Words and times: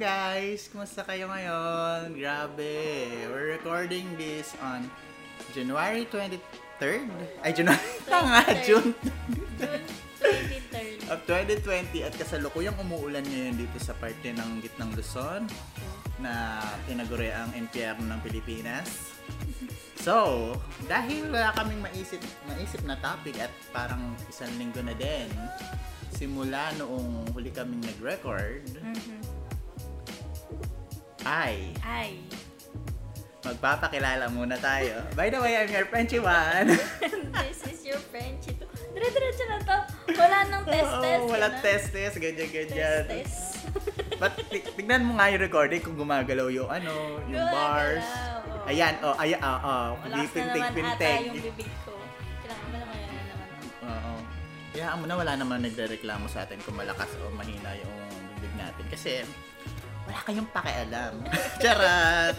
guys! 0.00 0.72
Kumusta 0.72 1.04
kayo 1.04 1.28
ngayon? 1.28 2.16
Grabe! 2.16 3.04
We're 3.28 3.52
recording 3.54 4.08
this 4.16 4.56
on 4.58 4.88
January 5.52 6.08
23rd? 6.08 7.04
Ay, 7.44 7.52
January 7.52 7.76
nga! 8.08 8.40
23rd. 8.40 8.64
June 8.64 8.88
June 8.96 9.76
23rd. 10.16 10.98
of 11.12 11.20
2020 11.26 12.00
at 12.00 12.14
kasalukuyang 12.16 12.80
umuulan 12.80 13.20
ngayon 13.22 13.60
dito 13.60 13.76
sa 13.76 13.92
parte 13.92 14.32
ng 14.32 14.64
gitnang 14.64 14.88
Luzon 14.96 15.44
na 16.16 16.56
tinaguri 16.86 17.28
ang 17.28 17.52
impyerno 17.52 18.04
ng 18.06 18.20
Pilipinas. 18.24 19.12
So, 20.00 20.56
dahil 20.88 21.28
wala 21.28 21.52
kaming 21.52 21.84
maisip, 21.84 22.24
maisip 22.46 22.80
na 22.84 22.96
topic 22.96 23.36
at 23.36 23.52
parang 23.68 24.00
isang 24.26 24.48
linggo 24.56 24.80
na 24.80 24.96
din, 24.96 25.28
simula 26.10 26.72
noong 26.76 27.36
huli 27.36 27.52
kaming 27.52 27.84
nag-record, 27.84 28.64
Mhm. 28.80 29.29
Ay 31.26 31.74
Ay. 31.84 32.16
magpapakilala 33.40 34.28
muna 34.28 34.60
tayo. 34.60 35.00
By 35.16 35.32
the 35.32 35.40
way, 35.40 35.56
I'm 35.56 35.72
your 35.72 35.88
Frenchy 35.88 36.20
one. 36.20 36.76
This 37.48 37.60
is 37.64 37.80
your 37.88 37.96
Frenchie 38.12 38.52
to. 38.60 38.68
Dire-diretso 38.92 39.44
na 39.48 39.58
to. 39.64 39.76
Wala 40.12 40.38
nang 40.52 40.64
test-test. 40.68 41.22
Oo, 41.24 41.32
wala 41.32 41.48
ah. 41.48 41.60
test-test, 41.64 42.16
ganyan-ganyan. 42.20 43.08
Test-test. 43.08 43.64
But 44.20 44.36
ti- 44.52 44.66
tignan 44.76 45.08
mo 45.08 45.16
nga 45.16 45.32
yung 45.32 45.40
recording 45.40 45.80
kung 45.80 45.96
gumagalaw 45.96 46.52
yung 46.52 46.68
ano, 46.68 47.16
yung 47.32 47.46
bars. 47.48 48.04
Gumagalaw, 48.04 48.60
oo. 48.60 48.68
Ayan, 48.68 48.94
oh, 49.00 49.16
ayan, 49.16 49.40
oh, 49.40 49.58
oh. 49.64 49.88
Malakas 50.04 50.30
na 50.36 50.42
naman 50.52 50.84
ata 50.84 51.06
yung 51.24 51.36
bibig 51.40 51.72
ko. 51.88 51.92
Kailangan 52.44 52.66
ba 52.68 52.76
naman 52.76 52.96
yan 53.00 53.12
na 53.16 53.22
naman? 53.24 53.48
Oo. 53.88 54.12
Kaya 54.70 54.86
mo 55.00 55.04
na 55.08 55.14
wala 55.16 55.32
naman 55.40 55.58
nagre-reklamo 55.64 56.26
sa 56.28 56.44
atin 56.44 56.60
kung 56.60 56.76
malakas 56.76 57.08
o 57.24 57.32
mahina 57.32 57.72
yung 57.80 57.96
bibig 58.36 58.54
natin. 58.60 58.84
Kasi 58.92 59.24
wala 60.10 60.26
kayong 60.26 60.50
pakialam. 60.50 61.14
Charot! 61.62 62.36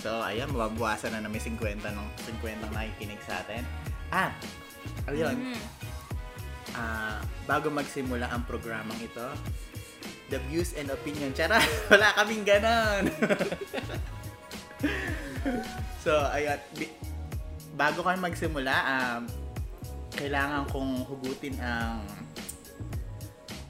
So, 0.00 0.18
ayan, 0.18 0.48
mababawasan 0.48 1.12
na 1.12 1.20
namin 1.20 1.38
50 1.38 1.60
ng 1.78 2.08
50 2.40 2.56
ng 2.58 2.72
nakikinig 2.72 3.20
sa 3.22 3.44
atin. 3.44 3.60
At, 4.08 4.32
ayun, 5.06 5.36
Mhm. 5.52 5.60
ah, 6.72 7.20
bago 7.44 7.68
magsimula 7.68 8.32
ang 8.32 8.42
programang 8.42 8.96
ito, 8.98 9.28
the 10.26 10.40
views 10.48 10.72
and 10.72 10.88
opinion. 10.88 11.36
Charot! 11.36 11.60
Wala 11.92 12.16
kaming 12.16 12.48
ganon! 12.48 13.12
so, 16.04 16.16
ayun, 16.32 16.56
bi- 16.74 16.96
bago 17.76 18.00
kami 18.00 18.24
magsimula, 18.24 18.72
um, 18.72 19.22
kailangan 20.12 20.64
kong 20.72 21.04
hugutin 21.04 21.60
ang 21.60 22.00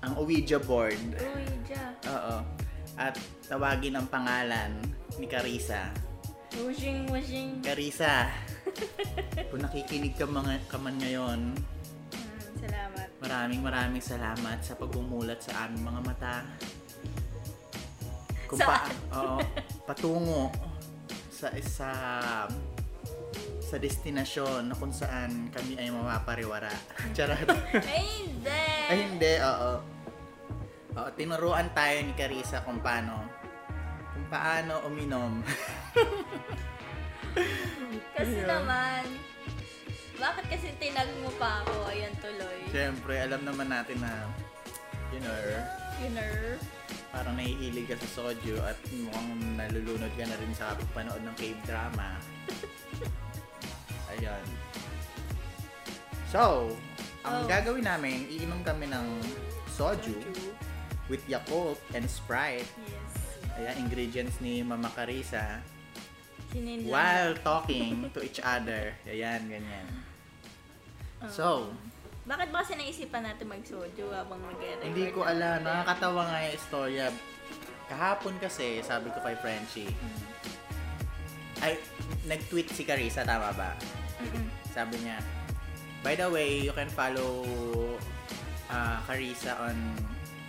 ang 0.02 0.12
Ouija 0.18 0.58
board. 0.58 0.98
Uy, 1.14 1.46
ja. 1.66 1.94
Oo. 2.08 2.36
At 2.94 3.16
tawagin 3.46 3.94
ang 3.94 4.06
pangalan 4.06 4.76
ni 5.16 5.24
Carissa. 5.24 5.88
Washing, 6.52 7.08
washing. 7.08 7.50
Carissa, 7.64 8.28
kung 9.48 9.64
nakikinig 9.64 10.12
ka, 10.12 10.28
mga, 10.28 10.60
ka 10.68 10.76
man 10.76 11.00
ngayon, 11.00 11.56
Mm, 12.12 12.40
salamat. 12.60 13.08
maraming 13.18 13.62
maraming 13.64 14.04
salamat 14.04 14.60
sa 14.60 14.76
pagbumulat 14.76 15.40
sa 15.40 15.64
aming 15.64 15.82
mga 15.82 16.00
mata. 16.04 16.36
Kung 18.44 18.60
pa, 18.60 18.84
oo, 19.10 19.40
patungo 19.82 20.52
sa 21.32 21.48
isa 21.56 21.90
sa 23.62 23.76
destinasyon 23.80 24.68
na 24.68 24.76
kung 24.76 24.92
saan 24.92 25.48
kami 25.48 25.80
ay 25.80 25.88
mapapariwara. 25.88 26.68
Charot. 27.16 27.48
Ay, 27.80 28.28
hindi. 28.28 28.60
Ay, 28.92 28.98
hindi, 29.08 29.32
oo. 29.40 29.72
Oo, 30.92 31.08
tinuruan 31.16 31.72
tayo 31.72 32.04
ni 32.04 32.12
Carissa 32.12 32.60
kung 32.62 32.76
paano 32.78 33.24
kung 34.12 34.28
paano 34.28 34.84
uminom. 34.84 35.40
Kasi 38.12 38.44
Ayun. 38.44 38.48
naman, 38.48 39.02
bakit 40.20 40.44
kasi 40.52 40.68
tinag 40.76 41.08
mo 41.24 41.32
pa 41.40 41.64
ako? 41.64 41.88
Ayan 41.88 42.12
tuloy. 42.20 42.60
Siyempre, 42.68 43.16
alam 43.18 43.40
naman 43.40 43.72
natin 43.72 43.96
na 44.04 44.28
you 45.08 45.20
know, 45.24 45.32
You 45.96 46.12
know? 46.12 46.60
parang 47.08 47.36
nahihilig 47.36 47.88
ka 47.88 47.96
sa 47.96 48.08
soju 48.20 48.60
at 48.60 48.76
mukhang 48.92 49.32
nalulunod 49.56 50.12
ka 50.12 50.24
na 50.24 50.36
rin 50.36 50.52
sa 50.52 50.76
panood 50.92 51.24
ng 51.24 51.36
cave 51.36 51.60
drama. 51.64 52.20
Ayan. 54.12 54.44
So, 56.28 56.72
ang 57.24 57.44
Oh. 57.44 57.48
gagawin 57.48 57.84
namin, 57.84 58.28
iinom 58.28 58.60
kami 58.60 58.88
ng 58.88 59.08
soju 59.72 60.20
with 61.12 61.20
Yakult 61.28 61.76
and 61.92 62.08
Sprite. 62.08 62.64
Yes. 62.88 63.12
Ayan, 63.54 63.84
ingredients 63.84 64.40
ni 64.40 64.64
Mama 64.64 64.88
Carissa. 64.96 65.60
Lang. 66.52 66.84
While 66.84 67.36
talking 67.38 68.08
to 68.12 68.24
each 68.24 68.40
other. 68.40 68.96
Ayan, 69.04 69.44
ganyan. 69.46 69.86
Oo. 71.20 71.28
So, 71.28 71.46
Bakit 72.22 72.48
ba 72.48 72.62
kasi 72.62 72.78
naisipan 72.78 73.26
natin 73.26 73.50
mag-soju 73.50 74.08
habang 74.08 74.38
mag-record? 74.38 74.80
hindi 74.80 75.10
ko 75.10 75.26
alam. 75.26 75.60
Nakakatawa 75.60 76.22
nga 76.28 76.38
yung 76.40 76.54
istorya. 76.54 77.06
Kahapon 77.90 78.38
kasi, 78.38 78.78
sabi 78.80 79.10
ko 79.10 79.18
kay 79.20 79.34
Frenchie, 79.36 79.90
Mm. 79.90 80.20
ay, 81.60 81.72
nag-tweet 82.24 82.70
si 82.70 82.86
Carissa, 82.86 83.20
tama 83.22 83.50
ba? 83.52 83.74
Mm-mm. 84.22 84.46
Sabi 84.70 85.02
niya, 85.02 85.18
by 86.00 86.14
the 86.14 86.26
way, 86.26 86.62
you 86.62 86.72
can 86.72 86.86
follow 86.88 87.42
uh, 88.68 88.96
Carissa 89.02 89.58
on 89.60 89.76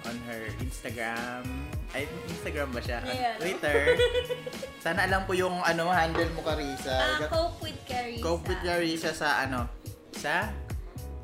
on 0.06 0.18
her 0.26 0.42
Instagram. 0.60 1.44
Ay, 1.92 2.06
Instagram 2.28 2.70
ba 2.70 2.80
siya? 2.80 3.00
Yeah? 3.04 3.38
Twitter. 3.38 3.96
Sana 4.84 5.06
alam 5.06 5.24
po 5.24 5.34
yung 5.34 5.60
ano 5.60 5.88
handle 5.88 6.28
mo, 6.32 6.42
Carissa. 6.42 6.92
Ah, 6.92 7.20
cope 7.28 7.64
with 7.64 7.80
Carissa. 7.84 8.22
Cope 8.22 8.46
with 8.46 8.62
Carissa 8.62 9.12
sa 9.12 9.42
ano? 9.42 9.70
Sa 10.14 10.50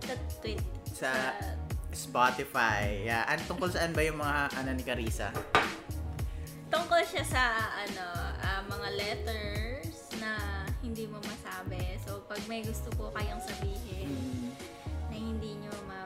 Sa 0.02 0.14
tweet. 0.40 0.62
sa 0.90 1.12
Spotify. 1.92 3.04
Yeah. 3.04 3.26
An 3.26 3.40
tungkol 3.46 3.68
saan 3.68 3.92
ba 3.92 4.02
yung 4.02 4.18
mga 4.18 4.56
ano 4.56 4.70
ni 4.72 4.84
Carissa? 4.84 5.30
Tungkol 6.70 7.02
siya 7.02 7.24
sa 7.24 7.44
ano, 7.76 8.06
ah, 8.38 8.62
mga 8.64 8.88
letters 8.94 9.90
na 10.18 10.38
hindi 10.80 11.04
mo 11.06 11.18
masabi. 11.20 11.98
So, 12.00 12.22
pag 12.24 12.40
may 12.46 12.62
gusto 12.62 12.88
po 12.94 13.10
kayong 13.12 13.42
sabihin 13.42 14.08
Mm. 14.08 14.50
na 15.10 15.16
hindi 15.16 15.52
nyo 15.58 15.74
ma, 15.84 16.06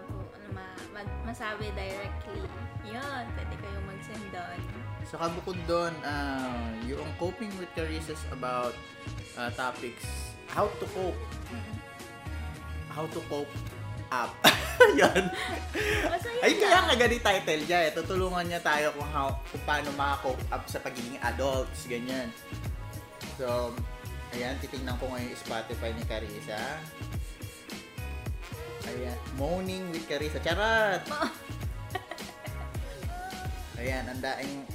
masabi 1.25 1.73
directly, 1.73 2.45
yun, 2.85 3.23
pwede 3.33 3.53
kayong 3.59 3.85
mag-send 3.89 4.25
doon. 4.29 4.59
So 5.09 5.19
kabukod 5.19 5.59
doon, 5.67 5.93
ah, 6.05 6.71
yung 6.85 7.09
coping 7.19 7.51
with 7.59 7.71
is 7.77 8.21
about 8.31 8.77
ah, 9.35 9.51
topics 9.53 10.33
how 10.53 10.69
to 10.69 10.85
cope. 10.93 11.21
How 12.93 13.09
to 13.09 13.19
cope 13.25 13.49
up. 14.13 14.29
Yan. 15.01 15.33
Masaya 16.05 16.39
Ay, 16.45 16.53
kaya 16.61 16.79
nga 16.85 16.93
ganit 16.93 17.25
title 17.25 17.63
niya 17.65 17.79
eh. 17.89 17.91
Tutulungan 17.97 18.45
niya 18.45 18.61
tayo 18.61 18.93
kung, 18.93 19.09
how, 19.09 19.33
kung 19.49 19.63
paano 19.65 19.89
maka-cope 19.97 20.45
up 20.53 20.63
sa 20.69 20.77
pagiging 20.77 21.17
adults, 21.25 21.89
ganyan. 21.89 22.29
So, 23.41 23.73
ayan, 24.37 24.61
titingnan 24.61 24.93
ko 25.01 25.09
ngayon 25.09 25.33
yung 25.33 25.41
Spotify 25.41 25.89
ni 25.97 26.05
Carissa. 26.05 26.61
Ayan, 28.91 29.17
Moaning 29.39 29.85
with 29.95 30.03
Carissa. 30.07 30.43
Charot! 30.43 31.03
Ayan, 33.79 34.03
ang 34.11 34.19
daing 34.19 34.67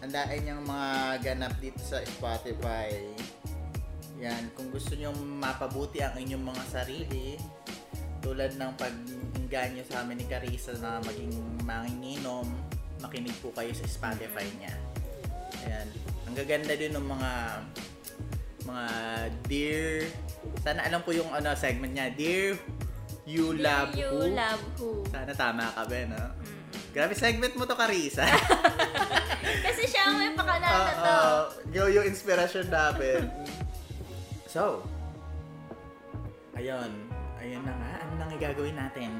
ang 0.00 0.12
daing 0.14 0.42
niyang 0.46 0.64
mga 0.64 0.90
ganap 1.20 1.52
dito 1.58 1.82
sa 1.82 1.98
Spotify. 2.06 2.94
Yan, 4.22 4.52
kung 4.54 4.70
gusto 4.70 4.94
niyo 4.94 5.10
mapabuti 5.16 6.00
ang 6.00 6.16
inyong 6.16 6.54
mga 6.54 6.64
sarili, 6.70 7.36
tulad 8.20 8.54
ng 8.56 8.72
pag-inganyo 8.78 9.82
sa 9.88 10.04
amin 10.04 10.22
ni 10.22 10.26
Carissa 10.28 10.76
na 10.78 11.00
maging 11.04 11.34
manginginom, 11.66 12.46
makinig 13.00 13.34
po 13.40 13.50
kayo 13.52 13.72
sa 13.74 13.88
Spotify 13.88 14.46
niya. 14.60 14.74
Ayan. 15.66 15.88
Ang 16.30 16.34
gaganda 16.38 16.78
din 16.78 16.94
ng 16.94 17.04
mga 17.04 17.30
mga 18.64 18.86
dear 19.48 20.04
sana 20.60 20.84
alam 20.84 21.00
ko 21.00 21.16
yung 21.16 21.32
ano 21.32 21.56
segment 21.56 21.96
niya 21.96 22.12
dear 22.12 22.60
you 23.30 23.54
love 23.54 23.94
you 23.94 24.10
who 24.10 24.26
love 24.34 24.62
who. 24.74 25.06
sana 25.06 25.30
tama 25.30 25.70
ka 25.70 25.86
ba 25.86 26.00
no 26.10 26.24
Mm. 26.40 26.90
grabe 26.90 27.14
segment 27.14 27.54
mo 27.54 27.62
to 27.62 27.74
Carissa 27.74 28.26
Kasi 29.40 29.82
siya 29.88 30.02
ang 30.06 30.16
may 30.20 30.30
pakalala 30.36 30.90
to. 30.92 31.16
Oo, 31.72 31.88
yung, 31.90 32.06
inspiration 32.06 32.68
namin. 32.68 33.26
so, 34.44 34.84
ayun. 36.52 36.90
Ayun 37.40 37.62
na 37.64 37.72
nga. 37.72 37.92
Ano 38.04 38.12
nang 38.20 38.30
gagawin 38.36 38.76
natin? 38.76 39.10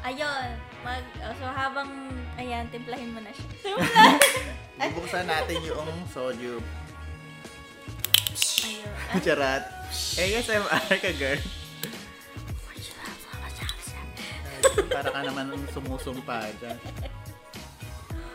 Ayun, 0.00 0.48
mag, 0.80 1.04
oh, 1.20 1.34
so 1.36 1.44
habang, 1.44 1.90
ayan, 2.40 2.64
timplahin 2.72 3.12
mo 3.12 3.20
na 3.20 3.28
siya. 3.30 3.76
Bubuksan 4.94 5.28
natin 5.28 5.58
yung 5.60 5.90
soju. 6.08 6.62
Ayun. 8.64 9.20
Charat. 9.26 9.64
ASMR 9.90 10.68
ka, 11.00 11.12
girl. 11.16 11.40
Para 14.94 15.08
ka 15.10 15.20
naman 15.24 15.48
sumusumpa 15.72 16.52
dyan. 16.60 16.78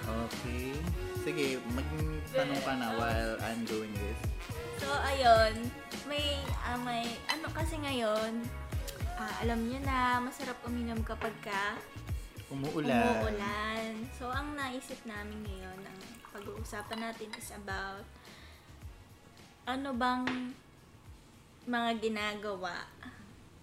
Okay. 0.03 0.75
Sige, 1.23 1.45
magtanong 1.71 2.61
ka 2.61 2.73
na 2.75 2.88
while 3.00 3.33
I'm 3.47 3.63
doing 3.63 3.94
this. 3.95 4.19
So, 4.83 4.91
ayun. 4.91 5.71
May, 6.03 6.35
ah, 6.67 6.75
may, 6.83 7.07
ano 7.31 7.47
kasi 7.55 7.79
ngayon, 7.79 8.44
ah, 9.15 9.33
alam 9.39 9.63
niyo 9.63 9.79
na, 9.88 10.19
masarap 10.19 10.59
uminom 10.67 11.00
kapag 11.05 11.31
ka 11.39 11.79
Umuulan. 12.51 13.23
umuulan. 13.23 13.91
So, 14.19 14.27
ang 14.27 14.53
naisip 14.53 15.00
namin 15.07 15.47
ngayon, 15.47 15.79
ang 15.79 16.00
pag-uusapan 16.33 17.00
natin 17.00 17.29
is 17.39 17.50
about 17.55 18.03
ano 19.63 19.95
bang 19.95 20.51
mga 21.63 21.92
ginagawa 22.04 22.83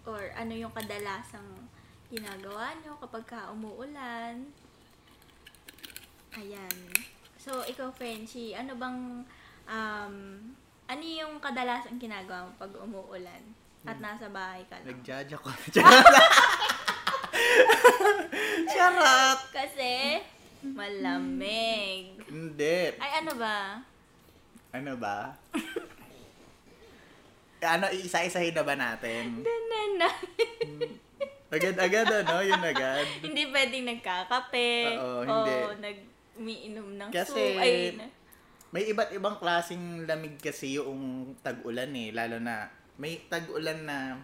or 0.08 0.32
ano 0.32 0.56
yung 0.56 0.73
kadalasang 0.73 1.69
ginagawa 2.11 2.75
nyo 2.81 2.97
kapag 2.99 3.25
ka 3.29 3.52
umuulan. 3.52 4.49
Ayan. 6.35 6.76
So, 7.41 7.64
ikaw, 7.64 7.88
Frenchie, 7.94 8.52
ano 8.52 8.76
bang, 8.76 9.25
um, 9.70 10.14
ano 10.91 11.05
yung 11.05 11.38
kadalasang 11.38 12.02
ginagawa 12.02 12.49
mo 12.49 12.52
pag 12.58 12.73
umuulan 12.75 13.43
at 13.87 13.97
nasa 14.02 14.26
bahay 14.29 14.67
ka 14.67 14.76
lang? 14.82 14.93
Nag-judge 14.93 15.32
ako. 15.38 15.49
Charot! 15.70 16.05
Charot! 18.75 19.41
Kasi, 19.55 20.20
malamig. 20.67 22.19
Hindi. 22.26 22.99
Ay, 22.99 23.23
ano 23.25 23.32
ba? 23.38 23.81
Ano 24.75 24.93
ba? 24.99 25.38
ano, 27.62 27.86
isa-isahin 27.90 28.52
na 28.52 28.64
ba 28.64 28.74
natin? 28.74 29.44
Nanana. 29.44 30.08
Agad-agad 31.50 32.06
ano, 32.22 32.40
yun 32.40 32.62
agad. 32.62 33.04
hindi 33.26 33.42
pwedeng 33.48 33.84
nagkakape. 33.86 34.70
Oo, 34.96 35.20
hindi. 35.22 35.54
O 35.58 35.74
nag-umiinom 35.76 36.88
ng 36.96 37.10
Kasi, 37.10 37.42
soup. 37.54 37.60
Ay, 37.60 37.72
na- 37.94 38.18
May 38.70 38.86
iba't 38.86 39.10
ibang 39.10 39.34
klaseng 39.36 40.06
lamig 40.06 40.38
kasi 40.38 40.78
yung 40.78 41.34
tag-ulan 41.42 41.90
eh. 41.90 42.14
Lalo 42.14 42.38
na, 42.38 42.70
may 42.96 43.18
tag-ulan 43.26 43.82
na 43.82 44.14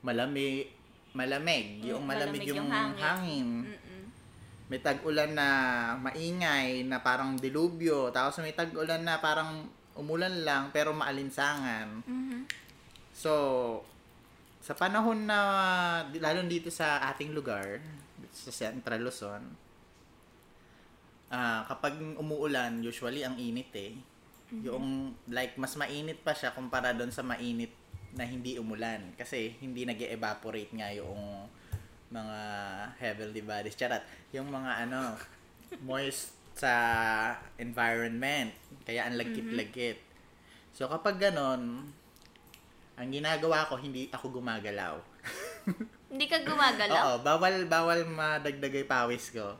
malamig, 0.00 0.70
malamig. 1.10 1.82
Yung 1.82 2.06
Mm, 2.06 2.08
malamig, 2.08 2.30
malamig 2.38 2.46
yung, 2.46 2.58
yung 2.58 2.70
hangin. 2.70 3.02
hangin. 3.02 3.48
Mm-mm. 3.66 4.02
May 4.66 4.78
tag-ulan 4.78 5.34
na 5.34 5.48
maingay, 5.98 6.86
na 6.86 7.02
parang 7.02 7.34
dilubyo. 7.34 8.10
Tapos 8.10 8.38
may 8.38 8.54
tag-ulan 8.54 9.02
na 9.02 9.18
parang 9.18 9.66
umulan 9.96 10.44
lang, 10.44 10.62
pero 10.70 10.92
maalinsangan. 10.92 12.04
Mhm. 12.04 12.40
So, 13.16 13.32
sa 14.60 14.76
panahon 14.76 15.24
na, 15.24 15.38
lalo 16.20 16.44
dito 16.44 16.68
sa 16.68 17.00
ating 17.12 17.32
lugar, 17.32 17.80
sa 18.32 18.52
Central 18.52 19.00
Luzon, 19.06 19.42
ah 21.32 21.66
kapag 21.66 21.98
umuulan, 22.20 22.84
usually 22.84 23.26
ang 23.26 23.34
init 23.40 23.72
eh. 23.74 23.94
Yung, 24.62 25.10
like, 25.26 25.58
mas 25.58 25.74
mainit 25.74 26.22
pa 26.22 26.30
siya 26.30 26.54
kumpara 26.54 26.94
doon 26.94 27.10
sa 27.10 27.26
mainit 27.26 27.74
na 28.14 28.22
hindi 28.22 28.58
umulan. 28.62 29.10
Kasi 29.18 29.58
hindi 29.58 29.82
nag 29.82 29.98
evaporate 29.98 30.70
nga 30.70 30.94
yung 30.94 31.50
mga 32.14 32.38
heavenly 33.02 33.42
bodies. 33.42 33.74
Charat. 33.74 34.06
Yung 34.30 34.48
mga 34.54 34.86
ano, 34.86 35.18
moist 35.88 36.30
sa 36.56 36.72
environment. 37.60 38.50
Kaya 38.88 39.04
ang 39.04 39.20
lagkit-lagkit. 39.20 40.00
So, 40.72 40.88
kapag 40.88 41.20
ganon, 41.20 41.92
ang 42.96 43.08
ginagawa 43.12 43.68
ko, 43.68 43.76
hindi 43.76 44.08
ako 44.08 44.40
gumagalaw. 44.40 44.96
Hindi 46.06 46.30
ka 46.30 46.38
gumagalaw? 46.46 46.94
Oo, 46.96 47.14
bawal, 47.26 47.66
bawal 47.66 48.06
madagdagay 48.06 48.86
pawis 48.86 49.34
ko. 49.34 49.58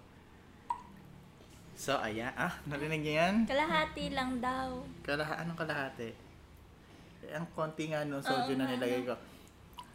So, 1.74 1.98
ayan. 1.98 2.32
Ah, 2.38 2.54
narinig 2.70 3.02
niyo 3.02 3.14
yan? 3.18 3.34
Kalahati 3.44 4.14
lang 4.14 4.38
daw. 4.38 4.80
Kalaha, 5.02 5.42
anong 5.42 5.58
kalahati? 5.58 6.14
Eh, 7.26 7.34
ang 7.34 7.50
konti 7.52 7.90
nga 7.90 8.06
nung 8.06 8.22
soju 8.22 8.54
Oo 8.54 8.58
na 8.62 8.70
nilagay 8.70 9.02
ko. 9.04 9.18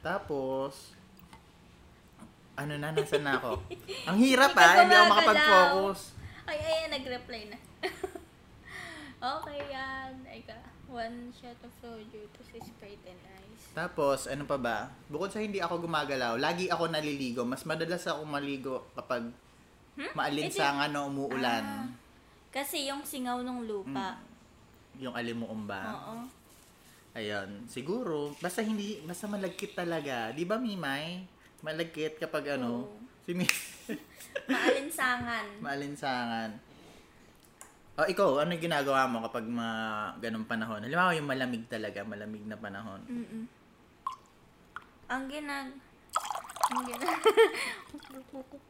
Tapos, 0.03 0.91
ano 2.59 2.75
na, 2.77 2.91
nasa 2.93 3.17
na 3.23 3.39
ako? 3.39 3.63
Ang 4.11 4.17
hirap 4.19 4.51
ah, 4.53 4.83
hindi 4.83 4.93
ako 4.93 5.05
makapag-focus. 5.07 6.20
Ay, 6.51 6.59
ay, 6.59 6.75
ay, 6.83 6.87
nag-reply 6.91 7.41
na. 7.47 7.57
okay, 9.39 9.59
yan. 9.71 10.11
Ay 10.27 10.43
ka. 10.43 10.59
One 10.91 11.31
shot 11.31 11.55
of 11.63 11.71
soju, 11.79 12.27
tapos 12.35 12.67
Sprite 12.67 13.07
and 13.07 13.23
ice. 13.39 13.63
Tapos, 13.71 14.27
ano 14.27 14.43
pa 14.43 14.59
ba? 14.59 14.91
Bukod 15.07 15.31
sa 15.31 15.39
hindi 15.39 15.63
ako 15.63 15.87
gumagalaw, 15.87 16.35
lagi 16.35 16.67
ako 16.67 16.91
naliligo. 16.91 17.47
Mas 17.47 17.63
madalas 17.63 18.03
ako 18.03 18.27
maligo 18.27 18.83
kapag 18.99 19.31
maalinsangan 20.11 20.91
o 20.91 21.07
umuulan. 21.07 21.63
Ah, 21.63 21.87
kasi 22.51 22.91
yung 22.91 23.07
singaw 23.07 23.39
ng 23.39 23.63
lupa. 23.63 24.19
Yung 24.99 25.15
alimuong 25.15 25.63
ba? 25.63 25.87
Oo. 25.87 26.27
Ayun, 27.15 27.63
siguro, 27.71 28.35
basta 28.43 28.59
hindi, 28.59 28.99
basta 29.07 29.23
malagkit 29.23 29.71
talaga. 29.71 30.35
Di 30.35 30.43
ba, 30.43 30.59
Mimay? 30.59 31.23
Malagkit 31.63 32.19
kapag 32.19 32.59
ano, 32.59 32.91
Oo. 32.91 32.99
si 33.23 33.31
Mi- 33.31 33.47
Maalinsangan. 34.51 35.45
maalinsangan. 35.63 36.49
O, 37.99 38.07
ikaw, 38.07 38.41
ano 38.41 38.55
yung 38.55 38.65
ginagawa 38.71 39.05
mo 39.05 39.19
kapag 39.27 39.45
mga 39.45 39.75
ganong 40.23 40.47
panahon? 40.47 40.81
Halimbawa, 40.81 41.11
yung 41.13 41.27
malamig 41.27 41.67
talaga, 41.67 42.01
malamig 42.07 42.41
na 42.47 42.55
panahon. 42.55 43.03
Mm-mm. 43.05 43.43
Ang 45.11 45.23
ginag... 45.27 45.69
Ang 46.71 46.81
ginag... 46.87 47.19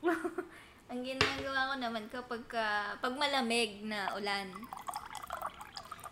ang 0.91 1.01
ginagawa 1.05 1.69
ko 1.69 1.75
naman 1.77 2.03
kapag 2.09 2.41
ka, 2.49 2.97
pag 2.97 3.13
malamig 3.13 3.85
na 3.85 4.11
ulan. 4.17 4.49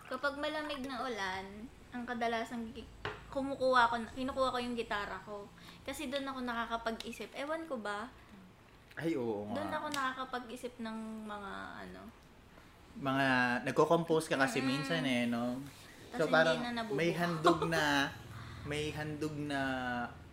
Kapag 0.05 0.37
malamig 0.37 0.85
na 0.85 1.01
ulan, 1.01 1.45
ang 1.89 2.05
kadalasang 2.05 2.69
gi- 2.77 2.87
kumukuha 3.33 3.89
ko, 3.89 3.95
kinukuha 4.13 4.53
ko 4.53 4.59
yung 4.61 4.77
gitara 4.77 5.17
ko. 5.25 5.49
Kasi 5.81 6.13
doon 6.13 6.29
ako 6.29 6.39
nakakapag-isip. 6.45 7.33
Ewan 7.33 7.65
ko 7.65 7.81
ba? 7.81 8.09
Ay, 8.99 9.15
oo 9.15 9.47
Doon 9.47 9.69
nga. 9.71 9.77
ako 9.79 9.87
nakakapag-isip 9.95 10.73
ng 10.83 10.97
mga 11.23 11.51
ano. 11.87 12.01
Mga, 12.99 13.27
nagko-compose 13.63 14.27
ka 14.27 14.35
kasi 14.35 14.59
Mm. 14.59 14.67
minsan 14.67 15.03
eh, 15.07 15.23
no? 15.25 15.55
Tas 16.11 16.19
So, 16.19 16.27
parang 16.27 16.59
na 16.59 16.71
nabubuo. 16.75 16.99
may 16.99 17.09
handog 17.15 17.59
na, 17.71 18.11
may 18.69 18.91
handog 18.91 19.35
na 19.39 19.61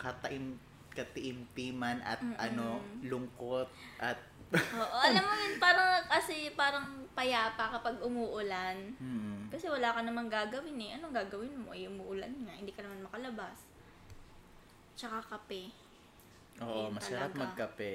kataim, 0.02 0.58
katiimpiman 0.90 2.02
at 2.02 2.18
Mm-mm. 2.18 2.40
ano, 2.40 2.66
lungkot 3.04 3.68
at 4.02 4.18
Oo, 4.66 4.98
alam 4.98 5.22
mo 5.22 5.34
yun, 5.36 5.54
parang 5.62 6.02
kasi 6.10 6.50
parang 6.58 6.84
payapa 7.14 7.70
kapag 7.70 8.02
umuulan. 8.02 8.74
hmm, 8.98 9.52
Kasi 9.52 9.70
wala 9.70 9.94
ka 9.94 10.02
namang 10.02 10.26
gagawin 10.26 10.74
eh. 10.82 10.98
Anong 10.98 11.14
gagawin 11.14 11.54
mo? 11.54 11.70
Ay, 11.70 11.86
umuulan 11.86 12.34
nga. 12.42 12.54
Hindi 12.56 12.74
ka 12.74 12.82
naman 12.82 13.06
makalabas. 13.06 13.62
Tsaka 14.98 15.22
kape. 15.22 15.70
Oo, 16.58 16.88
Ayun 16.88 16.96
masarap 16.96 17.30
talaga. 17.30 17.40
magkape. 17.46 17.92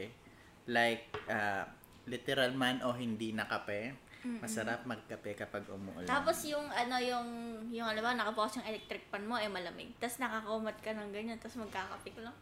Like, 0.72 1.12
ah, 1.28 1.68
literal 2.08 2.56
man 2.56 2.80
o 2.82 2.96
hindi 2.96 3.36
na 3.36 3.46
kape, 3.46 3.94
Mm-mm. 4.22 4.40
masarap 4.42 4.88
magkape 4.88 5.36
kapag 5.36 5.66
umuulan. 5.70 6.08
Tapos 6.08 6.46
yung 6.48 6.66
ano 6.72 6.96
yung 6.98 7.28
yung 7.74 7.86
alam 7.90 8.01
mo 8.01 8.10
nakapokus 8.13 8.62
yung 8.62 8.70
electric 8.70 9.06
fan 9.10 9.25
mo 9.28 9.36
ay 9.38 9.50
malamig. 9.50 9.92
Tapos 10.00 10.18
nakakumat 10.22 10.78
ka 10.80 10.94
ng 10.94 11.10
ganyan 11.10 11.38
tapos 11.38 11.62
magkakape 11.62 12.10
ka 12.16 12.22
lang. 12.24 12.36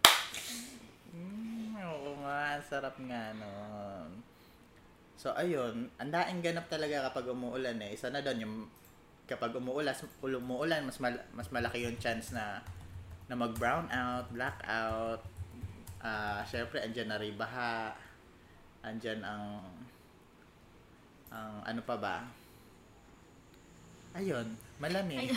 Mm, 1.16 1.74
oo 1.80 2.20
nga, 2.24 2.60
sarap 2.62 2.96
nga 3.02 3.34
nun. 3.34 4.22
So, 5.20 5.36
ayun, 5.36 5.92
ang 6.00 6.12
daing 6.16 6.40
ganap 6.40 6.72
talaga 6.72 7.12
kapag 7.12 7.28
umuulan 7.28 7.76
eh. 7.84 7.92
Isa 7.92 8.08
na 8.08 8.24
doon 8.24 8.40
yung 8.40 8.56
kapag 9.28 9.52
umuulan, 9.52 9.92
umuulan 10.24 10.82
mas 10.88 10.98
mal- 11.04 11.28
mas 11.36 11.52
malaki 11.52 11.84
yung 11.84 12.00
chance 12.00 12.32
na 12.32 12.64
na 13.30 13.36
mag-brown 13.38 13.86
out, 13.94 14.26
black 14.34 14.58
out. 14.66 15.22
Ah, 16.00 16.42
syempre 16.48 16.80
andyan 16.80 17.12
na 17.12 17.20
rin 17.20 17.36
baha. 17.36 17.94
Andyan 18.80 19.22
ang 19.24 19.44
ang 21.30 21.52
ano 21.64 21.82
pa 21.86 21.96
ba? 22.00 22.18
Ayun, 24.18 24.58
malamig. 24.82 25.30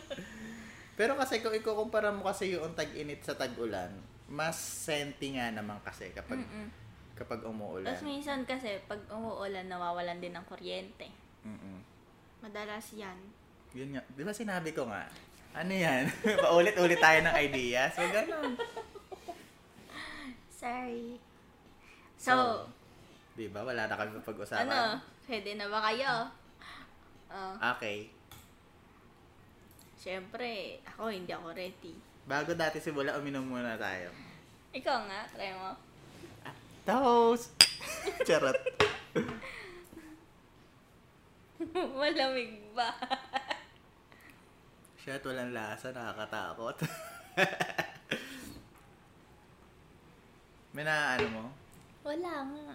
Pero 0.98 1.18
kasi 1.18 1.42
kung 1.42 1.52
ikukumpara 1.52 2.14
mo 2.14 2.24
kasi 2.24 2.54
yung 2.54 2.72
tag-init 2.72 3.20
sa 3.26 3.34
tag-ulan, 3.34 3.90
mas 4.30 4.56
senti 4.56 5.36
nga 5.36 5.50
naman 5.50 5.76
kasi 5.84 6.14
kapag 6.14 6.40
Mm-mm. 6.40 6.70
kapag 7.18 7.42
umuulan. 7.44 7.92
Tapos 7.92 8.06
minsan 8.06 8.46
kasi 8.46 8.80
pag 8.86 9.02
umuulan 9.10 9.66
nawawalan 9.66 10.22
din 10.22 10.32
ng 10.32 10.46
kuryente. 10.46 11.10
Mm-mm. 11.44 11.82
Madalas 12.40 12.88
yan. 12.94 13.18
Yun 13.74 13.98
nga. 13.98 14.02
Di 14.14 14.22
ba 14.22 14.32
sinabi 14.32 14.70
ko 14.70 14.86
nga? 14.86 15.10
Ano 15.54 15.70
yan? 15.74 16.10
Paulit-ulit 16.46 16.98
tayo 16.98 17.18
ng 17.26 17.36
ideas. 17.38 17.94
So, 17.94 18.06
ganun. 18.10 18.58
Sorry. 20.50 21.18
So, 22.24 22.64
di 23.36 23.52
ba? 23.52 23.60
Wala 23.60 23.84
na 23.84 23.94
kami 23.94 24.16
pag-usapan. 24.18 24.64
ano? 24.64 24.96
Pwede 25.28 25.52
na 25.54 25.68
ba 25.68 25.84
kayo? 25.84 26.12
Oh, 27.28 27.54
Okay. 27.76 28.08
syempre, 29.94 30.80
ako 30.84 31.08
hindi 31.08 31.32
ako 31.32 31.48
ready. 31.52 31.94
Bago 32.24 32.52
dati 32.52 32.78
simula, 32.78 33.16
uminom 33.16 33.44
muna 33.44 33.76
tayo. 33.76 34.12
Ikaw 34.72 34.98
nga, 35.04 35.20
try 35.32 35.52
mo. 35.52 35.72
Toast! 36.84 37.52
Charot. 38.28 38.56
Malamig 41.96 42.60
ba? 42.72 42.92
Shit, 44.96 45.22
walang 45.22 45.52
lasa, 45.52 45.90
nakakatakot. 45.90 46.76
May 50.74 50.82
na 50.82 51.16
ano 51.16 51.26
mo? 51.30 51.44
Wala 52.04 52.32
nga. 52.44 52.68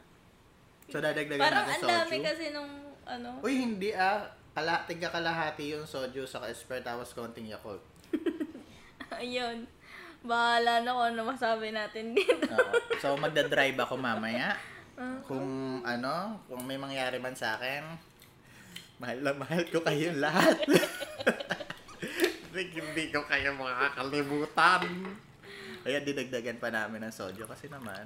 So, 0.90 0.98
dadagdagan 0.98 1.38
Parang 1.40 1.66
natin 1.66 1.78
ang 1.80 1.86
dami 1.86 2.16
soju? 2.18 2.26
kasi 2.26 2.46
nung 2.50 2.72
ano. 3.06 3.30
Uy, 3.40 3.54
hindi 3.56 3.94
ah. 3.94 4.26
Kala, 4.50 4.82
tiga 4.90 5.14
kalahati 5.14 5.78
yung 5.78 5.86
soju 5.86 6.26
sa 6.26 6.42
Esper 6.50 6.82
tapos 6.82 7.14
konting 7.14 7.48
Yakult. 7.48 7.80
Ayun. 9.14 9.70
Bahala 10.20 10.82
na 10.82 10.92
kung 10.92 11.08
ano 11.14 11.22
masabi 11.30 11.70
natin 11.70 12.12
dito. 12.18 12.50
Oo. 12.50 12.74
So, 12.98 13.14
magdadrive 13.16 13.78
ako 13.78 13.96
mamaya. 13.96 14.58
Ah. 14.98 15.22
Kung 15.24 15.46
ano, 15.86 16.42
kung 16.50 16.66
may 16.66 16.76
mangyari 16.76 17.22
man 17.22 17.38
sa 17.38 17.56
akin, 17.56 17.86
mahal 19.00 19.22
na 19.22 19.32
mahal 19.32 19.64
ko 19.70 19.80
kayo 19.80 20.12
lahat. 20.18 20.60
Like, 22.52 22.74
hindi 22.82 23.14
ko 23.14 23.24
kayo 23.30 23.54
makakalimutan. 23.56 24.82
Kaya 25.80 26.04
dinagdagan 26.04 26.60
pa 26.60 26.68
namin 26.68 27.08
ng 27.08 27.14
soju 27.16 27.48
kasi 27.48 27.72
naman, 27.72 28.04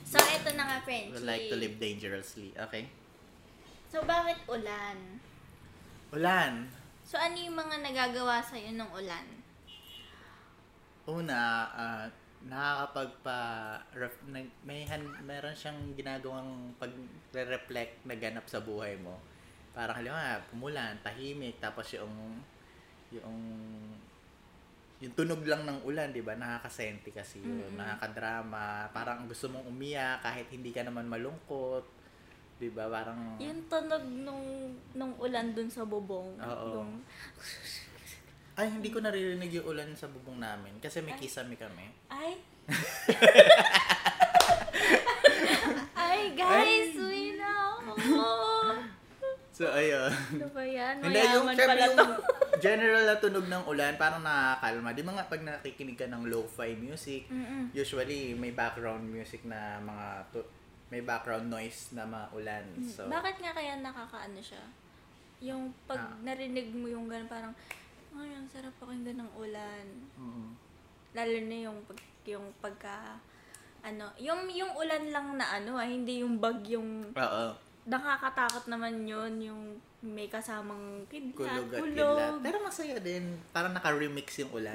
So, 0.00 0.16
eto 0.18 0.52
na 0.56 0.64
nga, 0.64 0.78
we 0.80 0.84
Frenchie. 0.84 1.24
like 1.24 1.46
to 1.48 1.56
live 1.56 1.76
dangerously. 1.76 2.50
Okay? 2.56 2.88
So, 3.88 4.00
bakit 4.04 4.40
ulan? 4.48 5.20
Ulan. 6.12 6.68
So, 7.04 7.20
ano 7.20 7.36
yung 7.36 7.56
mga 7.56 7.84
nagagawa 7.84 8.40
sa'yo 8.40 8.72
ng 8.72 8.90
ulan? 8.92 9.26
Una, 11.04 11.38
ah, 11.68 12.06
nakakapagpa 12.42 13.38
ref- 13.94 14.26
nag, 14.26 14.46
may 14.62 14.82
han- 14.82 15.18
meron 15.22 15.54
siyang 15.54 15.94
ginagawang 15.94 16.74
pag-reflect 16.78 18.02
na 18.02 18.14
ganap 18.14 18.46
sa 18.46 18.58
buhay 18.58 18.98
mo. 18.98 19.18
Parang 19.72 19.96
halimbawa, 19.98 20.42
umulan, 20.52 20.98
tahimik, 21.00 21.56
tapos 21.58 21.94
yung 21.94 22.40
yung 23.12 23.38
yung 25.02 25.14
tunog 25.18 25.42
lang 25.42 25.66
ng 25.66 25.82
ulan, 25.82 26.14
'di 26.14 26.22
ba? 26.22 26.32
Nakakasenti 26.32 27.10
kasi 27.10 27.42
yun, 27.42 27.66
Mm-mm. 27.66 27.74
nakakadrama. 27.74 28.86
Parang 28.94 29.26
gusto 29.26 29.50
mong 29.50 29.66
umiyak 29.66 30.22
kahit 30.22 30.46
hindi 30.48 30.70
ka 30.70 30.86
naman 30.86 31.10
malungkot. 31.10 31.82
'Di 32.56 32.70
ba? 32.70 32.86
Parang 32.86 33.36
Yung 33.42 33.66
tunog 33.66 34.04
nung, 34.06 34.44
nung 34.94 35.12
ulan 35.18 35.50
dun 35.50 35.66
sa 35.66 35.82
bubong. 35.82 36.38
Oo. 36.38 36.68
Yung, 36.78 36.90
ay 38.62 38.68
hindi 38.70 38.88
ko 38.88 39.00
naririnig 39.00 39.50
yung 39.50 39.66
ulan 39.66 39.90
sa 39.96 40.06
bubong 40.06 40.38
namin 40.38 40.76
kasi 40.78 41.02
may 41.02 41.16
Ay. 41.16 41.20
kisame 41.20 41.58
kami. 41.58 41.90
ay. 42.06 42.38
ay, 45.98 46.30
guys, 46.32 46.94
uwi 46.94 47.34
na 47.34 47.50
ako. 47.74 47.90
So 49.52 49.66
ayun. 49.66 50.12
Ano 50.38 50.48
ba 50.54 50.62
yan? 50.62 50.94
Hindi, 51.00 51.18
yung, 51.26 51.44
Mayaman 51.44 51.56
pala 51.58 51.82
yung 51.82 51.96
to. 51.98 52.06
General 52.62 53.02
na 53.02 53.16
tunog 53.16 53.44
ng 53.44 53.64
ulan, 53.66 53.92
parang 53.96 54.20
nakakalma. 54.20 54.90
Di 54.90 55.02
ba 55.02 55.12
nga 55.12 55.26
pag 55.26 55.42
nakikinig 55.42 55.94
ka 55.94 56.06
ng 56.06 56.24
lo-fi 56.24 56.72
music, 56.74 57.26
Mm-mm. 57.26 57.68
usually 57.72 58.32
may 58.32 58.50
background 58.50 59.02
music 59.04 59.42
na 59.42 59.76
mga, 59.78 60.06
tu- 60.30 60.46
may 60.88 61.00
background 61.00 61.48
noise 61.48 61.90
na 61.90 62.04
mga 62.04 62.26
ulan. 62.32 62.64
So, 62.86 63.08
Bakit 63.08 63.36
nga 63.38 63.52
kaya 63.52 63.76
nakakaano 63.76 64.38
siya? 64.38 64.62
Yung 65.42 65.74
pag 65.84 65.98
Ah. 65.98 66.14
narinig 66.22 66.70
mo 66.70 66.86
yung 66.86 67.10
gano'n, 67.10 67.26
parang, 67.26 67.50
ay, 68.12 68.30
ang 68.30 68.46
sarap 68.46 68.70
pakinggan 68.76 69.18
ng 69.18 69.32
ulan. 69.34 69.86
mm, 70.14 70.48
Lalo 71.12 71.36
na 71.42 71.56
yung, 71.62 71.78
pag, 71.82 71.98
yung 72.24 72.46
pagka, 72.56 73.18
ano, 73.82 74.08
yung, 74.16 74.46
yung 74.48 74.72
ulan 74.72 75.10
lang 75.10 75.26
na 75.34 75.46
ano, 75.50 75.74
ah, 75.74 75.84
hindi 75.84 76.20
yung 76.20 76.38
bagyong, 76.38 77.10
oo, 77.10 77.44
nakakatakot 77.84 78.64
naman 78.66 79.02
yun, 79.02 79.32
yung 79.42 79.62
may 80.02 80.26
kasamang 80.26 81.06
kidlat, 81.06 81.30
kulog 81.32 81.68
at 81.68 81.78
kulog. 81.78 81.94
kidlat. 81.94 82.32
Pero 82.42 82.56
masaya 82.58 82.98
din. 82.98 83.38
Parang 83.48 83.70
naka-remix 83.70 84.34
yung 84.36 84.50
ulan. 84.52 84.74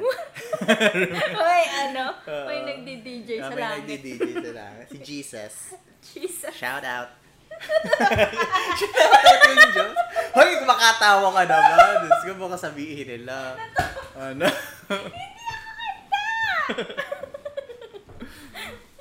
Hoy, 1.39 1.63
ano, 1.83 2.15
Oo. 2.17 2.45
may 2.47 2.59
nagdi-DJ 2.63 3.29
sa 3.37 3.43
Ah, 3.43 3.51
may 3.51 3.59
langit. 3.61 3.83
nagdi-DJ 3.99 4.23
sa 4.39 4.51
langit. 4.55 4.85
Si 4.87 4.97
Jesus. 4.97 5.55
Jesus. 6.07 6.53
Shout 6.53 6.81
out. 6.81 7.11
Shout 8.79 8.95
out 9.19 9.41
yung 9.51 9.73
Diyos. 9.73 9.95
Hoy, 10.31 10.49
makatawa 10.63 11.27
ka 11.29 11.43
naman. 11.43 12.07
Diyos 12.07 12.21
ko 12.23 12.47
baka 12.47 12.57
sabihin 12.61 13.07
nila. 13.19 13.59
Ano? 14.15 14.47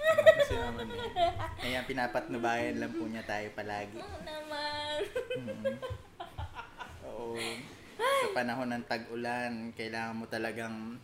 Kasi 0.07 0.55
naman 0.55 0.87
eh. 0.89 1.65
Ayan, 1.65 1.85
pinapatnubayan 1.85 2.77
lang 2.79 2.93
po 2.93 3.07
niya 3.07 3.23
tayo 3.23 3.47
palagi. 3.53 3.95
Oo 3.97 4.19
naman. 4.23 4.99
Mhm. 5.37 5.75
Oo. 7.17 7.37
Sa 7.97 8.29
panahon 8.33 8.69
ng 8.71 8.85
tag-ulan, 8.85 9.53
kailangan 9.73 10.15
mo 10.15 10.25
talagang 10.27 11.01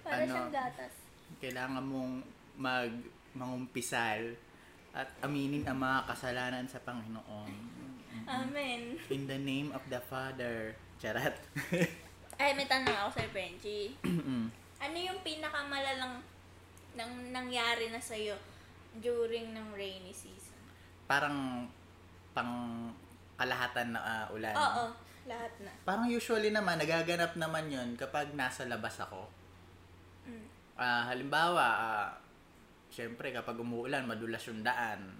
Para 0.00 0.22
Ano? 0.22 0.30
siyang 0.30 0.52
gatas. 0.52 0.92
kailangan 1.36 1.82
mong 1.82 2.14
mag 2.56 2.92
mangumpisal 3.34 4.32
at 4.94 5.10
aminin 5.20 5.66
ang 5.66 5.76
mga 5.76 6.06
kasalanan 6.06 6.64
sa 6.64 6.78
Panginoon. 6.78 7.52
Amen. 8.24 8.96
In 9.10 9.26
the 9.26 9.36
name 9.36 9.68
of 9.70 9.82
the 9.86 10.00
Father. 10.00 10.72
Charat. 10.96 11.36
Ay, 12.40 12.56
may 12.56 12.64
tanong 12.64 12.96
ako 12.96 13.20
sa 13.20 13.28
Frenchie. 13.28 13.92
Mm. 14.00 14.48
Ano 14.78 14.96
yung 14.96 15.20
pinakamalalang 15.20 16.20
nang 16.94 17.12
nangyari 17.28 17.92
na 17.92 18.00
sa'yo 18.00 18.36
during 18.96 19.52
ng 19.52 19.74
rainy 19.74 20.12
season? 20.12 20.56
Parang 21.04 21.68
pang 22.32 22.88
kalahatan 23.36 23.92
na 23.92 24.00
ah, 24.00 24.26
ulan. 24.32 24.56
Oo, 24.56 24.84
lahat 25.28 25.52
na. 25.60 25.70
Parang 25.84 26.08
usually 26.08 26.50
naman, 26.50 26.80
nagaganap 26.80 27.36
naman 27.36 27.68
yun 27.68 27.88
kapag 27.94 28.32
nasa 28.32 28.64
labas 28.64 28.96
ako. 29.00 29.28
Mm. 30.24 30.46
Ah, 30.76 31.08
halimbawa, 31.08 31.64
ah, 31.64 32.08
syempre 32.88 33.30
kapag 33.30 33.60
umuulan, 33.60 34.08
madulas 34.08 34.42
yung 34.48 34.64
daan. 34.64 35.12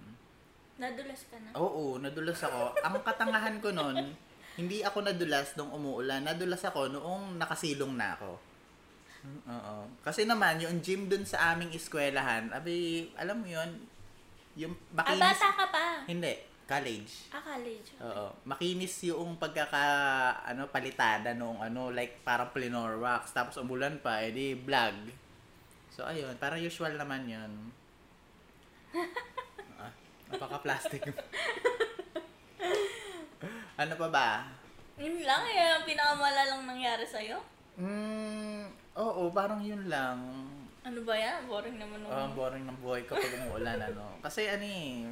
Nadulas 0.77 1.25
ka 1.29 1.37
na? 1.41 1.49
Oo, 1.57 1.97
nadulas 1.97 2.37
ako. 2.41 2.77
Ang 2.85 3.01
katangahan 3.01 3.57
ko 3.57 3.73
noon, 3.73 4.13
hindi 4.57 4.81
ako 4.85 5.05
nadulas 5.05 5.53
nung 5.57 5.73
umuulan. 5.73 6.21
Nadulas 6.21 6.61
ako 6.65 6.89
noong 6.93 7.37
nakasilong 7.37 7.93
na 7.97 8.13
ako. 8.17 8.37
Mm, 9.25 9.41
Oo. 9.49 9.77
Kasi 10.05 10.25
naman, 10.29 10.61
yung 10.61 10.77
gym 10.81 11.09
dun 11.09 11.25
sa 11.25 11.53
aming 11.53 11.73
eskwelahan, 11.73 12.53
abi, 12.53 13.09
alam 13.17 13.41
mo 13.41 13.49
yun, 13.49 13.69
yung 14.57 14.73
Ah, 14.97 15.05
makinis... 15.05 15.37
bata 15.37 15.49
ka 15.53 15.65
pa. 15.69 15.85
Hindi, 16.05 16.33
college. 16.67 17.31
Ah, 17.31 17.39
college. 17.39 17.95
Oo. 18.03 18.27
Makinis 18.43 19.07
yung 19.07 19.39
pagkaka, 19.39 19.83
ano, 20.43 20.67
palitada 20.67 21.31
nung, 21.31 21.63
ano, 21.63 21.89
like, 21.95 22.19
parang 22.27 22.51
plinor 22.51 22.99
wax. 22.99 23.31
Tapos 23.31 23.55
umulan 23.55 24.03
pa, 24.03 24.19
edi 24.19 24.53
vlog. 24.53 24.93
So, 25.95 26.03
ayun, 26.03 26.35
parang 26.37 26.59
usual 26.59 26.99
naman 26.99 27.23
yun. 27.25 27.51
ah, 29.81 29.91
napaka-plastic. 30.27 31.07
ano 33.81 33.93
pa 33.95 34.07
ba? 34.11 34.29
Yun 34.99 35.23
lang 35.23 35.43
eh, 35.47 35.71
ang 35.71 35.87
pinakamalalang 35.87 36.67
nangyari 36.67 37.07
sa'yo. 37.07 37.39
Mm, 37.79 38.67
oo, 38.99 39.31
parang 39.31 39.63
yun 39.63 39.87
lang. 39.87 40.19
Ano 40.83 40.99
ba 41.07 41.15
yan? 41.15 41.47
Boring 41.47 41.79
naman 41.79 42.03
nung... 42.03 42.11
Oh, 42.11 42.27
ang 42.27 42.35
boring 42.35 42.65
ng 42.67 42.79
buhay 42.83 43.07
ko 43.07 43.15
pag 43.15 43.35
umuulan, 43.39 43.79
ano. 43.79 44.19
Kasi, 44.19 44.51
ano 44.51 44.65
eh, 44.65 45.07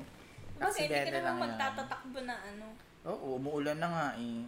Bakit 0.57 0.87
hindi 0.87 1.11
ka 1.11 1.19
naman 1.21 1.35
magtatatakbo 1.45 2.19
na 2.23 2.35
ano? 2.35 2.67
Oo, 3.05 3.37
umuulan 3.37 3.77
na 3.77 3.87
nga 3.87 4.07
eh. 4.15 4.41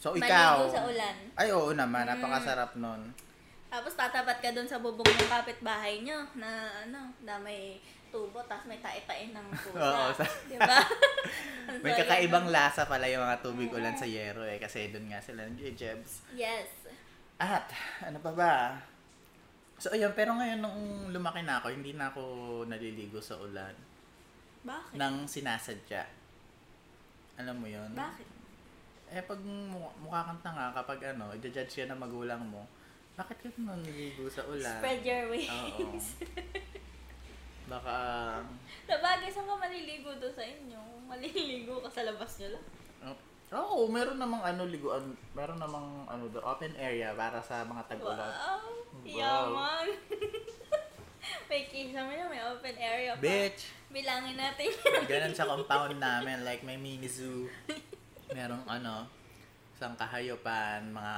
So, 0.00 0.16
Maligo 0.16 0.32
ikaw. 0.32 0.56
sa 0.72 0.82
ulan. 0.88 1.16
Ay, 1.36 1.48
oo 1.52 1.70
naman. 1.70 2.08
Mm. 2.08 2.10
Napakasarap 2.16 2.72
nun. 2.74 3.12
Tapos 3.68 3.92
tatapat 3.94 4.40
ka 4.40 4.50
dun 4.50 4.66
sa 4.66 4.80
bubong 4.80 5.06
ng 5.06 5.30
kapitbahay 5.30 6.00
nyo 6.00 6.26
na 6.34 6.50
ano, 6.82 7.12
na 7.20 7.36
may 7.36 7.78
tubo, 8.10 8.42
tapos 8.42 8.66
may 8.66 8.80
tae-tae 8.80 9.30
ng 9.30 9.46
pusa. 9.60 9.78
Oo, 9.78 10.06
sa- 10.16 10.34
Di 10.48 10.56
ba? 10.58 10.80
Ang 11.68 11.78
May 11.84 11.94
kakaibang 11.94 12.48
lasa 12.48 12.88
pala 12.88 13.06
yung 13.06 13.22
mga 13.22 13.38
tubig 13.38 13.70
ulan 13.70 13.94
sa 13.94 14.08
Yero 14.08 14.42
eh. 14.42 14.58
Kasi 14.58 14.90
doon 14.90 15.06
nga 15.06 15.20
sila 15.20 15.44
ng 15.46 15.60
Jebs. 15.76 16.24
Yes. 16.34 16.66
At, 17.36 17.68
ano 18.02 18.18
pa 18.18 18.32
ba? 18.32 18.54
So, 19.76 19.92
ayun. 19.92 20.12
Pero 20.12 20.34
ngayon, 20.34 20.60
nung 20.60 20.80
lumaki 21.08 21.40
na 21.40 21.60
ako, 21.60 21.70
hindi 21.70 21.92
na 21.92 22.10
ako 22.10 22.22
naliligo 22.64 23.20
sa 23.20 23.36
ulan. 23.36 23.72
Bakit? 24.60 24.96
Nang 24.96 25.24
sinasadya. 25.24 26.04
Alam 27.40 27.56
mo 27.64 27.66
yun? 27.68 27.90
Bakit? 27.96 28.28
Eh, 29.10 29.24
pag 29.26 29.40
mukha, 29.42 29.90
mukha 29.98 30.20
kang 30.22 30.42
tanga, 30.44 30.70
kapag 30.70 31.00
ano, 31.16 31.32
i-judge 31.34 31.82
ka 31.82 31.88
ng 31.88 31.98
magulang 31.98 32.42
mo, 32.46 32.62
bakit 33.18 33.36
ka 33.42 33.48
naliligo 33.58 34.30
sa 34.30 34.46
ulan? 34.46 34.78
Spread 34.78 35.02
your 35.02 35.24
Oo. 35.26 35.32
wings. 35.34 36.20
Baka, 37.70 37.94
Sabagay, 38.86 39.30
saan 39.30 39.46
ka 39.46 39.54
maliligo 39.54 40.10
doon 40.18 40.34
sa 40.34 40.42
inyo? 40.42 40.80
Maliligo 41.06 41.78
ka 41.86 41.90
sa 41.90 42.02
labas 42.02 42.38
nyo 42.42 42.48
lang. 42.58 42.66
oh, 43.06 43.16
Oo, 43.50 43.90
meron 43.90 44.18
namang 44.18 44.42
ano 44.46 44.62
liguan, 44.66 45.02
meron 45.34 45.58
namang 45.58 46.06
ano 46.06 46.30
do, 46.30 46.38
open 46.42 46.70
area 46.78 47.10
para 47.14 47.38
sa 47.42 47.66
mga 47.66 47.82
tag-ulan. 47.90 48.30
Wow! 48.30 48.62
Wow. 49.02 49.06
Yaman! 49.06 49.86
May 51.46 51.66
kisa 51.66 52.00
mo 52.00 52.10
na, 52.10 52.26
may 52.26 52.42
open 52.42 52.76
area 52.76 53.12
pa. 53.12 53.20
Bitch! 53.20 53.70
Bilangin 53.88 54.38
natin. 54.38 54.70
Ganun 55.04 55.34
sa 55.34 55.44
compound 55.44 55.98
namin, 55.98 56.42
like 56.42 56.62
may 56.62 56.76
mini 56.76 57.06
zoo. 57.06 57.50
Merong 58.30 58.62
ano, 58.64 59.10
isang 59.74 59.94
kahayupan, 59.94 60.86
mga 60.88 61.16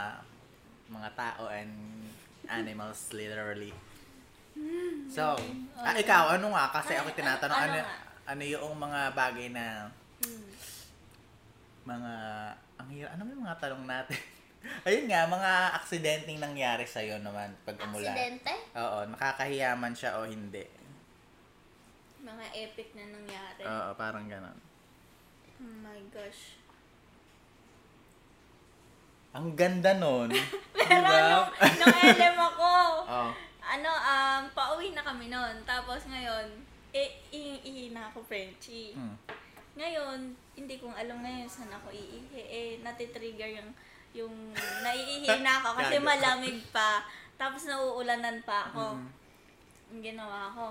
mga 0.89 1.09
tao 1.13 1.49
and 1.49 1.73
animals 2.47 3.13
literally. 3.13 3.73
So, 5.09 5.37
ah, 5.77 5.93
ikaw, 5.95 6.37
ano 6.37 6.53
nga? 6.53 6.69
Kasi 6.71 6.93
ako 6.95 7.09
Ano- 7.09 7.19
tinatanong, 7.19 7.59
ano 7.59 7.69
ano, 7.71 7.79
nga? 7.79 7.97
ano 8.29 8.43
yung 8.43 8.75
mga 8.75 9.01
bagay 9.13 9.49
na 9.49 9.89
Hmm. 10.23 10.49
mga, 11.85 12.13
ang 12.79 12.89
hirap, 12.89 13.11
ano 13.13 13.23
yung 13.27 13.43
mga 13.43 13.59
tanong 13.59 13.85
natin? 13.85 14.21
Ayun 14.87 15.07
nga, 15.11 15.27
mga 15.27 15.53
aksidenteng 15.79 16.39
nangyari 16.39 16.87
sa'yo 16.87 17.19
naman 17.19 17.55
pag 17.67 17.79
umulan. 17.83 18.15
Aksidente? 18.15 18.55
Oo, 18.79 18.99
nakakahiya 19.11 19.75
man 19.75 19.95
siya 19.95 20.19
o 20.19 20.27
hindi. 20.27 20.63
Mga 22.23 22.45
epic 22.55 22.95
na 22.95 23.05
nangyari. 23.11 23.63
Oo, 23.67 23.91
parang 23.99 24.27
ganon. 24.31 24.59
oh 25.63 25.77
my 25.83 26.03
gosh. 26.15 26.59
Ang 29.33 29.57
ganda 29.57 29.97
nun. 29.97 30.29
Pero 30.77 31.09
nung, 31.09 31.49
nung 31.57 31.99
LM 32.05 32.37
ako, 32.37 32.71
Oo. 33.09 33.31
ano, 33.65 33.91
um, 33.91 34.43
pauwi 34.53 34.93
na 34.93 35.01
kami 35.01 35.33
noon. 35.33 35.57
Tapos 35.65 36.05
ngayon, 36.05 36.53
eh, 36.93 37.17
ihi 37.33 37.89
na 37.97 38.13
ako 38.13 38.21
Frenchie. 38.21 38.93
Mm. 38.93 39.17
Ngayon, 39.73 40.19
hindi 40.53 40.77
kong 40.77 40.93
alam 40.93 41.25
ngayon 41.25 41.49
saan 41.49 41.73
ako 41.73 41.89
iihi. 41.89 42.45
Eh, 42.45 42.73
natitrigger 42.85 43.57
yung, 43.57 43.73
yung 44.13 44.53
naiihi 44.83 45.41
na 45.41 45.59
ako 45.59 45.69
kasi 45.81 45.97
malamig 45.99 46.61
pa. 46.69 47.05
Tapos 47.35 47.65
nauulanan 47.65 48.39
pa 48.45 48.69
ako. 48.69 48.95
Mm. 48.95 49.09
Ang 49.91 50.01
ginawa 50.01 50.53
ko. 50.53 50.67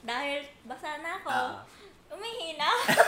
Dahil 0.00 0.40
basa 0.64 0.96
na 0.98 1.18
ako, 1.18 1.28
Ah. 1.28 1.60
umihi 2.08 2.56
na 2.56 2.66
ako. 2.66 2.84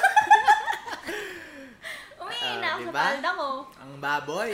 umihi 2.22 2.52
na 2.58 2.68
Ah, 2.68 2.74
ako 2.74 2.80
sa 2.80 2.90
diba? 2.90 3.00
palda 3.00 3.30
ko. 3.32 3.48
Ang 3.80 3.92
baboy. 3.98 4.50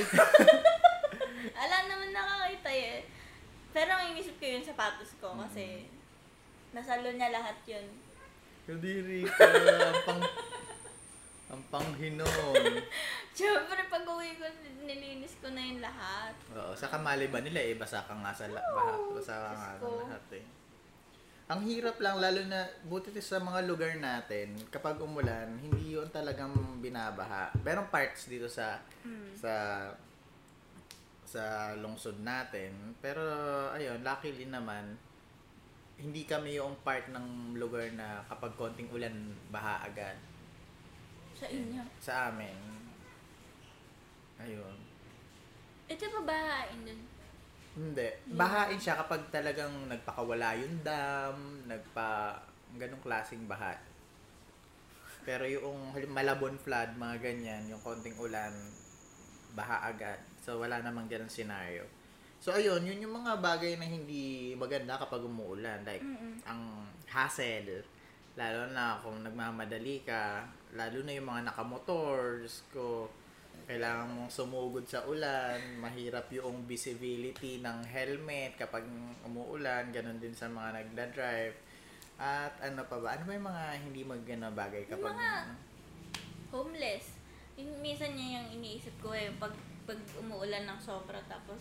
Alam 1.55 1.83
naman 1.87 2.11
nakakita 2.12 2.71
eh. 2.71 3.03
Pero 3.69 3.91
ang 3.93 4.09
inisip 4.09 4.38
ko 4.38 4.47
yung 4.47 4.65
sapatos 4.65 5.12
ko 5.19 5.35
kasi 5.37 5.85
nasalo 6.73 7.11
niya 7.11 7.35
lahat 7.35 7.57
yun. 7.67 7.87
Kadiri 8.65 9.25
ka. 9.25 9.45
Ang 9.45 10.03
pang... 10.05 10.23
Ang 11.49 11.62
panghinon. 11.73 12.73
Siyempre, 13.37 13.81
pag 13.88 14.05
uwi 14.05 14.37
ko, 14.37 14.45
nilinis 14.85 15.40
ko 15.40 15.49
na 15.49 15.62
yung 15.62 15.81
lahat. 15.81 16.35
Oo, 16.52 16.76
sa 16.76 16.93
kamali 16.93 17.33
ba 17.33 17.40
nila 17.40 17.61
eh, 17.62 17.73
basa 17.73 18.05
ka 18.05 18.12
nga 18.12 18.33
sa 18.33 18.52
la- 18.52 18.61
baha, 18.69 18.95
basa 19.17 19.33
ka 19.33 19.50
nga 19.50 19.71
sa 19.76 19.88
lahat 20.05 20.25
eh. 20.37 20.45
Ang 21.49 21.64
hirap 21.64 21.97
lang, 21.97 22.21
lalo 22.21 22.45
na, 22.45 22.69
buti 22.85 23.09
sa 23.17 23.40
mga 23.40 23.64
lugar 23.64 23.97
natin, 23.97 24.52
kapag 24.69 25.00
umulan, 25.00 25.49
hindi 25.57 25.97
yun 25.97 26.05
talagang 26.12 26.52
binabaha. 26.85 27.49
Merong 27.64 27.88
parts 27.88 28.28
dito 28.28 28.45
sa, 28.45 28.76
Hmm. 29.00 29.33
sa, 29.33 29.52
sa 31.25 31.45
lungsod 31.75 32.21
natin. 32.21 32.93
Pero, 33.00 33.25
ayun, 33.73 34.05
luckily 34.05 34.45
naman, 34.45 35.00
hindi 35.97 36.28
kami 36.28 36.61
yung 36.61 36.76
part 36.85 37.09
ng 37.09 37.57
lugar 37.57 37.88
na 37.97 38.21
kapag 38.28 38.52
konting 38.55 38.93
ulan, 38.93 39.17
baha 39.49 39.88
agad. 39.88 40.21
Sa 41.38 41.47
inyo. 41.47 41.83
Sa 42.02 42.12
amin. 42.35 42.59
Ayun. 44.42 44.76
Ito 45.87 46.04
pa 46.11 46.21
bahain 46.26 46.78
dun. 46.83 47.00
Hindi. 47.78 48.09
Bahain 48.35 48.78
siya 48.78 48.99
kapag 48.99 49.23
talagang 49.30 49.86
nagpakawala 49.86 50.58
yung 50.58 50.82
dam, 50.82 51.63
nagpa... 51.71 52.43
ganong 52.76 53.00
klaseng 53.00 53.49
baha. 53.49 53.78
Pero 55.25 55.49
yung 55.49 55.95
malabon 56.13 56.58
flood, 56.60 56.99
mga 57.00 57.17
ganyan, 57.21 57.65
yung 57.71 57.80
konting 57.80 58.19
ulan, 58.21 58.52
baha 59.56 59.89
agad. 59.89 60.21
So, 60.43 60.60
wala 60.60 60.80
namang 60.84 61.08
ganong 61.08 61.32
scenario. 61.32 61.89
So, 62.39 62.54
ayun, 62.54 62.86
yun 62.86 63.02
yung 63.02 63.15
mga 63.25 63.41
bagay 63.43 63.75
na 63.76 63.89
hindi 63.89 64.54
maganda 64.54 65.00
kapag 65.00 65.25
umuulan. 65.25 65.82
Like, 65.82 66.04
Mm-mm. 66.04 66.45
ang 66.47 66.86
hassle. 67.10 67.82
Lalo 68.39 68.71
na 68.71 68.95
kung 69.03 69.27
nagmamadali 69.27 70.07
ka, 70.07 70.47
lalo 70.79 71.03
na 71.03 71.11
yung 71.11 71.27
mga 71.27 71.51
nakamotor, 71.51 72.39
Diyos 72.39 72.63
ko, 72.71 73.11
kailangan 73.67 74.15
mong 74.15 74.31
sumugod 74.31 74.87
sa 74.87 75.03
ulan, 75.11 75.59
mahirap 75.83 76.31
yung 76.31 76.63
visibility 76.65 77.59
ng 77.59 77.83
helmet 77.83 78.55
kapag 78.55 78.87
umuulan, 79.27 79.91
ganun 79.91 80.23
din 80.23 80.31
sa 80.31 80.47
mga 80.47 80.71
nagda-drive. 80.79 81.57
At 82.15 82.55
ano 82.63 82.87
pa 82.87 83.03
ba? 83.03 83.19
Ano 83.19 83.27
ba 83.27 83.35
yung 83.35 83.49
mga 83.51 83.65
hindi 83.83 84.01
maganda 84.07 84.55
bagay 84.55 84.87
Yung 84.87 85.03
kapag... 85.03 85.19
mga- 85.19 85.67
Homeless. 86.49 87.19
Yung, 87.59 87.75
minsan 87.83 88.15
niya 88.15 88.39
yung 88.41 88.63
iniisip 88.63 88.95
ko 89.03 89.13
eh, 89.13 89.35
pag, 89.37 89.53
pag 89.83 89.99
umuulan 90.17 90.63
ng 90.63 90.79
sobra 90.79 91.19
tapos, 91.27 91.59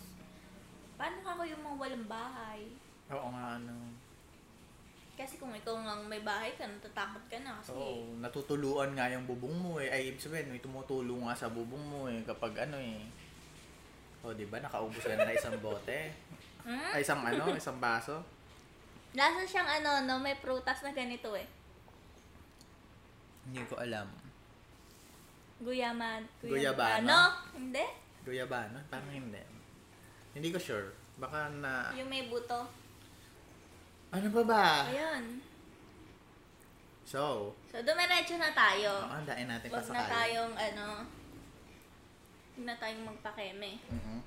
paano 0.94 1.26
ako 1.26 1.42
yung 1.42 1.60
mga 1.66 1.78
walang 1.82 2.06
bahay? 2.06 2.70
Oo 3.10 3.28
nga, 3.34 3.58
ano. 3.58 3.97
Kasi 5.18 5.42
kung 5.42 5.50
ikaw 5.50 5.74
nga 5.82 5.98
may 6.06 6.22
bahay 6.22 6.54
ka, 6.54 6.70
natatakot 6.70 7.26
ka 7.26 7.42
na 7.42 7.58
kasi 7.58 7.74
Oo, 7.74 8.22
natutuluan 8.22 8.94
nga 8.94 9.10
yung 9.10 9.26
bubong 9.26 9.58
mo 9.58 9.82
eh. 9.82 9.90
Ay, 9.90 10.14
ibig 10.14 10.22
sabihin, 10.22 10.54
may 10.54 10.62
tumutulong 10.62 11.26
nga 11.26 11.34
sa 11.34 11.50
bubong 11.50 11.82
mo 11.82 12.06
eh. 12.06 12.22
Kapag 12.22 12.70
ano 12.70 12.78
eh. 12.78 13.02
O, 14.22 14.30
di 14.38 14.46
ba? 14.46 14.62
Nakaubos 14.62 15.02
ka 15.02 15.18
na 15.18 15.26
ng 15.26 15.34
isang 15.34 15.58
bote. 15.58 16.14
Hmm? 16.62 16.94
Ay, 16.94 17.02
isang 17.02 17.26
ano, 17.26 17.50
isang 17.50 17.82
baso. 17.82 18.22
Lasa 19.18 19.42
siyang 19.42 19.82
ano, 19.82 20.06
no, 20.06 20.22
may 20.22 20.38
prutas 20.38 20.86
na 20.86 20.94
ganito 20.94 21.34
eh. 21.34 21.50
Hindi 23.50 23.66
ko 23.66 23.82
alam. 23.82 24.06
Guyaman. 25.58 26.22
Guyabano? 26.46 27.02
Ano? 27.02 27.20
Hindi? 27.58 27.86
Guyabano? 28.22 28.78
Parang 28.94 29.10
hindi. 29.10 29.42
Hindi 30.38 30.54
ko 30.54 30.62
sure. 30.62 30.94
Baka 31.18 31.50
na... 31.50 31.90
Yung 31.98 32.06
may 32.06 32.30
buto. 32.30 32.70
Ano 34.08 34.28
ba 34.32 34.44
ba? 34.44 34.66
Ayun. 34.88 35.44
So, 37.04 37.56
So, 37.72 37.80
dumiretso 37.80 38.36
na 38.36 38.52
tayo. 38.52 39.04
oh, 39.04 39.16
andain 39.16 39.48
natin 39.48 39.68
pa 39.68 39.80
Huwag 39.80 39.88
sa 39.88 39.96
na 39.96 40.08
tayong, 40.08 40.54
ano, 40.54 40.88
huwag 42.52 42.66
na 42.68 42.76
tayong 42.76 43.06
magpakeme. 43.06 43.80
Mhm. 43.86 44.18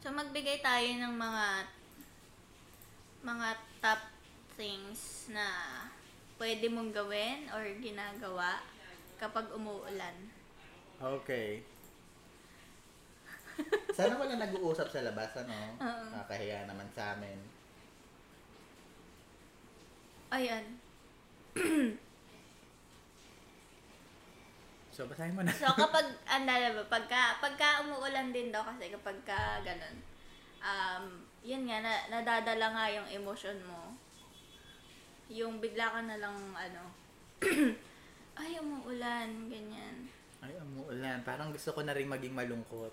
So, 0.00 0.08
magbigay 0.10 0.64
tayo 0.64 0.88
ng 0.88 1.12
mga 1.12 1.46
mga 3.20 3.48
top 3.84 4.00
things 4.56 5.28
na 5.28 5.44
pwede 6.40 6.72
mong 6.72 6.88
gawin 6.90 7.52
or 7.52 7.60
ginagawa 7.76 8.64
kapag 9.20 9.44
umuulan. 9.52 10.16
Okay. 10.96 11.60
Sana 13.92 14.16
wala 14.16 14.40
nag-uusap 14.40 14.88
sa 14.88 15.04
labas, 15.04 15.36
ano? 15.36 15.52
Oo. 15.84 16.04
Nakahiya 16.16 16.64
naman 16.64 16.88
sa 16.96 17.12
amin. 17.12 17.36
Ayan. 20.30 20.64
So, 24.90 25.08
basahin 25.08 25.32
mo 25.32 25.40
na. 25.40 25.48
So, 25.54 25.70
kapag, 25.80 26.12
andala 26.36 26.76
ba, 26.76 26.82
pagka, 26.92 27.40
pagka 27.40 27.80
umuulan 27.88 28.36
din 28.36 28.52
daw 28.52 28.60
kasi 28.60 28.92
kapag 28.92 29.16
ka 29.24 29.62
ganun, 29.64 29.96
um, 30.60 31.24
yun 31.40 31.64
nga, 31.64 31.80
na, 31.80 31.94
nadadala 32.12 32.68
nga 32.74 32.84
yung 32.92 33.08
emotion 33.08 33.56
mo. 33.64 33.96
Yung 35.32 35.56
bigla 35.56 35.88
ka 35.88 36.04
na 36.04 36.20
lang, 36.20 36.36
ano, 36.52 36.82
ay, 38.44 38.60
umuulan, 38.60 39.48
ganyan. 39.48 40.10
Ay, 40.44 40.52
umuulan. 40.60 41.24
Parang 41.24 41.48
gusto 41.48 41.72
ko 41.72 41.80
na 41.80 41.96
rin 41.96 42.10
maging 42.10 42.36
malungkot. 42.36 42.92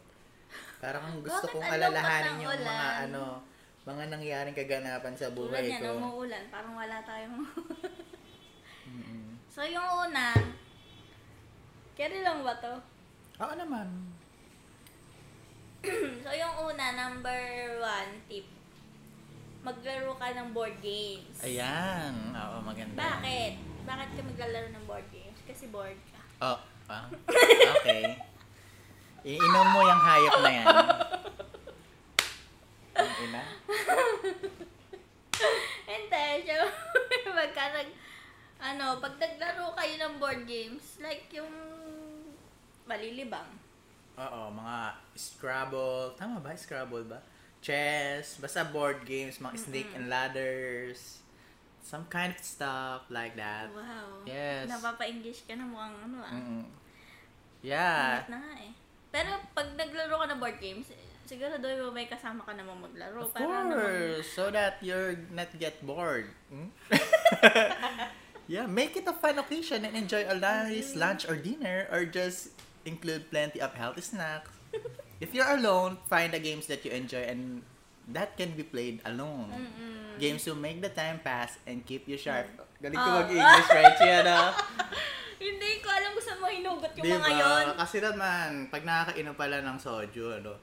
Parang 0.79 1.19
gusto 1.19 1.43
Bakit 1.43 1.59
kong 1.59 1.67
alalahanin 1.75 2.39
ng 2.39 2.43
yung 2.45 2.61
mga 2.63 2.89
ano, 3.09 3.43
mga 3.87 4.03
nangyaring 4.11 4.57
kaganapan 4.57 5.15
sa 5.15 5.31
Tulad 5.31 5.63
buhay 5.63 5.71
yan, 5.71 5.79
ko. 5.79 5.95
umuulan, 5.95 6.43
parang 6.51 6.75
wala 6.75 6.99
tayong... 7.07 7.39
So, 9.57 9.65
yung 9.65 9.89
una, 9.89 10.37
carry 11.97 12.21
lang 12.21 12.45
ba 12.45 12.53
to? 12.61 12.77
Oo 13.41 13.53
naman. 13.57 13.89
so, 16.21 16.29
yung 16.29 16.55
una, 16.61 16.93
number 16.93 17.41
one 17.81 18.21
tip, 18.29 18.45
maglaro 19.65 20.13
ka 20.13 20.29
ng 20.37 20.53
board 20.53 20.77
games. 20.77 21.41
Ayan. 21.41 22.13
Oo, 22.37 22.61
maganda. 22.61 23.01
Bakit? 23.01 23.53
Bakit 23.89 24.09
ka 24.13 24.21
maglalaro 24.29 24.69
ng 24.77 24.85
board 24.85 25.07
games? 25.09 25.41
Kasi 25.49 25.73
bored 25.73 25.97
ka. 26.13 26.21
Oh, 26.37 26.59
ah. 26.93 27.09
Okay. 27.81 28.13
Iinom 29.33 29.67
mo 29.73 29.81
yung 29.89 30.03
hayop 30.05 30.35
na 30.45 30.51
yan. 30.53 30.67
Ang 32.97 33.13
ina. 33.29 33.43
Hindi, 35.87 36.25
syempre, 36.43 37.17
pagka 37.37 37.63
nag, 37.77 37.89
ano, 38.57 38.85
pag 38.97 39.13
naglaro 39.21 39.71
kayo 39.77 39.93
ng 40.01 40.13
board 40.17 40.41
games, 40.49 40.97
like 40.99 41.29
yung 41.29 41.53
malilibang. 42.89 43.47
Oo, 44.17 44.49
mga 44.49 44.97
Scrabble. 45.13 46.17
Tama 46.17 46.41
ba? 46.41 46.57
Scrabble 46.57 47.05
ba? 47.05 47.21
chess, 47.61 48.37
basta 48.39 48.63
board 48.63 49.03
games, 49.05 49.41
mga 49.41 49.57
snake 49.57 49.91
and 49.97 50.07
ladders, 50.09 51.19
some 51.83 52.05
kind 52.07 52.31
of 52.31 52.39
stuff 52.39 53.03
like 53.09 53.35
that. 53.35 53.67
Wow. 53.73 54.23
Yes. 54.23 54.69
Napapa-English 54.69 55.47
ka 55.47 55.59
na 55.59 55.65
mukhang 55.65 55.97
ano 56.07 56.17
ah. 56.21 56.31
Mm. 56.31 56.65
Yeah. 57.65 58.23
Ingat 58.23 58.29
na 58.31 58.39
nga 58.39 58.53
eh. 58.61 58.73
Pero 59.11 59.29
pag 59.55 59.67
naglaro 59.73 60.15
ka 60.21 60.25
ng 60.31 60.39
board 60.39 60.59
games, 60.61 60.87
siguro 61.27 61.59
doon 61.59 61.77
mo 61.83 61.89
may 61.91 62.07
kasama 62.07 62.41
ka 62.41 62.55
naman 62.55 62.79
maglaro. 62.79 63.27
Of 63.27 63.35
para 63.35 63.67
naman, 63.67 63.75
course, 63.75 64.27
so 64.31 64.47
that 64.49 64.79
you're 64.79 65.19
not 65.35 65.51
get 65.59 65.83
bored. 65.83 66.31
Hmm? 66.47 66.71
yeah, 68.47 68.65
make 68.65 68.95
it 68.95 69.05
a 69.05 69.13
fun 69.13 69.37
occasion 69.37 69.83
and 69.83 69.93
enjoy 69.95 70.23
a 70.23 70.33
nice 70.33 70.95
lunch 70.95 71.27
or 71.27 71.35
dinner 71.35 71.85
or 71.91 72.07
just 72.07 72.55
include 72.87 73.27
plenty 73.29 73.59
of 73.59 73.75
healthy 73.75 74.01
snacks. 74.01 74.49
if 75.19 75.35
you're 75.35 75.51
alone, 75.51 75.99
find 76.07 76.31
the 76.31 76.39
games 76.39 76.67
that 76.71 76.83
you 76.87 76.91
enjoy 76.91 77.27
and 77.27 77.61
that 78.07 78.39
can 78.39 78.55
be 78.55 78.63
played 78.63 79.03
alone. 79.03 79.51
Mm-mm. 79.51 80.15
Games 80.19 80.47
will 80.47 80.57
make 80.57 80.79
the 80.81 80.89
time 80.89 81.19
pass 81.19 81.59
and 81.67 81.83
keep 81.83 82.07
you 82.07 82.15
sharp. 82.15 82.47
Galing 82.79 82.95
ko 82.95 83.03
Oh. 83.03 83.19
mag-English, 83.21 83.69
right? 83.69 83.99
Ah. 84.23 84.55
Hindi 85.43 85.83
ko 85.85 85.89
alam 85.91 86.17
kung 86.17 86.25
saan 86.25 86.39
mo 86.41 86.47
hinugot 86.49 86.91
yung 86.97 87.05
Diba? 87.05 87.21
mga 87.21 87.29
yon. 87.37 87.65
Kasi 87.77 87.97
naman, 88.01 88.49
pag 88.73 88.81
nakakainom 88.81 89.35
pala 89.37 89.61
ng 89.61 89.77
soju, 89.77 90.41
ano, 90.41 90.57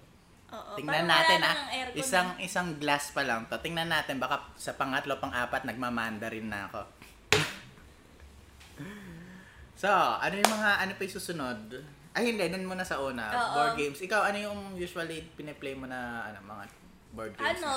Oo, 0.52 0.76
Tingnan 0.76 1.08
natin 1.08 1.40
ah. 1.40 1.56
Isang 1.96 2.36
eh. 2.36 2.46
isang 2.46 2.76
glass 2.76 3.16
pa 3.16 3.24
lang 3.24 3.48
to. 3.48 3.56
Tingnan 3.58 3.88
natin 3.88 4.20
baka 4.20 4.44
sa 4.54 4.76
pangatlo, 4.76 5.16
pang-apat 5.18 5.64
nagmamandarin 5.64 6.46
na 6.46 6.68
ako. 6.68 6.80
so, 9.82 9.88
ano 10.20 10.34
yung 10.36 10.52
mga 10.52 10.70
ano 10.84 10.92
pa 10.94 11.00
yung 11.02 11.16
susunod? 11.16 11.60
Ay 12.14 12.30
hindi, 12.30 12.46
dun 12.46 12.70
muna 12.70 12.86
sa 12.86 13.02
una. 13.02 13.26
Oo. 13.34 13.54
Board 13.58 13.74
games. 13.74 13.98
Ikaw 13.98 14.30
ano 14.30 14.38
yung 14.38 14.60
usually 14.78 15.26
pine-play 15.34 15.74
mo 15.74 15.90
na 15.90 16.30
ano 16.30 16.38
mga 16.46 16.64
board 17.10 17.32
games? 17.34 17.58
Ano, 17.58 17.72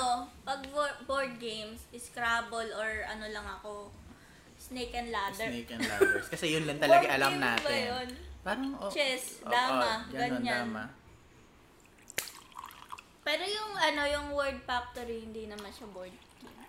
pag 0.46 0.62
bo- 0.70 0.98
board 1.06 1.34
games, 1.42 1.82
Scrabble 1.90 2.70
or 2.74 2.90
ano 3.10 3.26
lang 3.34 3.46
ako, 3.46 3.90
Snake 4.58 4.94
and 4.94 5.10
na? 5.10 5.30
Ladder. 5.30 5.50
Snake 5.50 5.70
and 5.74 5.82
ladders. 5.82 6.26
Kasi 6.30 6.54
yun 6.54 6.66
lang 6.66 6.78
talaga 6.82 7.06
alam 7.10 7.34
game 7.34 7.42
ba 7.42 7.50
natin. 7.58 7.82
yun? 7.90 8.08
Parang 8.46 8.70
oh, 8.78 8.90
Chess, 8.90 9.42
dama, 9.42 10.06
ganun, 10.10 10.42
ganyan. 10.42 10.70
dama. 10.70 10.82
Pero 13.28 13.44
yung 13.44 13.72
ano, 13.76 14.02
yung 14.08 14.26
Word 14.32 14.64
Factory, 14.64 15.28
hindi 15.28 15.44
naman 15.44 15.68
siya 15.68 15.84
board 15.92 16.16
game. 16.40 16.64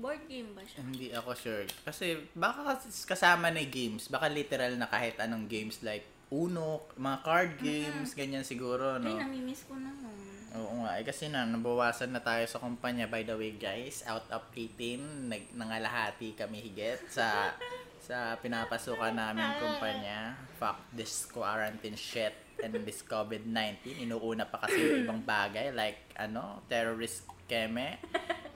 Board 0.00 0.22
game 0.32 0.56
ba 0.56 0.64
siya? 0.64 0.80
Hindi 0.80 1.12
ako 1.12 1.30
sure. 1.36 1.68
Kasi 1.84 2.24
baka 2.32 2.64
kas- 2.72 3.04
kasama 3.04 3.52
na 3.52 3.60
yung 3.60 3.68
games. 3.68 4.08
Baka 4.08 4.32
literal 4.32 4.80
na 4.80 4.88
kahit 4.88 5.20
anong 5.20 5.44
games 5.44 5.84
like 5.84 6.08
Uno, 6.30 6.86
mga 6.94 7.18
card 7.26 7.52
games, 7.58 8.14
ganyan 8.14 8.46
siguro, 8.46 9.02
no? 9.02 9.10
Ay, 9.10 9.18
namimiss 9.18 9.66
ko 9.66 9.74
na 9.74 9.90
nun. 9.90 10.18
Oo 10.62 10.86
nga. 10.86 10.94
Eh, 10.96 11.02
kasi 11.02 11.26
na, 11.26 11.42
nabawasan 11.42 12.14
na 12.14 12.22
tayo 12.22 12.46
sa 12.46 12.62
kumpanya. 12.62 13.10
By 13.10 13.26
the 13.26 13.34
way, 13.34 13.58
guys, 13.58 14.06
out 14.06 14.30
of 14.30 14.46
18, 14.54 15.26
nag, 15.26 15.50
nangalahati 15.58 16.38
kami 16.38 16.62
higit 16.62 17.02
sa 17.10 17.50
sa 18.06 18.38
pinapasukan 18.38 19.10
namin 19.10 19.58
kumpanya. 19.58 20.38
Fuck 20.62 20.78
this 20.94 21.26
quarantine 21.26 21.98
shit 21.98 22.34
and 22.62 22.72
this 22.84 23.02
COVID-19. 23.04 24.04
Inuuna 24.04 24.48
pa 24.48 24.64
kasi 24.64 24.78
yung 24.80 25.08
ibang 25.08 25.22
bagay 25.24 25.72
like, 25.72 26.12
ano, 26.16 26.60
terrorist 26.66 27.26
keme 27.48 27.98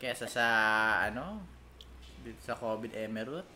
kesa 0.01 0.29
sa, 0.29 0.47
ano, 1.09 1.41
sa 2.45 2.57
COVID 2.57 2.93
emerald. 2.97 3.47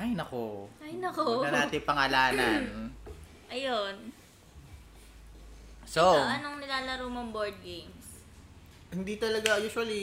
Ay, 0.00 0.16
nako. 0.16 0.68
Ay, 0.80 0.96
nako. 0.96 1.44
Huwag 1.44 1.52
na 1.52 1.64
natin 1.66 1.80
pangalanan. 1.84 2.62
Ayun. 3.52 3.96
So, 5.84 6.14
So, 6.14 6.22
anong 6.22 6.62
nilalaro 6.62 7.10
mong 7.10 7.34
board 7.34 7.58
games? 7.66 8.00
hindi 8.90 9.14
talaga 9.22 9.62
usually 9.62 10.02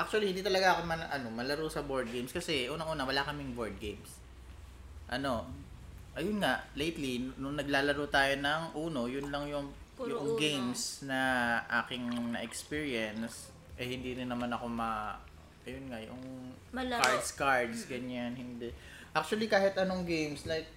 actually 0.00 0.32
hindi 0.32 0.40
talaga 0.40 0.76
ako 0.76 0.88
man, 0.88 1.00
ano 1.12 1.28
malaro 1.28 1.68
sa 1.68 1.84
board 1.84 2.08
games 2.08 2.32
kasi 2.32 2.72
unang-una 2.72 3.04
wala 3.04 3.20
kaming 3.24 3.52
board 3.52 3.76
games. 3.76 4.16
Ano? 5.12 5.48
Ayun 6.16 6.40
nga, 6.40 6.64
lately 6.72 7.28
nung 7.36 7.54
naglalaro 7.54 8.08
tayo 8.08 8.32
ng 8.34 8.62
Uno, 8.74 9.04
yun 9.04 9.28
lang 9.28 9.44
yung 9.46 9.68
Puro 9.96 10.12
yung 10.12 10.28
Uno. 10.32 10.36
games 10.36 11.00
na 11.04 11.20
aking 11.80 12.04
na-experience 12.36 13.48
eh 13.76 13.88
hindi 13.88 14.12
rin 14.12 14.28
naman 14.28 14.52
ako 14.52 14.68
ma 14.68 15.16
ayun 15.64 15.88
nga 15.88 16.00
yung 16.00 16.20
Malaro. 16.68 17.00
cards 17.00 17.32
cards 17.32 17.80
ganyan 17.88 18.36
hindi 18.36 18.68
actually 19.12 19.48
kahit 19.48 19.72
anong 19.76 20.04
games 20.04 20.44
like 20.44 20.68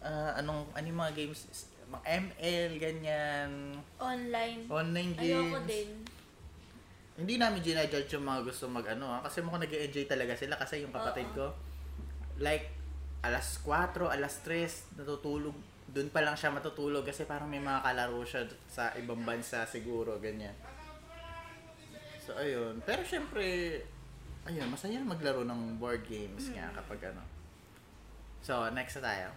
ah, 0.00 0.36
anong 0.36 0.68
ano 0.76 0.84
yung 0.84 1.00
mga 1.00 1.14
games 1.16 1.40
mga 1.88 2.04
ML 2.04 2.70
ganyan 2.76 3.50
Online. 3.96 4.60
online 4.68 5.12
games 5.16 5.56
Ayoko 5.56 5.60
din. 5.64 5.88
hindi 7.16 7.34
namin 7.40 7.64
ginajudge 7.64 8.12
yung 8.12 8.28
mga 8.28 8.44
gusto 8.44 8.68
mag 8.68 8.84
ano 8.86 9.08
ah, 9.08 9.24
kasi 9.24 9.40
mukhang 9.40 9.64
nag 9.64 9.72
enjoy 9.72 10.04
talaga 10.04 10.36
sila 10.36 10.60
kasi 10.60 10.84
yung 10.84 10.92
kapatid 10.92 11.32
Oo. 11.32 11.34
ko 11.34 11.46
like 12.36 12.75
alas 13.26 13.58
4, 13.62 14.06
alas 14.06 14.34
3 14.42 14.96
natutulog 14.96 15.54
doon 15.86 16.08
pa 16.10 16.20
lang 16.20 16.34
siya 16.34 16.50
matutulog 16.50 17.02
kasi 17.02 17.24
parang 17.24 17.46
may 17.46 17.58
mga 17.58 17.80
kalaro 17.80 18.20
siya 18.22 18.42
sa 18.66 18.90
ibang 18.94 19.22
bansa 19.22 19.64
siguro 19.64 20.18
ganyan 20.18 20.54
so 22.18 22.34
ayun 22.34 22.82
pero 22.82 23.00
syempre 23.02 23.80
ayun 24.44 24.66
masaya 24.66 24.98
maglaro 25.00 25.42
ng 25.42 25.78
board 25.78 26.02
games 26.04 26.50
nga 26.50 26.70
kapag 26.74 27.10
ano 27.10 27.22
so 28.40 28.66
next 28.70 28.98
na 28.98 29.10
tayo 29.10 29.30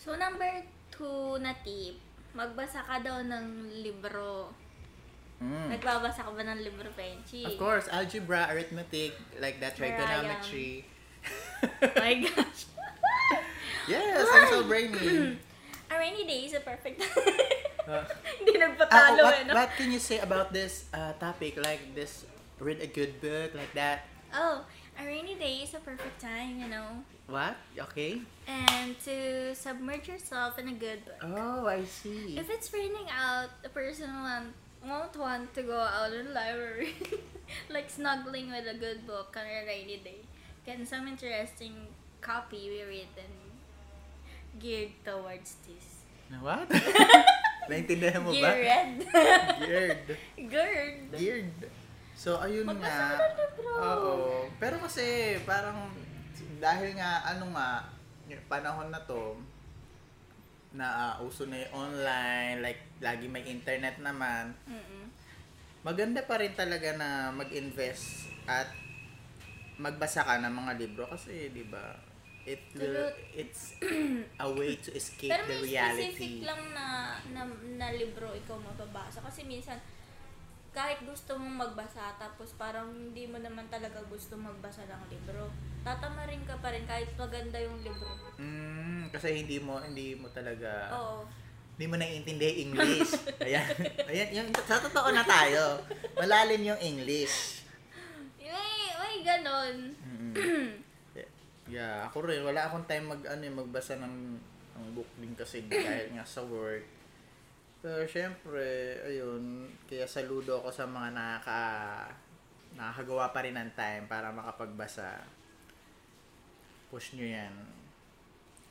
So, 0.00 0.16
number 0.16 0.48
two 0.88 1.36
na 1.44 1.52
tip, 1.60 1.92
magbasa 2.32 2.80
ka 2.80 3.04
daw 3.04 3.20
ng 3.20 3.46
libro. 3.84 4.48
mm. 5.36 5.68
Nagbabasa 5.68 6.24
ka 6.24 6.32
ba 6.32 6.40
ng 6.40 6.64
libro, 6.64 6.88
Penchi? 6.96 7.44
of 7.44 7.60
course 7.60 7.84
algebra 7.92 8.48
arithmetic 8.48 9.12
like 9.36 9.60
that 9.60 9.76
trigonometry 9.76 10.88
My 12.00 12.16
gosh. 12.16 12.64
yes 13.88 14.26
I'm 14.32 14.46
so 14.48 14.62
brainy 14.64 15.36
A 15.90 15.98
rainy 15.98 16.22
day 16.22 16.46
is 16.46 16.54
a 16.54 16.60
perfect 16.62 17.02
Uh, 17.90 18.06
Hindi 18.38 18.54
Ah, 18.54 18.70
nagpatalo 18.70 19.22
what, 19.24 19.34
eh, 19.34 19.44
no? 19.50 19.52
what 19.58 19.70
can 19.74 19.90
you 19.90 19.98
say 19.98 20.22
about 20.22 20.54
this 20.54 20.86
uh, 20.94 21.10
topic? 21.18 21.58
Like 21.58 21.90
this, 21.90 22.22
read 22.62 22.78
a 22.78 22.86
good 22.86 23.18
book 23.18 23.50
like 23.50 23.72
that. 23.74 24.06
Oh, 24.30 24.62
a 24.94 25.02
rainy 25.02 25.34
day 25.34 25.66
is 25.66 25.74
a 25.74 25.82
perfect 25.82 26.22
time, 26.22 26.62
you 26.62 26.70
know. 26.70 27.02
What? 27.26 27.58
Okay. 27.90 28.22
And 28.46 28.94
to 29.02 29.50
submerge 29.58 30.06
yourself 30.06 30.54
in 30.62 30.70
a 30.70 30.76
good 30.78 31.02
book. 31.02 31.18
Oh, 31.34 31.66
I 31.66 31.82
see. 31.82 32.38
If 32.38 32.46
it's 32.46 32.70
raining 32.70 33.10
out, 33.10 33.50
the 33.66 33.74
person 33.74 34.06
want, 34.22 34.54
won't 34.86 35.16
want 35.18 35.50
to 35.58 35.62
go 35.66 35.80
out 35.82 36.14
in 36.14 36.30
the 36.30 36.34
library. 36.36 36.94
like 37.74 37.90
snuggling 37.90 38.54
with 38.54 38.70
a 38.70 38.78
good 38.78 39.02
book 39.02 39.34
on 39.34 39.42
a 39.42 39.66
rainy 39.66 39.98
day. 39.98 40.22
Can 40.62 40.86
some 40.86 41.08
interesting 41.10 41.90
copy 42.20 42.68
written 42.84 43.32
geared 44.60 44.92
towards 45.02 45.56
this? 45.64 46.04
What? 46.38 46.68
Naintindihan 47.70 48.22
mo 48.22 48.30
ba? 48.30 48.54
Geared. 48.54 48.94
Geared. 49.58 50.04
Geared. 50.36 51.00
Geared. 51.16 51.52
So, 52.14 52.36
ayun 52.38 52.68
nga. 52.78 53.16
Oo. 53.80 54.46
Pero 54.60 54.76
kasi, 54.78 55.38
parang, 55.48 55.90
dahil 56.60 56.94
nga, 56.94 57.24
ano 57.24 57.50
nga, 57.56 57.88
panahon 58.46 58.92
na 58.92 59.00
to, 59.08 59.34
na 60.70 61.18
uh, 61.18 61.26
uso 61.26 61.50
na 61.50 61.66
yung 61.66 61.90
online, 61.90 62.62
like, 62.62 62.82
lagi 63.02 63.26
may 63.26 63.42
internet 63.48 63.98
naman, 63.98 64.54
Mm-mm. 64.70 65.10
maganda 65.82 66.22
pa 66.22 66.38
rin 66.38 66.54
talaga 66.54 66.94
na 66.94 67.34
mag-invest 67.34 68.30
at 68.46 68.70
magbasa 69.80 70.22
ka 70.22 70.36
ng 70.44 70.52
mga 70.52 70.72
libro 70.76 71.08
kasi 71.08 71.48
'di 71.48 71.64
ba 71.72 71.96
it 72.44 72.62
will 72.72 73.10
Pero- 73.10 73.16
it's 73.32 73.76
a 74.36 74.48
way 74.48 74.76
to 74.76 74.90
escape 74.92 75.28
Pero 75.28 75.44
the 75.44 75.56
may 75.56 75.62
reality 75.66 76.10
specific 76.10 76.32
lang 76.44 76.62
na, 76.70 76.86
na, 77.30 77.42
na 77.76 77.86
libro 77.90 78.30
ikaw 78.30 78.56
mababasa. 78.56 79.20
Kasi 79.20 79.44
minsan, 79.44 79.76
kahit 80.70 81.02
gusto 81.02 81.34
mong 81.34 81.68
magbasa, 81.68 82.14
tapos 82.16 82.54
parang 82.54 82.88
hindi 82.88 83.26
mo 83.26 83.36
naman 83.36 83.66
talaga 83.66 83.98
gusto 84.06 84.34
magbasa 84.34 84.86
ng 84.86 85.02
libro, 85.08 85.50
tatama 85.80 86.22
rin 86.24 86.40
ka 86.44 86.54
pa 86.56 86.70
rin 86.70 86.84
kahit 86.84 87.10
maganda 87.14 87.58
yung 87.58 87.80
libro. 87.80 88.06
mm, 88.36 89.10
kasi 89.10 89.34
hindi 89.34 89.58
mo 89.58 89.80
hindi 89.80 90.14
mo 90.14 90.30
talaga 90.30 90.94
Oo. 90.94 91.26
hindi 91.74 91.86
mo 91.88 91.98
naiintindihan 91.98 92.54
yung 92.54 92.62
English 92.70 93.10
ayan 93.42 93.66
ayan 94.06 94.28
yung 94.30 94.48
sa 94.54 94.78
totoo 94.78 95.10
na 95.10 95.24
tayo 95.24 95.82
malalim 96.14 96.62
yung 96.62 96.78
English 96.78 97.64
May, 98.38 98.76
may 98.92 99.16
ganon. 99.20 99.76
Mm. 99.98 100.79
Yeah 101.70 102.04
ako 102.10 102.26
rin 102.26 102.42
wala 102.42 102.66
akong 102.66 102.84
time 102.90 103.14
mag 103.14 103.22
ano 103.24 103.42
eh, 103.46 103.54
magbasa 103.54 103.96
ng 104.02 104.16
ng 104.76 104.86
book 104.92 105.08
din 105.22 105.32
kasi 105.38 105.62
dahil 105.70 106.18
nga 106.18 106.26
sa 106.26 106.42
work 106.42 106.84
pero 107.80 108.04
syempre 108.04 108.98
ayun 109.08 109.70
kaya 109.88 110.04
saludo 110.04 110.60
ako 110.60 110.68
sa 110.68 110.84
mga 110.84 111.14
nakaka 111.16 111.62
nakakagawa 112.76 113.32
pa 113.32 113.40
rin 113.46 113.56
ng 113.56 113.72
time 113.72 114.04
para 114.10 114.28
makapagbasa 114.34 115.24
push 116.90 117.16
nyo 117.16 117.24
yan 117.24 117.54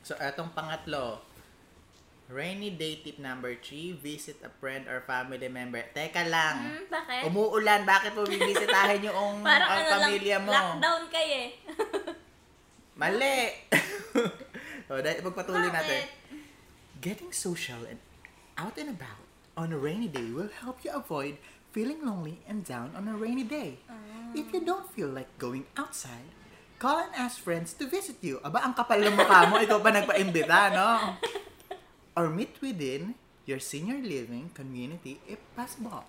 so 0.04 0.14
etong 0.20 0.52
pangatlo 0.52 1.24
Rainy 2.30 2.78
day 2.78 3.02
tip 3.02 3.18
number 3.18 3.58
3, 3.58 3.98
visit 3.98 4.38
a 4.46 4.50
friend 4.62 4.86
or 4.86 5.02
family 5.02 5.50
member. 5.50 5.82
Teka 5.90 6.30
lang. 6.30 6.62
Hmm, 6.62 6.86
bakit? 6.86 7.26
Umuulan, 7.26 7.82
bakit 7.82 8.14
mo 8.14 8.22
bibisitahin 8.22 9.02
yung 9.02 9.42
ang 9.42 9.66
ano 9.66 9.82
pamilya 9.98 10.38
lang, 10.38 10.46
mo? 10.46 10.54
lockdown 10.54 11.04
kayo 11.10 11.50
eh. 11.50 11.50
Mali! 13.00 13.48
o, 14.92 15.00
dahil 15.00 15.24
pagpatuloy 15.24 15.72
Bakit? 15.72 15.72
natin. 15.72 16.02
Getting 17.00 17.32
social 17.32 17.80
and 17.88 17.96
out 18.60 18.76
and 18.76 18.92
about 18.92 19.24
on 19.56 19.72
a 19.72 19.78
rainy 19.80 20.04
day 20.04 20.28
will 20.28 20.52
help 20.52 20.84
you 20.84 20.92
avoid 20.92 21.40
feeling 21.72 22.04
lonely 22.04 22.44
and 22.44 22.60
down 22.60 22.92
on 22.92 23.08
a 23.08 23.16
rainy 23.16 23.40
day. 23.40 23.80
Ah. 23.88 24.36
If 24.36 24.52
you 24.52 24.60
don't 24.60 24.84
feel 24.92 25.08
like 25.08 25.32
going 25.40 25.64
outside, 25.80 26.28
call 26.76 27.00
and 27.00 27.16
ask 27.16 27.40
friends 27.40 27.72
to 27.80 27.88
visit 27.88 28.20
you. 28.20 28.36
Aba, 28.44 28.60
ang 28.60 28.76
kapal 28.76 29.00
ng 29.00 29.16
mukha 29.16 29.48
mo, 29.48 29.56
ikaw 29.56 29.80
pa 29.80 29.96
nagpa-imbita, 29.96 30.76
no? 30.76 31.16
Or 32.20 32.28
meet 32.28 32.60
within 32.60 33.16
your 33.48 33.64
senior 33.64 33.96
living 33.96 34.52
community 34.52 35.24
if 35.24 35.40
possible. 35.56 36.04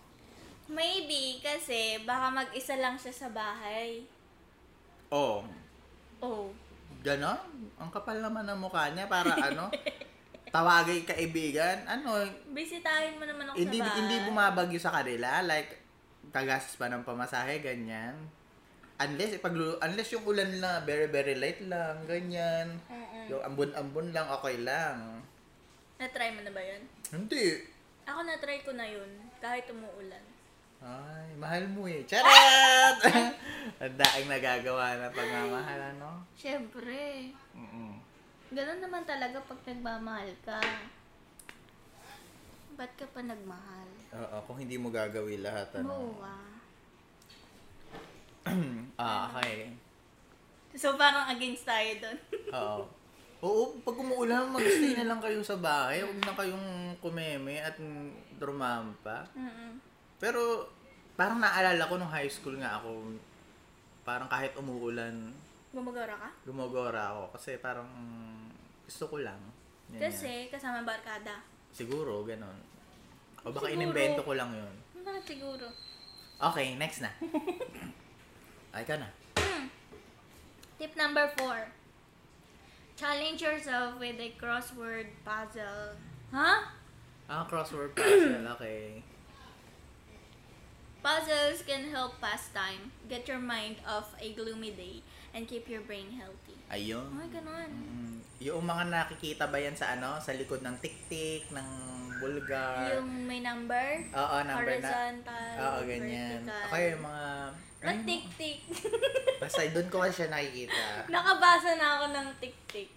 Maybe 0.68 1.40
kasi 1.40 2.04
baka 2.04 2.36
mag-isa 2.36 2.76
lang 2.76 3.00
siya 3.00 3.16
sa 3.16 3.28
bahay. 3.32 4.04
Oh, 5.08 5.48
Oh. 6.22 6.54
Ganon? 7.02 7.42
Ang 7.82 7.90
kapal 7.90 8.22
naman 8.22 8.46
ng 8.46 8.60
mukha 8.62 8.94
niya 8.94 9.10
para 9.10 9.34
ano? 9.34 9.74
Tawagay 10.54 11.02
kaibigan? 11.02 11.82
Ano? 11.90 12.22
Bisitahin 12.54 13.18
mo 13.18 13.26
naman 13.26 13.50
ako 13.50 13.56
Hindi 13.58 13.80
sa 13.80 13.86
bahay. 13.90 13.98
hindi 13.98 14.16
bumabagyo 14.30 14.80
sa 14.80 14.92
kanila 14.94 15.42
like 15.42 15.82
tagastos 16.30 16.78
pa 16.78 16.92
ng 16.92 17.02
pamasahe 17.02 17.58
ganyan. 17.60 18.14
Unless 19.02 19.42
ipaglu 19.42 19.82
unless 19.82 20.14
yung 20.14 20.22
ulan 20.30 20.62
na 20.62 20.86
very 20.86 21.10
very 21.10 21.34
light 21.34 21.58
lang, 21.66 22.06
ganyan. 22.06 22.78
Mm-mm. 22.86 23.26
Yung 23.34 23.42
ambon-ambon 23.42 24.14
lang 24.14 24.30
okay 24.30 24.62
lang. 24.62 25.26
Na-try 25.98 26.30
mo 26.30 26.46
na 26.46 26.54
ba 26.54 26.62
yun? 26.62 26.82
Hindi. 27.10 27.66
Ako 28.06 28.20
na-try 28.22 28.62
ko 28.62 28.78
na 28.78 28.86
yun. 28.86 29.10
Kahit 29.42 29.66
umuulan. 29.74 30.22
Ay, 30.82 31.38
mahal 31.38 31.70
mo 31.70 31.86
eh. 31.86 32.02
Charot! 32.10 32.98
Ang 33.82 33.98
daing 33.98 34.30
nagagawa 34.30 34.98
na 34.98 35.14
pagmamahal, 35.14 35.94
ano? 35.94 36.26
Siyempre. 36.34 37.30
Mm-mm. 37.54 38.02
Ganun 38.50 38.82
naman 38.82 39.06
talaga 39.06 39.38
pag 39.46 39.62
nagmamahal 39.62 40.34
ka. 40.42 40.58
Ba't 42.74 42.92
ka 42.98 43.06
pa 43.14 43.22
nagmahal? 43.22 43.90
Oo, 44.10 44.38
kung 44.50 44.58
hindi 44.58 44.82
mo 44.82 44.90
gagawin 44.90 45.46
lahat, 45.46 45.70
ano? 45.86 45.94
Oo 45.94 46.14
ah. 46.26 46.50
ah, 49.06 49.30
okay. 49.38 49.70
So 50.74 50.98
parang 50.98 51.30
against 51.30 51.70
tayo 51.70 51.94
doon. 52.02 52.18
Oo. 52.58 52.82
Oo, 53.42 53.64
pag 53.82 53.98
umuulan, 53.98 54.50
mag-stay 54.50 54.98
na 54.98 55.10
lang 55.10 55.22
kayo 55.22 55.42
sa 55.42 55.58
bahay. 55.58 56.02
Huwag 56.02 56.22
na 56.22 56.34
kayong 56.34 56.98
kumeme 57.02 57.58
at 57.62 57.78
drumampa. 58.38 59.30
Mm-mm. 59.34 59.91
Pero, 60.22 60.70
parang 61.18 61.42
naalala 61.42 61.82
ko 61.84 61.98
nung 61.98 62.10
high 62.10 62.30
school 62.30 62.54
nga 62.56 62.78
ako, 62.78 63.18
parang 64.02 64.30
kahit 64.30 64.54
umuulan, 64.54 65.34
Gumagora 65.72 66.14
ka? 66.14 66.30
gumagora 66.44 67.02
ako. 67.10 67.24
Kasi 67.34 67.58
parang 67.58 67.88
gusto 68.86 69.08
ko 69.08 69.18
lang. 69.20 69.40
Yan 69.92 70.04
Kasi 70.04 70.48
kasama 70.48 70.84
barkada. 70.84 71.40
yan. 71.40 71.74
Siguro, 71.74 72.22
ganon. 72.22 72.56
O 73.42 73.50
baka 73.50 73.66
Siguro. 73.66 73.76
inimbento 73.80 74.22
ko 74.22 74.36
lang 74.36 74.52
yun. 74.52 74.76
Bakit 75.02 75.24
siguro? 75.32 75.66
Okay, 76.38 76.76
next 76.76 77.02
na. 77.02 77.10
Ay 78.76 78.84
ka 78.84 79.00
na. 79.00 79.08
Tip 80.78 80.94
number 80.96 81.26
four. 81.38 81.66
Challenge 82.98 83.40
yourself 83.40 83.98
with 83.98 84.20
a 84.20 84.30
crossword 84.38 85.10
puzzle. 85.24 85.96
Huh? 86.30 86.68
Ah, 87.26 87.48
crossword 87.48 87.96
puzzle. 87.96 88.46
Okay. 88.60 89.02
Puzzles 91.02 91.66
can 91.66 91.90
help 91.90 92.22
pass 92.22 92.54
time, 92.54 92.94
get 93.10 93.26
your 93.26 93.42
mind 93.42 93.82
off 93.90 94.14
a 94.22 94.38
gloomy 94.38 94.70
day, 94.70 95.02
and 95.34 95.50
keep 95.50 95.66
your 95.66 95.82
brain 95.82 96.14
healthy. 96.14 96.54
Ayun. 96.70 97.10
Ay, 97.18 97.28
ganun. 97.34 97.70
Mm, 97.74 98.16
yung 98.38 98.62
mga 98.62 98.84
nakikita 98.86 99.50
ba 99.50 99.58
yan 99.58 99.74
sa 99.74 99.98
ano, 99.98 100.22
sa 100.22 100.30
likod 100.38 100.62
ng 100.62 100.78
tik-tik, 100.78 101.50
ng 101.50 101.70
bulgar? 102.22 103.02
Yung 103.02 103.26
may 103.26 103.42
number, 103.42 103.98
Oo, 104.14 104.36
number 104.46 104.78
na. 104.78 104.90
horizontal, 104.94 105.54
Oo, 105.58 105.80
ganyan. 105.90 106.46
vertical. 106.46 106.62
Okay, 106.70 106.86
yung 106.94 107.04
mga... 107.04 107.26
Ay, 107.82 107.98
tik-tik. 108.06 108.60
Basta 109.42 109.62
doon 109.74 109.88
ko 109.90 110.06
kasi 110.06 110.14
siya 110.22 110.30
nakikita. 110.30 110.86
Nakabasa 111.18 111.82
na 111.82 111.88
ako 111.98 112.06
ng 112.14 112.28
tik-tik. 112.38 112.90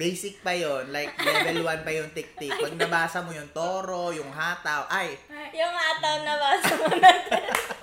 Basic 0.00 0.40
pa 0.40 0.56
yon 0.56 0.88
Like, 0.88 1.12
level 1.14 1.60
1 1.68 1.84
pa 1.84 1.92
yung 1.92 2.08
tik-tik. 2.10 2.48
Pag 2.48 2.72
nabasa 2.74 3.20
mo 3.20 3.36
yung 3.36 3.52
toro, 3.52 4.08
yung 4.10 4.32
hataw, 4.32 4.88
ay, 4.88 5.12
yung 5.52 5.76
ataw 5.76 6.24
na 6.24 6.34
basa 6.34 6.72
mo 6.74 6.88
na. 6.96 7.10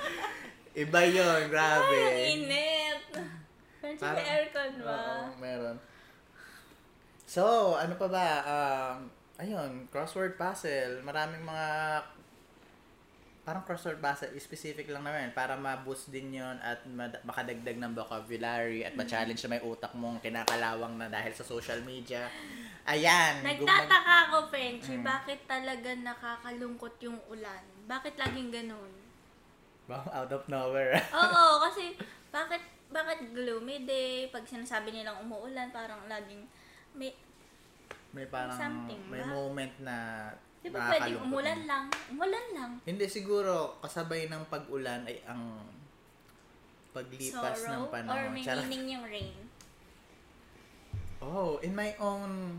iba 0.82 1.02
yon 1.06 1.42
Grabe. 1.48 1.94
Ay, 1.94 2.10
ang 2.10 2.18
init. 2.42 3.02
Kasi 3.78 4.02
may 4.02 4.02
Parang- 4.02 4.26
aircon 4.26 4.72
ba? 4.82 4.98
Oo, 4.98 5.38
meron. 5.38 5.78
So, 7.24 7.44
ano 7.78 7.94
pa 7.94 8.08
ba? 8.10 8.28
Um, 8.42 8.98
ayun, 9.38 9.86
crossword 9.88 10.34
puzzle. 10.36 11.06
Maraming 11.06 11.46
mga 11.46 11.68
parang 13.48 13.64
crossword 13.64 13.98
puzzle 13.98 14.28
specific 14.38 14.92
lang 14.92 15.00
naman 15.00 15.32
para 15.32 15.56
ma-boost 15.56 16.12
din 16.12 16.36
yon 16.36 16.60
at 16.60 16.84
mad- 16.86 17.24
makadagdag 17.24 17.80
ng 17.80 17.96
vocabulary 17.96 18.84
at 18.84 18.92
ma-challenge 18.92 19.40
na 19.40 19.50
may 19.50 19.64
utak 19.64 19.96
mong 19.96 20.20
kinakalawang 20.20 21.00
na 21.00 21.08
dahil 21.08 21.32
sa 21.32 21.48
social 21.48 21.80
media. 21.82 22.28
Ayan. 22.84 23.40
gumag- 23.40 23.64
Nagtataka 23.64 24.16
ako, 24.28 24.38
Frenchie, 24.48 25.00
Mm. 25.00 25.08
bakit 25.08 25.40
talaga 25.48 25.96
nakakalungkot 25.96 27.00
yung 27.00 27.16
ulan? 27.28 27.64
Bakit 27.86 28.20
laging 28.20 28.52
ganun? 28.52 28.92
Wow, 29.88 30.04
out 30.14 30.32
of 30.34 30.44
nowhere. 30.48 31.00
Oo, 31.16 31.64
kasi 31.64 31.96
bakit 32.28 32.60
bakit 32.90 33.32
gloomy 33.32 33.88
day? 33.88 34.28
Pag 34.28 34.44
sinasabi 34.44 34.92
nilang 34.92 35.24
umuulan, 35.24 35.72
parang 35.72 36.04
laging 36.06 36.44
may 36.92 37.16
may 38.12 38.28
parang 38.28 38.56
Something 38.56 39.08
may 39.08 39.20
ba? 39.20 39.28
moment 39.30 39.74
na 39.80 39.96
Di 40.58 40.70
ba 40.70 40.90
pwedeng 40.90 41.22
umulan 41.24 41.60
lang? 41.64 41.86
Umulan 42.10 42.46
lang. 42.52 42.72
Hindi 42.84 43.06
siguro 43.08 43.78
kasabay 43.80 44.28
ng 44.28 44.44
pag-ulan 44.48 45.06
ay 45.06 45.22
ang 45.24 45.64
paglipas 46.92 47.62
ng 47.62 47.86
Sorrow? 47.86 47.94
panahon. 47.94 48.18
Or 48.18 48.24
may 48.30 48.42
Charot. 48.42 48.66
meaning 48.66 48.98
yung 48.98 49.06
rain? 49.06 49.38
Oh, 51.20 51.58
in 51.60 51.74
my 51.74 51.94
own 51.98 52.58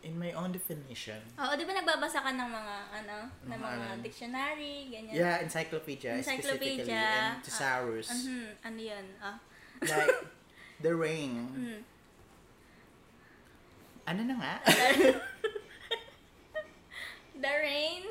in 0.00 0.16
my 0.16 0.32
own 0.32 0.48
definition. 0.48 1.20
Oo, 1.36 1.52
di 1.52 1.64
ba 1.64 1.76
nagbabasa 1.76 2.24
ka 2.24 2.32
ng 2.32 2.48
mga, 2.48 2.76
ano, 3.04 3.16
ng 3.44 3.52
Mga 3.52 3.60
mga 3.60 3.84
ano? 3.86 4.00
dictionary, 4.00 4.74
ganyan? 4.88 5.12
Yeah, 5.12 5.36
encyclopedia, 5.38 6.16
specifically 6.24 6.80
Encyclopedia. 6.80 7.04
and 7.04 7.44
thesaurus. 7.44 8.08
Ah, 8.08 8.16
mhm, 8.16 8.48
ano 8.64 8.80
yun? 8.80 9.06
Ah. 9.20 9.36
like 9.82 10.16
the 10.84 10.92
rain. 10.92 11.44
Mm. 11.52 11.80
Ano 14.06 14.20
na 14.24 14.34
nga? 14.40 14.54
The 17.40 17.48
rain? 17.48 18.02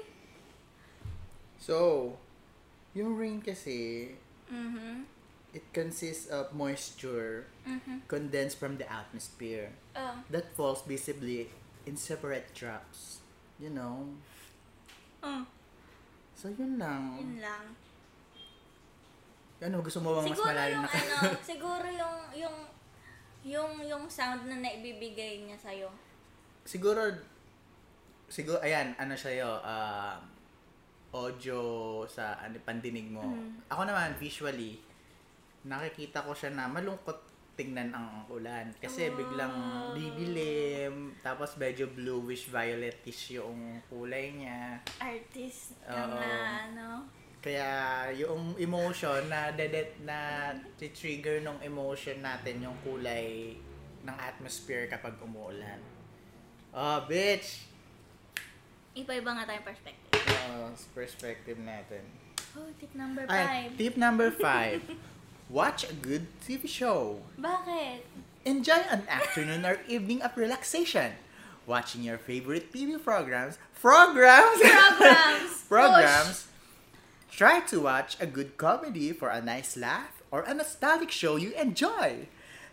so, 1.60 2.18
yung 2.94 3.14
rain 3.14 3.38
kasi 3.40 4.10
Mhm. 4.50 5.06
it 5.54 5.62
consists 5.70 6.26
of 6.28 6.50
moisture 6.52 7.46
Mhm. 7.62 8.02
condensed 8.08 8.58
from 8.58 8.78
the 8.78 8.88
atmosphere 8.90 9.70
Oh. 9.94 10.26
that 10.30 10.50
falls 10.56 10.82
visibly 10.84 11.54
in 11.86 11.94
separate 11.94 12.54
drops. 12.54 13.22
You 13.60 13.70
know? 13.70 14.18
Oh, 15.22 15.44
So, 16.34 16.48
yun 16.50 16.80
lang. 16.80 17.20
yun 17.20 17.44
lang. 17.44 17.76
Ano, 19.60 19.84
gusto 19.84 20.00
mo 20.00 20.16
bang 20.16 20.32
mas 20.32 20.40
Siguro 20.40 20.48
malalim 20.48 20.72
yung 20.72 20.86
na 20.88 20.90
ano, 20.90 21.20
siguro 21.52 21.88
yung 21.92 22.18
yung 22.34 22.58
yung 23.44 23.72
yung 23.84 24.04
sound 24.08 24.48
na 24.48 24.56
naibibigay 24.56 25.44
niya 25.44 25.60
sa'yo. 25.60 25.92
siguro 26.64 27.12
siguro 28.30 28.62
ayan 28.62 28.94
ano 28.96 29.14
siya 29.14 29.42
yo 29.42 29.52
ah, 29.60 30.22
audio 31.10 31.60
sa 32.06 32.38
ano 32.38 32.62
pandinig 32.62 33.10
mo 33.10 33.22
Mm. 33.22 33.66
ako 33.68 33.82
naman 33.84 34.14
visually 34.16 34.78
nakikita 35.62 36.22
ko 36.22 36.32
siya 36.32 36.54
na 36.54 36.70
malungkot 36.70 37.18
tingnan 37.58 37.92
ang 37.92 38.24
ulan 38.30 38.72
kasi 38.80 39.10
Oh. 39.10 39.18
biglang 39.18 39.52
didilim 39.92 41.12
tapos 41.20 41.58
medyo 41.58 41.90
bluish 41.90 42.48
violetish 42.48 43.36
yung 43.36 43.84
kulay 43.86 44.32
niya 44.32 44.80
Artist 44.96 45.76
Oo. 45.84 45.92
lang 45.92 46.12
na 46.16 46.32
ano. 46.64 46.90
kaya 47.40 47.68
yung 48.14 48.56
emotion 48.56 49.28
na 49.28 49.52
dedet 49.52 50.00
na 50.00 50.52
trigger 50.78 51.42
ng 51.42 51.60
emotion 51.60 52.20
natin 52.20 52.64
yung 52.64 52.78
kulay 52.80 53.58
ng 54.00 54.16
atmosphere 54.16 54.88
kapag 54.88 55.18
umuulan 55.20 55.82
oh 56.72 57.04
bitch 57.04 57.68
Iba-iba 58.96 59.32
nga 59.38 59.44
tayong 59.46 59.66
perspective. 59.66 60.22
uh, 60.26 60.70
perspective 60.94 61.58
natin. 61.62 62.04
Oh, 62.58 62.66
tip 62.82 62.92
number 62.98 63.24
Ay, 63.30 63.70
five. 63.70 63.70
tip 63.78 63.96
number 63.98 64.28
five. 64.46 64.82
Watch 65.50 65.86
a 65.86 65.94
good 65.94 66.26
TV 66.46 66.66
show. 66.70 67.22
Bakit? 67.38 68.06
Enjoy 68.46 68.82
an 68.90 69.04
afternoon 69.10 69.66
or 69.66 69.82
evening 69.88 70.22
of 70.22 70.34
relaxation. 70.38 71.14
watching 71.70 72.02
your 72.02 72.18
favorite 72.18 72.74
TV 72.74 72.98
programs, 72.98 73.62
programs, 73.78 74.58
Programs. 74.58 75.54
programs. 75.70 76.38
Try 77.30 77.62
to 77.70 77.86
watch 77.86 78.18
a 78.18 78.26
good 78.26 78.58
comedy 78.58 79.14
for 79.14 79.30
a 79.30 79.38
nice 79.38 79.78
laugh 79.78 80.18
or 80.34 80.42
a 80.50 80.54
nostalgic 80.58 81.14
show 81.14 81.38
you 81.38 81.54
enjoy. 81.54 82.26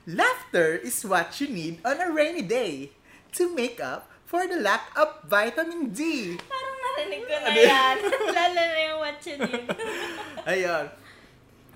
Laughter 0.09 0.73
is 0.81 1.05
what 1.05 1.37
you 1.45 1.49
need 1.53 1.77
on 1.85 2.01
a 2.01 2.09
rainy 2.09 2.41
day 2.41 2.97
to 3.37 3.53
make 3.53 3.85
up 3.85 4.09
for 4.27 4.43
the 4.51 4.59
lack 4.59 4.91
of 4.99 5.23
vitamin 5.31 5.95
D. 5.95 6.35
Parang 6.35 6.77
narinig 6.83 7.23
ko 7.25 7.37
na 7.39 7.51
yan. 7.55 7.97
Lalo 8.37 8.61
na 8.61 8.81
yung 8.83 9.01
need. 9.39 9.65
Ayun. 10.53 10.87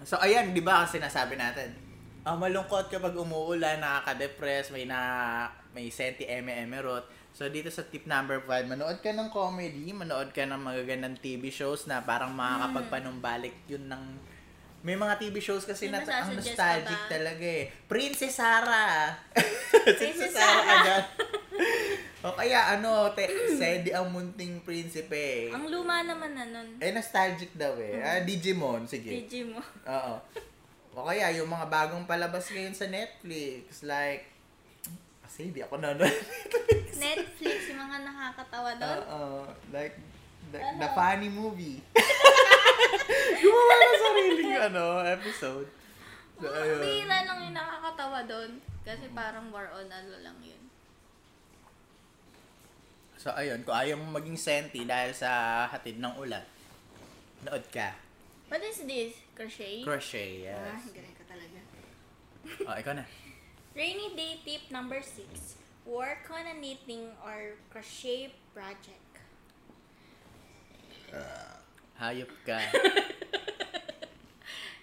So, 0.02 0.18
ayan, 0.18 0.50
di 0.50 0.60
ba 0.60 0.84
kasi 0.84 0.98
nasabi 0.98 1.38
natin, 1.38 1.70
ah, 2.26 2.34
malungkot 2.34 2.90
kapag 2.90 3.14
umuulan, 3.14 3.78
nakaka-depress, 3.78 4.74
may 4.74 4.84
na 4.84 4.98
may 5.70 5.86
senti 5.94 6.26
eme 6.26 6.50
emerot. 6.66 7.06
So, 7.30 7.46
dito 7.46 7.70
sa 7.70 7.86
tip 7.86 8.10
number 8.10 8.42
5, 8.42 8.66
manood 8.66 8.98
ka 8.98 9.14
ng 9.14 9.30
comedy, 9.30 9.94
manood 9.94 10.34
ka 10.34 10.42
ng 10.42 10.58
magagandang 10.58 11.22
TV 11.22 11.54
shows 11.54 11.86
na 11.86 12.02
parang 12.02 12.34
makakapagpanumbalik 12.34 13.54
yun 13.70 13.86
ng 13.86 14.02
may 14.80 14.96
mga 14.96 15.20
TV 15.20 15.36
shows 15.44 15.68
kasi 15.68 15.92
na 15.92 16.00
ang 16.00 16.32
nostalgic 16.32 17.00
talaga 17.12 17.44
eh. 17.44 17.68
Princess 17.84 18.40
Sarah. 18.40 19.12
Princess 20.00 20.32
Sarah 20.32 20.64
agad. 20.64 21.04
o 22.24 22.32
kaya 22.32 22.76
ano, 22.76 23.12
te, 23.12 23.28
Sedi 23.60 23.92
ang 23.92 24.08
munting 24.08 24.64
prinsipe. 24.64 25.52
Ang 25.52 25.68
luma 25.68 26.00
naman 26.00 26.32
na 26.32 26.48
nun. 26.48 26.80
Eh, 26.80 26.96
nostalgic 26.96 27.52
daw 27.52 27.76
eh. 27.76 28.00
Ah, 28.00 28.24
Digimon, 28.24 28.88
sige. 28.88 29.12
Mo. 29.44 29.60
Oo. 29.84 30.14
O 30.96 31.06
kaya, 31.06 31.28
yung 31.36 31.52
mga 31.52 31.68
bagong 31.68 32.08
palabas 32.08 32.48
ngayon 32.48 32.72
sa 32.72 32.88
Netflix, 32.88 33.84
like, 33.84 34.26
kasi 35.22 35.52
hindi 35.52 35.60
ako 35.60 35.76
nanonood. 35.76 36.10
Netflix, 37.04 37.68
yung 37.68 37.80
mga 37.84 37.96
nakakatawa 38.02 38.70
doon. 38.80 38.98
Oo. 39.12 39.40
Like, 39.70 39.94
the, 40.50 40.58
Ano? 40.58 40.80
the 40.82 40.88
funny 40.96 41.28
movie. 41.28 41.78
Gumawa 43.42 43.74
ng 43.74 43.94
sariling, 43.96 44.52
ano, 44.58 44.84
episode. 45.02 45.68
So, 46.40 46.48
ayun. 46.48 46.80
bihira 46.80 47.18
lang 47.24 47.38
yung 47.44 47.56
nakakatawa 47.56 48.24
doon. 48.24 48.50
Kasi 48.80 49.12
parang 49.12 49.52
war 49.52 49.68
on 49.70 49.86
ano 49.86 50.14
lang 50.24 50.38
yun. 50.40 50.58
So, 53.20 53.28
ayun. 53.36 53.60
Kung 53.62 53.76
ayaw 53.76 54.00
mong 54.00 54.16
maging 54.16 54.38
senti 54.40 54.88
dahil 54.88 55.12
sa 55.12 55.64
hatid 55.68 56.00
ng 56.00 56.16
ulan, 56.16 56.40
nood 57.44 57.64
ka. 57.68 57.92
What 58.48 58.64
is 58.64 58.80
this? 58.82 59.14
Crochet? 59.36 59.84
Crochet, 59.84 60.48
Ah, 60.48 60.74
yes. 60.74 60.90
galing 60.90 61.16
ka 61.16 61.24
talaga. 61.28 61.58
O, 62.66 62.72
ikaw 62.72 62.96
na. 62.96 63.04
Rainy 63.76 64.16
day 64.16 64.40
tip 64.42 64.72
number 64.72 64.98
6. 65.04 65.20
Work 65.84 66.24
on 66.32 66.48
a 66.48 66.56
knitting 66.56 67.12
or 67.20 67.54
crochet 67.68 68.32
project. 68.56 68.98
Hayop 72.00 72.32
ka. 72.48 72.56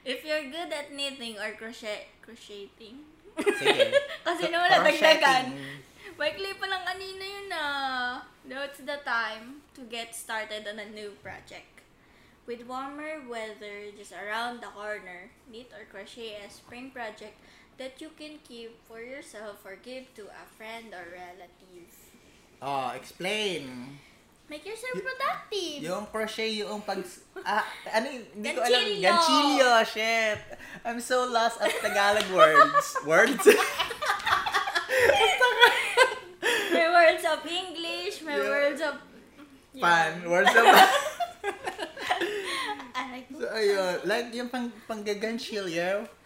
If 0.07 0.23
you're 0.23 0.47
good 0.47 0.71
at 0.71 0.93
knitting 0.93 1.35
or 1.35 1.51
crochet 1.59 2.07
crocheting. 2.23 3.03
Sige. 3.35 3.91
Kasi 4.27 4.47
naman 4.47 4.71
crocheting. 4.71 5.57
Maikli 6.15 6.55
pa 6.55 6.65
lang 6.69 6.87
kanina 6.87 7.25
yun 7.25 7.49
ah. 7.51 8.23
Now 8.47 8.63
it's 8.63 8.79
the 8.79 9.03
time 9.03 9.65
to 9.75 9.83
get 9.83 10.15
started 10.15 10.63
on 10.63 10.79
a 10.79 10.87
new 10.87 11.11
project. 11.19 11.83
With 12.47 12.63
warmer 12.63 13.19
weather 13.27 13.91
just 13.91 14.15
around 14.15 14.63
the 14.63 14.71
corner, 14.71 15.27
knit 15.51 15.73
or 15.75 15.83
crochet 15.91 16.39
a 16.39 16.47
spring 16.47 16.95
project 16.95 17.35
that 17.75 17.99
you 17.99 18.15
can 18.15 18.39
keep 18.47 18.79
for 18.87 19.03
yourself 19.03 19.65
or 19.67 19.75
give 19.75 20.07
to 20.15 20.31
a 20.31 20.45
friend 20.55 20.95
or 20.95 21.03
relative. 21.11 21.91
Oh, 22.63 22.95
explain. 22.95 23.99
Make 24.47 24.63
yourself 24.63 24.95
productive! 25.03 25.83
Yung 25.83 26.07
crochet, 26.07 26.63
yung 26.63 26.79
pag... 26.79 27.03
Ah, 27.43 27.67
ano 27.91 28.07
yun? 28.07 28.23
Hindi 28.31 28.49
ko 28.55 28.63
alam. 28.63 28.79
Ganchillo. 28.79 29.03
Ganchillo, 29.03 29.71
shit. 29.83 30.39
I'm 30.87 31.03
so 31.03 31.27
lost 31.27 31.59
at 31.59 31.67
Tagalog 31.83 32.23
words. 32.31 32.95
words? 33.11 33.43
May 36.71 36.87
words 36.87 37.23
of 37.27 37.43
English, 37.43 38.23
may 38.23 38.39
Yeah. 38.39 38.47
words 38.47 38.79
of... 38.79 38.95
Pan. 39.75 40.23
Words 40.23 40.55
of... 40.55 40.65
So, 43.37 43.45
ayun. 43.53 44.01
Like, 44.09 44.33
yung 44.33 44.49
pang, 44.49 44.73
panggaganchilyo. 44.89 46.09
Pagkaganchilyo. 46.09 46.16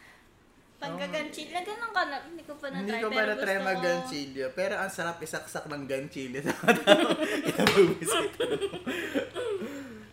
Na 0.82 1.62
ganun 1.62 1.91
ka 1.94 2.04
na. 2.10 2.17
Hindi 2.26 2.44
ko 2.44 2.54
pa 2.58 2.67
na-try. 2.74 2.82
Hindi 2.82 2.98
ko 2.98 3.08
pa 3.08 3.17
pero 3.22 3.30
na-try 3.38 3.58
mag-ganchilyo. 3.62 4.46
Pero 4.58 4.74
ang 4.82 4.91
sarap 4.91 5.17
isaksak 5.22 5.65
ng 5.70 5.84
ganchilyo 5.86 6.39
sa 6.48 6.54
tao. 6.58 7.10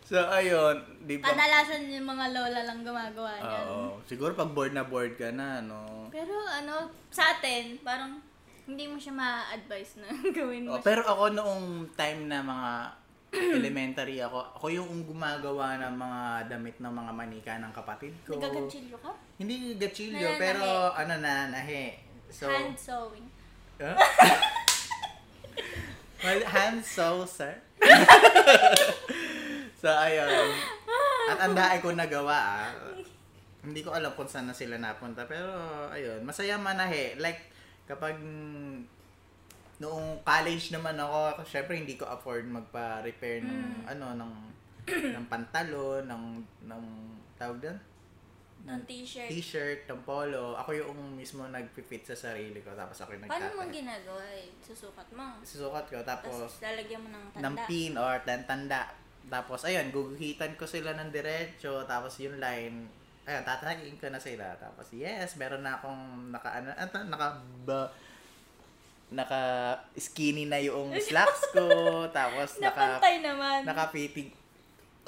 So, 0.09 0.17
ayun. 0.25 0.77
Di 1.05 1.21
ba? 1.21 1.37
Kadalasan 1.37 1.93
yung 1.93 2.09
mga 2.09 2.33
lola 2.33 2.61
lang 2.65 2.81
gumagawa 2.81 3.33
niyan. 3.41 3.67
Oo. 3.69 4.01
Siguro 4.09 4.33
pag 4.33 4.53
bored 4.57 4.73
na 4.73 4.89
bored 4.89 5.21
ka 5.21 5.29
na, 5.29 5.61
no? 5.61 6.09
Pero 6.09 6.33
ano, 6.49 6.89
sa 7.13 7.37
atin, 7.37 7.77
parang 7.85 8.17
hindi 8.65 8.85
mo 8.89 8.97
siya 8.97 9.13
ma-advise 9.13 10.01
na 10.01 10.09
gawin 10.37 10.69
mo. 10.69 10.77
Oh, 10.77 10.85
pero 10.85 11.05
ako 11.05 11.33
noong 11.33 11.93
time 11.93 12.25
na 12.25 12.41
mga 12.41 12.73
elementary 13.33 14.25
ako, 14.25 14.41
ako 14.57 14.67
yung 14.73 15.05
gumagawa 15.05 15.77
ng 15.77 15.95
mga 15.95 16.21
damit 16.49 16.77
ng 16.81 16.93
mga 16.93 17.13
manika 17.13 17.53
ng 17.61 17.73
kapatid 17.77 18.15
ko. 18.25 18.41
Nagaganchilyo 18.41 18.97
ka? 19.01 19.13
Hindi 19.37 19.77
Nananahe. 20.33 20.41
pero 20.41 20.65
ano 20.97 21.15
na, 21.21 21.35
nahe. 21.53 21.85
So, 22.33 22.49
Hand 22.49 22.77
sewing. 22.77 23.29
Huh? 23.79 23.95
well, 26.25 26.43
hand 26.45 26.81
sew, 26.83 27.25
sir. 27.29 27.55
so, 29.81 29.89
ayun. 29.89 30.51
At 31.29 31.39
ang 31.45 31.55
dahil 31.55 31.79
ko 31.85 31.93
nagawa, 31.95 32.37
ah. 32.37 32.69
Hindi 33.63 33.85
ko 33.85 33.93
alam 33.93 34.13
kung 34.17 34.29
saan 34.29 34.49
na 34.49 34.57
sila 34.57 34.81
napunta. 34.81 35.29
Pero, 35.29 35.47
ayun. 35.93 36.25
Masaya 36.25 36.59
manahe. 36.59 37.15
Like, 37.21 37.53
kapag 37.87 38.19
noong 39.79 40.23
college 40.27 40.75
naman 40.75 40.99
ako, 40.99 41.43
syempre 41.47 41.79
hindi 41.79 41.95
ko 41.95 42.07
afford 42.07 42.51
magpa-repair 42.51 43.47
ng, 43.47 43.87
ano, 43.87 44.07
ng, 44.19 44.33
ng 45.15 45.27
pantalon, 45.31 46.03
ng, 46.03 46.25
ng, 46.67 46.85
tawag 47.39 47.63
doon? 47.63 47.79
Ng 48.67 48.83
t-shirt. 48.91 49.31
T-shirt, 49.31 49.81
ng 49.87 50.03
polo. 50.03 50.59
Ako 50.59 50.75
yung 50.75 51.15
mismo 51.15 51.47
nag-fit 51.47 52.03
sa 52.03 52.19
sarili 52.19 52.59
ko. 52.59 52.75
Tapos 52.75 52.99
ako 52.99 53.15
yung 53.15 53.31
Paano 53.31 53.55
mo 53.55 53.63
nagtatay. 53.63 53.79
ginagawa 53.79 54.25
eh? 54.35 54.51
Susukat 54.59 55.09
mo. 55.15 55.27
Susukat 55.47 55.87
ko. 55.87 55.99
Tapos 56.03 56.35
Tapos, 56.35 56.53
lalagyan 56.59 57.01
mo 57.07 57.09
ng 57.15 57.25
tanda. 57.33 57.43
ng 57.47 57.57
pin 57.71 57.95
or 57.95 58.19
tan- 58.27 58.45
tanda. 58.45 58.91
Tapos, 59.31 59.63
ayun, 59.63 59.95
guguhitan 59.95 60.59
ko 60.59 60.67
sila 60.67 60.91
ng 60.99 61.15
diretso. 61.15 61.87
Tapos, 61.87 62.19
yung 62.19 62.43
line, 62.43 62.89
ayun, 63.25 63.45
tatagin 63.47 63.95
ko 63.95 64.11
na 64.11 64.19
sila. 64.19 64.57
Tapos, 64.59 64.91
yes, 64.91 65.39
meron 65.39 65.63
na 65.63 65.79
akong 65.79 66.33
naka, 66.35 66.59
ano, 66.59 66.75
ano, 66.75 66.97
naka, 67.07 67.29
ba, 67.63 67.87
naka 69.09 69.77
skinny 69.97 70.45
na 70.45 70.61
yung 70.61 70.93
slacks 71.01 71.49
ko. 71.53 71.65
Tapos, 72.17 72.61
naka, 72.61 73.01
naman. 73.01 73.65
naka 73.65 73.89
fitting. 73.89 74.33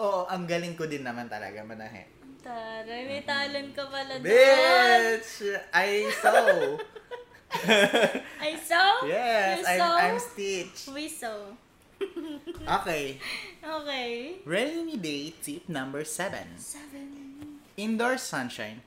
Oo, 0.01 0.25
ang 0.29 0.49
galing 0.49 0.75
ko 0.77 0.89
din 0.89 1.05
naman 1.05 1.29
talaga, 1.29 1.61
manahe. 1.61 2.09
Taray, 2.41 3.05
may 3.05 3.21
talent 3.21 3.77
ka 3.77 3.85
pala 3.93 4.17
doon. 4.17 4.25
Bitch! 4.25 5.45
I 5.77 6.09
sew! 6.09 6.81
I 8.41 8.53
saw? 8.57 9.05
Yes, 9.05 9.61
You 9.61 9.65
I'm, 9.67 9.81
saw? 9.81 9.93
I'm 9.99 10.19
Stitch. 10.19 10.81
We 10.95 11.05
saw. 11.11 11.53
Okay. 12.81 13.21
Okay. 13.61 14.41
Rainy 14.49 14.97
day 14.97 15.35
tip 15.43 15.69
number 15.69 16.01
seven. 16.05 16.57
Seven. 16.57 17.61
Indoor 17.77 18.17
sunshine. 18.17 18.81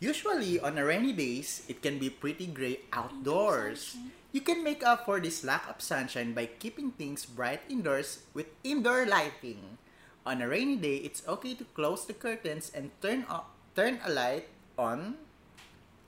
Usually, 0.00 0.60
on 0.60 0.76
a 0.78 0.84
rainy 0.84 1.12
days, 1.12 1.64
it 1.68 1.80
can 1.80 1.98
be 1.98 2.08
pretty 2.08 2.46
gray 2.48 2.80
outdoors. 2.92 3.96
You 4.36 4.44
can 4.44 4.60
make 4.60 4.84
up 4.84 5.08
for 5.08 5.16
this 5.16 5.40
lack 5.40 5.64
of 5.64 5.80
sunshine 5.80 6.36
by 6.36 6.44
keeping 6.60 6.92
things 6.92 7.24
bright 7.24 7.64
indoors 7.72 8.20
with 8.36 8.52
indoor 8.60 9.08
lighting. 9.08 9.80
On 10.28 10.44
a 10.44 10.46
rainy 10.46 10.76
day, 10.76 11.00
it's 11.00 11.24
okay 11.24 11.56
to 11.56 11.64
close 11.72 12.04
the 12.04 12.12
curtains 12.12 12.68
and 12.68 12.92
turn 13.00 13.24
o- 13.32 13.48
turn 13.72 13.96
a 14.04 14.12
light 14.12 14.52
on 14.76 15.16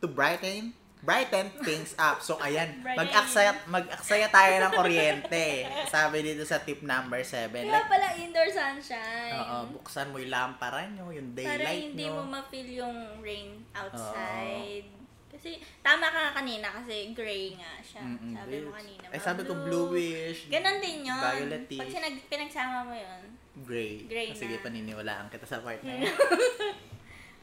to 0.05 0.07
brighten 0.12 0.76
brighten 1.01 1.49
things 1.64 1.97
up. 1.97 2.20
So 2.20 2.37
ayan, 2.37 2.85
mag-aksaya 3.01 3.64
mag-aksaya 3.64 4.29
tayo 4.29 4.61
ng 4.61 4.72
kuryente. 4.76 5.64
Sabi 5.89 6.20
dito 6.20 6.45
sa 6.45 6.61
tip 6.61 6.85
number 6.85 7.24
7. 7.24 7.49
Kaya 7.49 7.64
Like, 7.64 7.89
pala 7.89 8.09
indoor 8.12 8.51
sunshine. 8.53 9.41
oo, 9.41 9.57
buksan 9.81 10.12
mo 10.12 10.20
yung 10.20 10.29
lampara 10.29 10.85
nyo, 10.85 11.09
yung 11.09 11.33
Para 11.33 11.57
daylight 11.57 11.97
hindi 11.97 12.05
nyo. 12.05 12.20
mo 12.20 12.37
ma-feel 12.37 12.68
yung 12.76 12.99
rain 13.24 13.62
outside. 13.72 14.98
Kasi, 15.29 15.51
tama 15.79 16.05
ka 16.05 16.18
nga 16.18 16.33
kanina 16.35 16.66
kasi 16.72 17.12
gray 17.12 17.53
nga 17.53 17.72
siya. 17.79 18.01
Mm-mm, 18.01 18.33
sabi 18.33 18.55
mo 18.61 18.70
kanina. 18.72 19.05
Eh, 19.07 19.12
mga 19.12 19.22
sabi 19.22 19.41
ko 19.43 19.53
bluish. 19.55 20.49
Ganon 20.49 20.79
din 20.79 21.05
yun. 21.05 21.20
Violetish. 21.20 21.79
Pag 21.79 21.93
sinag- 21.93 22.26
pinagsama 22.26 22.79
mo 22.83 22.95
yun. 22.95 23.22
Gray. 23.61 24.05
Gray 24.05 24.29
Ah, 24.31 24.35
Sige, 24.35 24.57
na. 24.57 24.64
paniniwalaan 24.64 25.26
kita 25.29 25.45
sa 25.45 25.61
part 25.61 25.79
na 25.83 25.95
yun. 25.97 26.11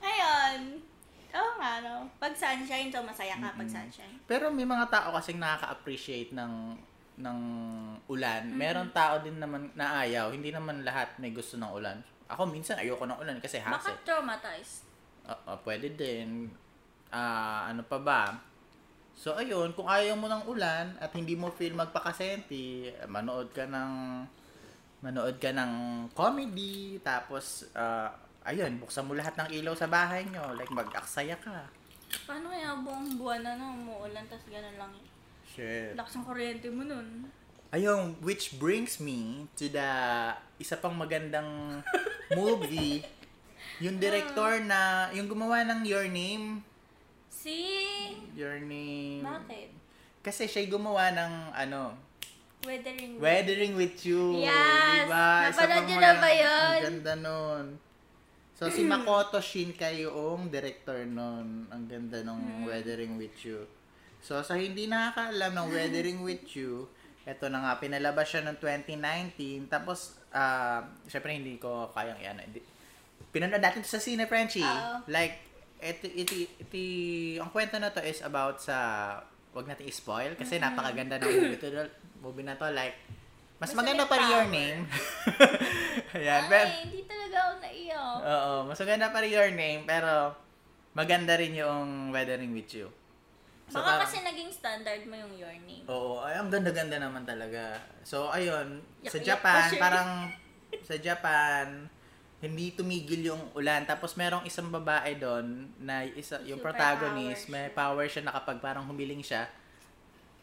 Ayun. 0.01 0.59
Oo 1.35 1.51
nga, 1.57 1.71
no? 1.79 2.07
Pag 2.15 2.31
sunshine, 2.33 2.87
so 2.87 3.03
masaya 3.03 3.35
ka 3.35 3.51
pag 3.53 3.67
sunshine. 3.67 4.15
Pero 4.23 4.47
may 4.47 4.63
mga 4.63 4.87
tao 4.87 5.11
kasing 5.13 5.37
nakaka-appreciate 5.37 6.31
ng 6.31 6.79
ng 7.15 7.39
ulan, 8.07 8.43
meron 8.49 8.91
tao 8.91 9.19
din 9.19 9.35
naman 9.35 9.71
na 9.71 10.01
ayaw. 10.01 10.31
Hindi 10.31 10.51
naman 10.51 10.83
lahat 10.83 11.15
may 11.15 11.31
gusto 11.31 11.55
ng 11.55 11.67
ulan. 11.69 11.97
Ako 12.27 12.43
minsan 12.43 12.75
ayoko 12.75 13.03
ng 13.03 13.19
ulan 13.19 13.37
kasi 13.37 13.59
Baka 13.59 13.91
hassle. 13.91 14.03
traumatized. 14.03 14.83
Ah, 15.23 15.37
ah, 15.45 15.57
pwede 15.61 15.91
din. 15.91 16.47
Ah, 17.15 17.71
ano 17.71 17.79
pa 17.87 17.95
ba? 17.95 18.35
So, 19.15 19.39
ayun, 19.39 19.71
kung 19.71 19.87
ayaw 19.87 20.19
mo 20.19 20.27
ng 20.27 20.43
ulan 20.51 20.99
at 20.99 21.15
hindi 21.15 21.39
mo 21.39 21.47
feel 21.47 21.71
magpakasenti, 21.71 22.91
manood 23.07 23.55
ka 23.55 23.63
ng 23.63 23.91
manood 24.99 25.39
ka 25.39 25.55
ng 25.55 25.71
comedy, 26.11 26.99
tapos, 26.99 27.71
ah, 27.71 28.11
ayun, 28.43 28.75
buksan 28.83 29.07
mo 29.07 29.15
lahat 29.15 29.39
ng 29.39 29.55
ilaw 29.55 29.71
sa 29.79 29.87
bahay 29.87 30.27
nyo. 30.27 30.51
Like, 30.59 30.67
mag-aksaya 30.75 31.39
ka. 31.39 31.71
Paano 32.27 32.51
kaya 32.51 32.75
buong 32.83 33.15
buwan 33.15 33.39
na 33.47 33.55
no, 33.55 33.79
umuulan, 33.79 34.27
tapos 34.27 34.51
gano'n 34.51 34.75
lang. 34.75 34.93
Shit. 35.47 35.95
Lakas 35.95 36.19
ng 36.19 36.25
kuryente 36.27 36.67
mo 36.67 36.83
nun. 36.83 37.31
Ayun, 37.71 38.19
which 38.19 38.59
brings 38.59 38.99
me 38.99 39.47
to 39.55 39.71
the 39.71 39.89
isa 40.59 40.75
pang 40.75 40.95
magandang 40.99 41.79
movie. 42.39 43.03
Yung 43.79 43.99
director 44.03 44.59
na, 44.63 45.11
yung 45.15 45.31
gumawa 45.31 45.63
ng 45.63 45.87
Your 45.87 46.11
Name. 46.11 46.74
Si... 47.35 47.57
Your 48.31 48.63
Name. 48.63 49.27
Bakit? 49.27 49.69
Kasi 50.23 50.47
siya 50.47 50.63
yung 50.63 50.79
gumawa 50.79 51.11
ng 51.11 51.33
ano, 51.51 51.99
Weathering. 52.65 53.21
Weathering 53.21 53.73
with 53.77 54.01
You. 54.01 54.41
Yes! 54.41 55.05
Diba? 55.05 55.53
Napanood 55.53 55.85
niyo 55.85 55.97
na 56.01 56.13
ba 56.17 56.29
yun? 56.33 56.49
Ang 56.49 56.85
ganda 56.89 57.13
nun. 57.13 57.65
So, 58.57 58.73
si 58.73 58.81
Makoto 58.89 59.37
Shinkai 59.37 60.01
yung 60.01 60.49
director 60.49 61.05
nun. 61.05 61.69
Ang 61.69 61.83
ganda 61.85 62.25
nung 62.25 62.41
Hmm. 62.41 62.65
Weathering 62.65 63.21
with 63.21 63.37
You. 63.45 63.69
So, 64.25 64.41
sa 64.41 64.57
hindi 64.57 64.89
nakakaalam 64.89 65.53
ng 65.53 65.67
Weathering 65.69 66.19
with 66.27 66.49
You, 66.57 66.89
eto 67.29 67.53
na 67.53 67.61
nga, 67.61 67.77
pinalabas 67.77 68.33
siya 68.33 68.41
noong 68.41 68.57
2019. 68.57 69.69
Tapos, 69.69 70.17
ah, 70.33 70.81
syempre 71.05 71.37
hindi 71.37 71.61
ko 71.61 71.93
kayang 71.93 72.17
yan. 72.17 72.41
Pinanood 73.29 73.61
natin 73.61 73.85
sa 73.85 74.01
Cine 74.01 74.25
Frenchie. 74.25 74.65
Like, 75.05 75.37
ito, 75.77 76.05
ito, 76.07 76.33
ito, 76.35 76.79
ang 77.37 77.49
kwento 77.49 77.75
na 77.75 77.89
to 77.89 77.99
is 77.99 78.19
about 78.19 78.57
sa, 78.57 78.77
wag 79.51 79.65
natin 79.65 79.85
i-spoil, 79.85 80.33
kasi 80.33 80.57
napakaganda 80.57 81.15
ng 81.17 81.27
movie, 81.27 81.57
to, 81.57 81.67
movie 82.19 82.43
na 82.43 82.55
to. 82.55 82.67
Like, 82.69 82.95
mas 83.55 83.71
Basta 83.71 83.79
maganda 83.79 84.03
pa 84.03 84.15
rin 84.15 84.27
your 84.27 84.43
power. 84.43 84.51
name. 84.51 84.79
Ayan, 86.15 86.41
Ay, 86.41 86.49
pero, 86.49 86.69
hindi 86.83 87.01
talaga 87.03 87.37
ako 87.39 87.53
naiyak. 87.61 88.17
oo, 88.19 88.53
mas 88.67 88.77
maganda 88.77 89.07
pa 89.09 89.19
rin 89.19 89.31
your 89.31 89.51
name, 89.51 89.81
pero 89.83 90.11
maganda 90.91 91.33
rin 91.35 91.53
yung 91.53 91.87
Weathering 92.11 92.51
with 92.51 92.71
You. 92.71 92.87
So, 93.65 93.79
Baka 93.79 93.87
parang- 93.87 94.01
kasi 94.05 94.17
naging 94.21 94.51
standard 94.51 95.01
mo 95.07 95.15
yung 95.17 95.33
your 95.35 95.55
name. 95.63 95.83
Oo, 95.87 96.19
ay, 96.19 96.35
ang 96.35 96.51
ganda-ganda 96.51 96.99
naman 96.99 97.23
talaga. 97.23 97.79
So, 98.03 98.27
ayun, 98.29 98.83
sa 99.01 99.17
Yak-yak 99.17 99.25
Japan, 99.25 99.55
pa 99.57 99.69
siya. 99.71 99.79
parang 99.81 100.09
sa 100.83 100.95
Japan, 100.99 101.65
hindi 102.45 102.71
tumigil 102.71 103.33
yung 103.33 103.43
ulan. 103.51 103.83
Tapos 103.83 104.13
merong 104.13 104.45
isang 104.45 104.69
babae 104.69 105.17
doon 105.17 105.65
na 105.81 106.05
isa, 106.05 106.37
yung 106.45 106.61
Super 106.61 106.77
protagonist, 106.77 107.45
power 107.45 107.51
may 107.51 107.65
power 107.73 108.05
siya 108.05 108.23
na 108.23 108.33
kapag 108.37 108.61
parang 108.61 108.85
humiling 108.85 109.25
siya, 109.25 109.49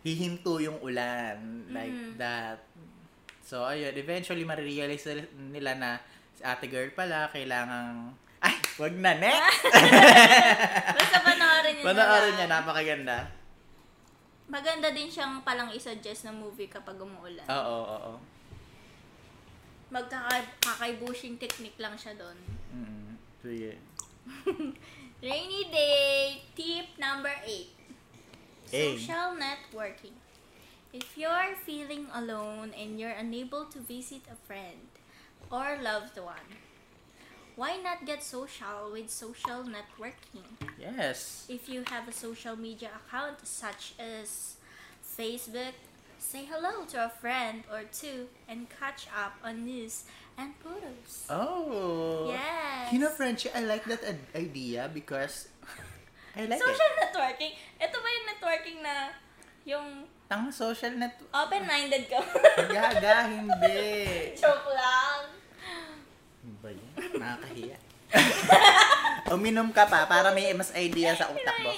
hihinto 0.02 0.58
yung 0.58 0.82
ulan. 0.82 1.38
Like 1.70 1.94
Mhm. 1.94 2.18
that. 2.18 2.58
So, 3.42 3.62
ayun, 3.62 3.94
eventually 3.94 4.42
marirealize 4.42 5.06
nila 5.34 5.74
na 5.74 5.90
si 6.32 6.42
ate 6.42 6.66
girl 6.66 6.90
pala, 6.90 7.28
kailangang, 7.28 8.14
ay, 8.42 8.54
wag 8.74 8.94
na, 8.96 9.12
next! 9.14 9.62
Basta 10.98 11.18
panoorin 11.20 11.72
niyo 11.76 11.84
Panoorin 11.84 12.32
niya, 12.34 12.46
napakaganda. 12.48 13.18
Maganda 14.48 14.90
din 14.90 15.06
siyang 15.06 15.40
palang 15.40 15.70
i-suggest 15.70 16.26
na 16.26 16.32
movie 16.34 16.66
kapag 16.66 16.98
umuulan. 16.98 17.46
Oo, 17.46 17.76
oo, 17.86 17.96
oo. 18.10 18.31
Magkakay-bushing 19.92 21.36
technique 21.36 21.76
lang 21.76 21.92
siya 22.00 22.16
doon. 22.16 22.38
Mm, 22.72 23.08
sige. 23.44 23.76
Rainy 25.22 25.68
day, 25.68 26.40
tip 26.56 26.96
number 26.96 27.30
8. 27.44 27.68
Eight. 28.72 28.98
Social 28.98 29.36
networking. 29.36 30.16
If 30.92 31.16
you're 31.16 31.56
feeling 31.64 32.08
alone 32.12 32.72
and 32.72 32.98
you're 32.98 33.16
unable 33.16 33.68
to 33.68 33.78
visit 33.80 34.24
a 34.32 34.36
friend 34.48 34.88
or 35.52 35.76
loved 35.80 36.16
one, 36.16 36.48
why 37.56 37.76
not 37.76 38.04
get 38.04 38.22
social 38.22 38.90
with 38.92 39.10
social 39.10 39.64
networking? 39.64 40.48
Yes. 40.80 41.46
If 41.48 41.68
you 41.68 41.84
have 41.88 42.08
a 42.08 42.12
social 42.12 42.56
media 42.56 42.90
account 42.96 43.46
such 43.46 43.92
as 44.00 44.56
Facebook, 45.04 45.76
say 46.22 46.46
hello 46.46 46.86
to 46.86 47.02
a 47.02 47.10
friend 47.10 47.66
or 47.66 47.82
two 47.90 48.30
and 48.46 48.70
catch 48.70 49.10
up 49.10 49.34
on 49.42 49.66
news 49.66 50.06
and 50.38 50.54
photos. 50.62 51.26
Oh. 51.26 52.30
Yes. 52.30 52.94
You 52.94 53.02
know, 53.02 53.10
Frenchie, 53.10 53.50
I 53.50 53.66
like 53.66 53.84
that 53.90 54.06
idea 54.30 54.86
because 54.86 55.50
I 56.38 56.46
like 56.46 56.62
social 56.62 56.78
it. 56.94 57.02
networking. 57.02 57.52
Ito 57.82 57.96
ba 57.98 58.08
yung 58.08 58.26
networking 58.30 58.78
na 58.86 58.94
yung 59.66 59.86
Tang 60.30 60.48
social 60.48 60.94
net. 60.96 61.18
open-minded 61.34 62.08
ka? 62.08 62.22
Gaga, 62.72 63.28
hindi. 63.28 63.92
Joke 64.40 64.70
lang. 64.72 65.28
Ano 66.46 66.54
ba 66.62 66.68
yan? 66.70 67.10
Nakakahiya. 67.18 67.76
Uminom 69.28 69.68
ka 69.74 69.84
pa 69.90 70.06
para 70.08 70.32
may 70.32 70.54
mas 70.56 70.72
idea 70.72 71.12
sa 71.18 71.28
utak 71.28 71.56
mo. 71.60 71.72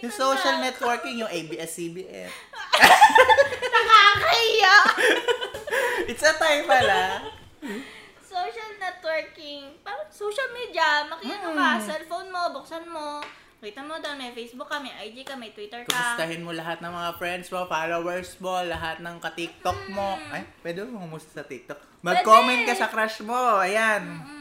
Yung 0.00 0.14
social 0.14 0.56
networking, 0.64 1.20
yung 1.20 1.28
ABS-CBN. 1.28 2.32
Nakakahiya. 3.74 4.74
It's 6.10 6.24
a 6.24 6.32
time 6.40 6.64
pala. 6.64 7.28
social 8.24 8.70
networking. 8.80 9.76
Parang 9.84 10.08
social 10.08 10.48
media. 10.56 11.04
Makiano 11.04 11.52
ka. 11.52 11.68
Hmm. 11.76 11.84
Cellphone 11.84 12.28
mo. 12.32 12.42
Buksan 12.56 12.88
mo. 12.88 13.20
Kita 13.60 13.84
mo 13.84 14.00
doon. 14.00 14.16
May 14.16 14.32
Facebook 14.32 14.72
ka. 14.72 14.80
May 14.80 14.96
IG 15.12 15.28
ka. 15.28 15.36
May 15.36 15.52
Twitter 15.52 15.84
ka. 15.84 15.92
Kumustahin 15.92 16.40
mo 16.40 16.56
lahat 16.56 16.80
ng 16.80 16.88
mga 16.88 17.10
friends 17.20 17.52
mo, 17.52 17.68
followers 17.68 18.40
mo, 18.40 18.64
lahat 18.64 19.04
ng 19.04 19.20
ka-TikTok 19.20 19.92
mo. 19.92 20.16
Mm. 20.16 20.32
Ay, 20.32 20.42
pwede 20.64 20.88
mo 20.88 21.04
kumusta 21.04 21.30
sa 21.40 21.44
TikTok. 21.44 21.76
Mag-comment 22.00 22.64
ka 22.64 22.72
sa 22.72 22.88
crush 22.88 23.20
mo. 23.20 23.60
Ayan. 23.60 24.00
Mm. 24.08 24.39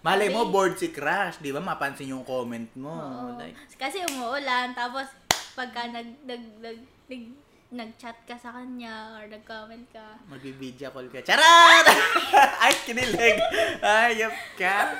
Malay 0.00 0.32
mo, 0.32 0.48
bored 0.48 0.80
si 0.80 0.88
crush. 0.88 1.36
Di 1.44 1.52
ba? 1.52 1.60
Mapansin 1.60 2.08
yung 2.08 2.24
comment 2.24 2.68
mo. 2.76 2.88
Oo. 2.88 3.36
Like, 3.36 3.56
Kasi 3.76 4.00
umuulan. 4.08 4.72
Tapos, 4.72 5.12
pagka 5.52 5.92
nag, 5.92 6.24
nag, 6.24 6.42
nag, 6.64 6.78
nag, 7.12 7.22
nag-chat 7.70 8.16
ka 8.24 8.34
sa 8.34 8.50
kanya 8.50 9.14
or 9.14 9.28
nag-comment 9.28 9.86
ka. 9.92 10.16
magbibidya 10.26 10.90
call 10.90 11.06
ka. 11.12 11.20
Charot! 11.20 11.86
Ay, 12.64 12.74
kinilig. 12.88 13.38
Ayop 13.84 14.34
ka. 14.56 14.76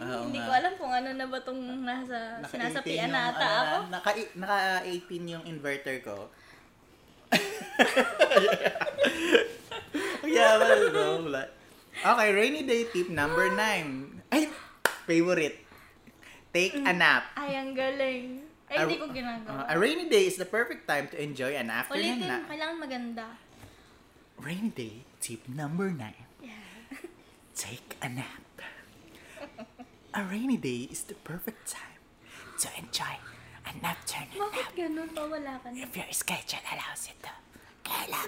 Oo 0.00 0.32
Hindi 0.32 0.40
nga. 0.40 0.48
ko 0.48 0.52
alam 0.56 0.72
kung 0.80 0.92
ano 0.96 1.12
na 1.12 1.28
ba 1.28 1.36
itong 1.44 1.84
nasa, 1.84 2.40
sinasapian 2.48 3.12
yung, 3.12 3.12
na 3.12 3.36
ata 3.36 3.44
ano, 3.44 3.60
ako. 3.60 3.76
Naka, 3.92 4.10
naka 4.32 4.56
18 4.88 5.32
yung 5.36 5.44
inverter 5.44 6.00
ko. 6.00 6.32
yeah, 10.24 10.56
well, 10.56 10.84
no. 10.88 11.28
like- 11.28 11.59
Okay, 12.00 12.28
rainy 12.32 12.62
day 12.64 12.88
tip 12.88 13.08
number 13.12 13.52
9. 13.52 14.22
Ay, 14.32 14.48
favorite. 15.04 15.60
Take 16.50 16.74
a 16.74 16.92
nap. 16.96 17.28
Ay, 17.36 17.54
ang 17.60 17.76
galing. 17.76 18.40
Ay, 18.66 18.76
A- 18.76 18.88
hindi 18.88 18.96
ko 18.96 19.06
ginagawa. 19.12 19.68
Uh, 19.68 19.72
a 19.72 19.76
rainy 19.76 20.08
day 20.08 20.24
is 20.24 20.40
the 20.40 20.48
perfect 20.48 20.88
time 20.88 21.06
to 21.12 21.16
enjoy 21.20 21.52
an 21.54 21.68
afternoon 21.68 22.24
Ulitin, 22.24 22.30
nap. 22.30 22.42
kailangan 22.48 22.76
maganda. 22.80 23.26
Rainy 24.40 24.70
day 24.72 25.04
tip 25.20 25.44
number 25.44 25.92
9. 25.92 26.00
Yeah. 26.40 26.56
Take 27.58 28.00
a 28.00 28.08
nap. 28.08 28.48
A 30.10 30.24
rainy 30.26 30.56
day 30.56 30.88
is 30.90 31.04
the 31.06 31.14
perfect 31.22 31.70
time 31.70 32.00
to 32.58 32.66
enjoy 32.74 33.14
a 33.62 33.70
nocturnal 33.78 34.50
Bakit 34.50 34.66
nap 34.66 34.74
ganun? 34.74 35.08
Pawala 35.14 35.52
ka 35.62 35.68
na. 35.70 35.84
if 35.86 35.92
your 35.94 36.10
schedule 36.10 36.64
allows 36.66 37.06
it 37.06 37.18
to. 37.22 37.30
Kailan? 37.86 38.26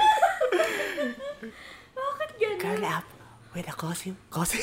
Bakit 1.94 2.30
ganun? 2.38 2.58
Curl 2.60 2.84
up 2.84 3.06
with 3.54 3.66
a 3.68 3.74
cozy, 3.74 4.14
cozy, 4.30 4.58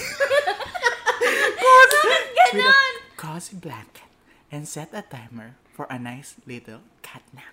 Bakit 1.58 2.04
with 2.06 2.28
ganun? 2.38 2.94
a 3.00 3.16
cozy 3.18 3.56
blanket 3.58 4.10
and 4.52 4.68
set 4.68 4.94
a 4.94 5.04
timer 5.04 5.56
for 5.74 5.88
a 5.90 5.98
nice 6.00 6.36
little 6.46 6.82
cat 7.02 7.24
nap. 7.34 7.52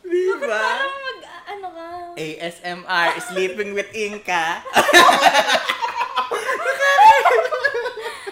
Diba? 0.00 0.42
Parang 0.42 0.94
mag, 1.06 1.18
ano 1.46 1.68
ka? 1.70 1.86
ASMR, 2.18 3.08
sleeping 3.30 3.70
with 3.72 3.86
Inka. 3.94 4.64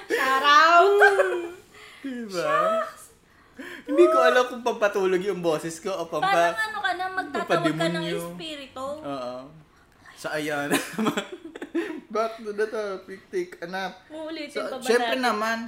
Shout 0.08 0.42
out! 0.42 1.02
diba? 2.02 2.82
Hindi 3.58 4.04
ko 4.06 4.18
alam 4.18 4.44
kung 4.46 4.62
pampatulog 4.62 5.18
yung 5.20 5.40
boses 5.40 5.78
ko 5.78 5.90
o 5.92 6.06
Parang 6.06 6.22
pampa... 6.22 6.54
ano 6.54 6.78
ka 6.78 6.90
na, 6.92 7.04
magtatawag 7.10 7.74
ka 7.74 7.86
ng 7.90 8.04
espiritu. 8.06 8.86
Oo. 9.00 9.34
So, 10.14 10.30
ayan. 10.30 10.70
Back 12.08 12.38
to 12.38 12.50
the 12.50 12.66
topic, 12.66 13.20
take 13.28 13.58
a 13.58 13.66
nap. 13.66 14.02
Uulitin 14.08 14.50
So, 14.50 14.60
pa 14.64 14.76
ba 14.76 14.82
syempre 14.82 15.14
natin? 15.14 15.24
naman, 15.24 15.58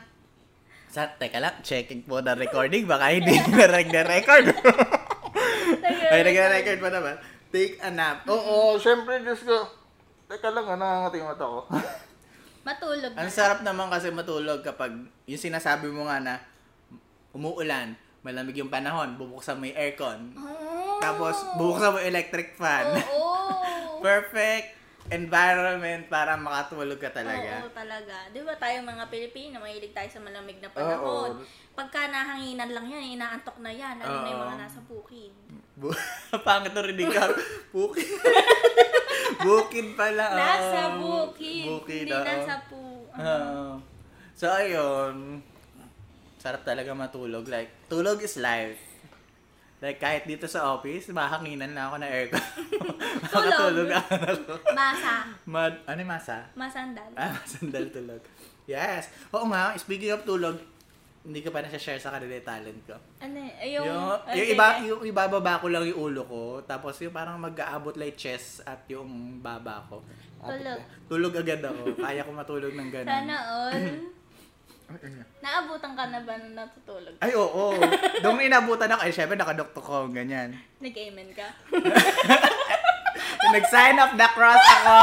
Sa, 0.86 1.06
teka 1.06 1.38
lang, 1.38 1.54
checking 1.60 2.02
po 2.02 2.18
na 2.18 2.34
recording. 2.34 2.82
Baka 2.84 3.12
hindi 3.12 3.30
na 3.52 3.66
nag-record. 3.68 4.46
Ay, 6.10 6.20
nag-record 6.24 6.78
pa 6.78 6.90
naman. 6.90 7.14
Take 7.48 7.78
a 7.78 7.90
nap. 7.90 8.26
Oo, 8.26 8.74
syempre, 8.74 9.18
Diyos 9.20 9.38
ko. 9.40 9.66
Teka 10.26 10.50
lang, 10.50 10.66
ah, 10.68 10.74
nangangati 10.74 11.18
yung 11.18 11.28
mata 11.28 11.44
ko. 11.44 11.60
Matulog 12.60 13.12
Ang 13.14 13.26
na. 13.26 13.32
sarap 13.32 13.60
naman 13.60 13.88
kasi 13.88 14.10
matulog 14.10 14.60
kapag 14.60 14.92
yung 15.24 15.40
sinasabi 15.40 15.88
mo 15.88 16.04
nga 16.04 16.20
na 16.20 16.34
umuulan, 17.32 17.94
malamig 18.20 18.58
yung 18.58 18.72
panahon, 18.72 19.16
bubuksan 19.16 19.56
mo 19.56 19.64
yung 19.64 19.78
aircon. 19.78 20.34
Oh. 20.36 20.98
Tapos, 21.00 21.34
bubuksan 21.56 21.94
mo 21.94 21.96
yung 21.98 22.08
electric 22.10 22.54
fan. 22.54 23.00
Oo. 23.08 24.00
Perfect 24.04 24.80
environment 25.10 26.06
para 26.06 26.38
makatulog 26.38 26.96
ka 27.02 27.10
talaga. 27.10 27.66
Oo, 27.66 27.72
talaga. 27.74 28.30
Di 28.30 28.40
ba 28.46 28.54
tayo 28.54 28.78
mga 28.86 29.10
Pilipino, 29.10 29.58
mahilig 29.58 29.90
tayo 29.90 30.06
sa 30.06 30.22
malamig 30.22 30.62
na 30.62 30.70
panahon. 30.70 31.34
Oo. 31.34 31.42
Pagka 31.74 32.06
nahanginan 32.06 32.70
lang 32.70 32.86
yan, 32.86 33.18
inaantok 33.18 33.58
na 33.58 33.74
yan. 33.74 33.98
Ano 33.98 34.22
na 34.22 34.30
yung 34.30 34.42
mga 34.46 34.58
nasa 34.60 34.78
bukid. 34.86 35.34
Bu- 35.74 35.96
Pangit 36.46 36.70
na 36.70 36.82
rinig 36.84 37.10
ka. 37.10 37.26
Bukid. 37.74 38.06
Bukid 39.40 39.86
pala. 39.96 40.24
Nasa 40.36 40.80
bukid. 41.00 41.66
Bukid, 41.66 42.04
Hindi 42.06 42.14
oo. 42.14 42.26
nasa 42.26 42.54
pu... 42.68 42.80
Oo. 43.08 43.80
So, 44.36 44.46
ayun. 44.46 45.40
Sarap 46.40 46.64
talaga 46.64 46.96
matulog. 46.96 47.44
Like, 47.44 47.68
tulog 47.92 48.24
is 48.24 48.40
life. 48.40 48.80
Like, 49.80 50.00
kahit 50.00 50.24
dito 50.24 50.48
sa 50.48 50.72
office, 50.76 51.12
mahanginan 51.12 51.72
na 51.76 51.88
ako 51.88 51.96
na 52.00 52.08
aircon. 52.08 52.40
Makatulog 53.32 53.88
ako. 53.92 54.52
Masa. 54.72 55.12
Mad, 55.44 55.74
ano 55.84 55.98
yung 56.00 56.12
masa? 56.12 56.36
Masandal. 56.56 57.08
Ah, 57.16 57.36
sandal 57.44 57.88
tulog. 57.92 58.20
Yes. 58.64 59.12
Oo 59.32 59.48
nga, 59.52 59.76
speaking 59.76 60.12
of 60.16 60.24
tulog, 60.24 60.60
hindi 61.20 61.44
ko 61.44 61.52
pa 61.52 61.60
na-share 61.60 62.00
sa 62.00 62.12
kanila 62.16 62.32
yung 62.32 62.48
talent 62.48 62.80
ko. 62.88 62.96
Ano 63.20 63.36
eh, 63.36 63.76
yung... 63.76 63.84
Yung, 63.84 64.08
okay, 64.20 64.36
yung, 64.36 64.48
iba, 64.56 64.66
yung 64.84 65.02
ibababa 65.04 65.60
ko 65.60 65.66
lang 65.68 65.84
yung 65.84 66.00
ulo 66.08 66.22
ko, 66.24 66.42
tapos 66.64 66.96
yung 67.04 67.12
parang 67.12 67.36
mag-aabot 67.36 67.92
like 68.00 68.16
chest 68.16 68.64
at 68.64 68.84
yung 68.88 69.40
baba 69.44 69.84
ko. 69.92 70.00
Tulog. 70.40 70.80
Tulog 71.08 71.32
agad 71.36 71.60
ako. 71.60 72.00
Kaya 72.00 72.24
ko 72.24 72.30
matulog 72.32 72.72
ng 72.72 72.88
ganun. 72.88 73.12
Sana 73.12 73.36
all. 73.48 73.84
Naabutan 75.40 75.94
ka 75.94 76.04
na 76.10 76.20
ba 76.26 76.34
nung 76.42 76.58
natutulog? 76.58 77.14
Ay, 77.22 77.32
oo. 77.38 77.78
Doon 78.22 78.42
inabutan 78.42 78.90
ako. 78.90 79.02
Ay, 79.06 79.14
syempre, 79.14 79.38
nakadokto 79.38 79.78
ko. 79.78 80.10
Ganyan. 80.10 80.58
Nag-amen 80.82 81.30
ka? 81.32 81.46
Nag-sign 83.54 84.02
up 84.02 84.12
the 84.18 84.28
cross 84.34 84.64
ako. 84.82 84.98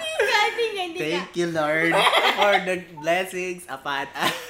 Hindi 0.00 0.24
ka, 0.28 0.36
hindi 0.44 0.64
ka, 0.68 0.80
hindi 0.84 0.98
ka. 0.98 1.04
Thank 1.04 1.30
you, 1.36 1.48
Lord, 1.52 1.92
for 2.36 2.54
the 2.64 2.76
blessings 3.00 3.64
upon 3.68 4.06
us. 4.12 4.36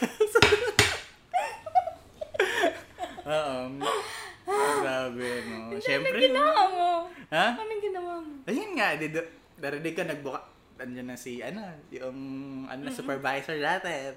Oo. 3.31 3.57
Grabe, 4.81 5.29
no. 5.47 5.79
Syempre. 5.79 6.19
Anong 6.19 6.27
ginawa 6.35 6.63
mo? 6.75 6.91
Ha? 7.31 7.47
Anong 7.55 7.83
ginawa 7.83 8.13
mo? 8.19 8.33
Ayun 8.51 8.71
nga, 8.75 8.99
di, 8.99 9.07
di, 9.15 9.21
narinig 9.63 9.95
ko 9.95 10.03
nagbuka, 10.03 10.41
andyan 10.81 11.13
na 11.13 11.19
si, 11.21 11.45
ano, 11.45 11.61
yung, 11.93 12.19
ano, 12.67 12.89
supervisor 12.89 13.61
dati. 13.61 14.17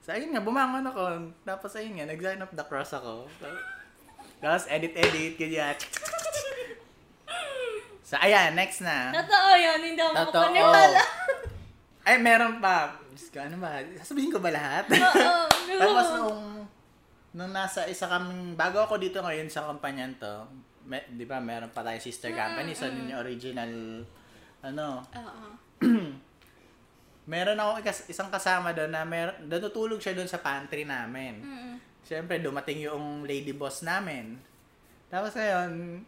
So, 0.00 0.14
ayun 0.14 0.30
nga, 0.30 0.42
bumangon 0.42 0.86
ako. 0.86 1.34
Tapos, 1.42 1.74
ayun 1.74 1.98
nga, 1.98 2.06
nag-sign 2.06 2.38
up 2.38 2.54
the 2.54 2.62
cross 2.62 2.94
ako. 2.94 3.26
Tapos, 4.38 4.70
edit-edit, 4.70 5.34
ganyan. 5.34 5.74
So, 8.06 8.14
ayan, 8.22 8.54
next 8.54 8.86
na. 8.86 9.10
Totoo 9.10 9.50
yun, 9.58 9.82
hindi 9.82 9.98
ako 9.98 10.30
Totoo. 10.30 10.46
makapaniwala. 10.46 11.02
Ay, 12.06 12.22
meron 12.22 12.62
pa. 12.62 12.94
Diyos 13.10 13.34
ko, 13.34 13.42
ano 13.42 13.58
ba? 13.58 13.82
Sasabihin 13.98 14.30
ko 14.30 14.38
ba 14.38 14.54
lahat? 14.54 14.86
Oo. 14.94 15.42
Tapos, 15.82 16.06
nung, 16.14 16.70
nung 17.34 17.50
nasa 17.50 17.82
isa 17.90 18.06
kaming, 18.06 18.54
bago 18.54 18.78
ako 18.78 19.02
dito 19.02 19.18
ngayon 19.18 19.50
sa 19.50 19.66
kumpanyan 19.66 20.14
to, 20.22 20.46
me, 20.86 21.02
di 21.18 21.26
ba, 21.26 21.42
meron 21.42 21.74
pa 21.74 21.82
tayong 21.82 21.98
sister 22.06 22.30
company, 22.30 22.78
so 22.78 22.86
yun 22.86 23.10
yung 23.10 23.26
original, 23.26 23.72
ano, 24.62 25.02
Oo. 25.02 25.65
meron 27.32 27.58
ako 27.58 27.82
isang 28.06 28.30
kasama 28.30 28.70
doon 28.70 28.90
na 28.94 29.02
meron, 29.02 29.34
natutulog 29.50 29.98
siya 29.98 30.14
doon 30.14 30.30
sa 30.30 30.38
pantry 30.40 30.86
namin. 30.86 31.42
Mm-mm. 31.42 31.74
Siyempre, 32.06 32.38
dumating 32.38 32.86
yung 32.86 33.26
lady 33.26 33.50
boss 33.50 33.82
namin. 33.82 34.38
Tapos 35.10 35.34
ngayon, 35.34 36.02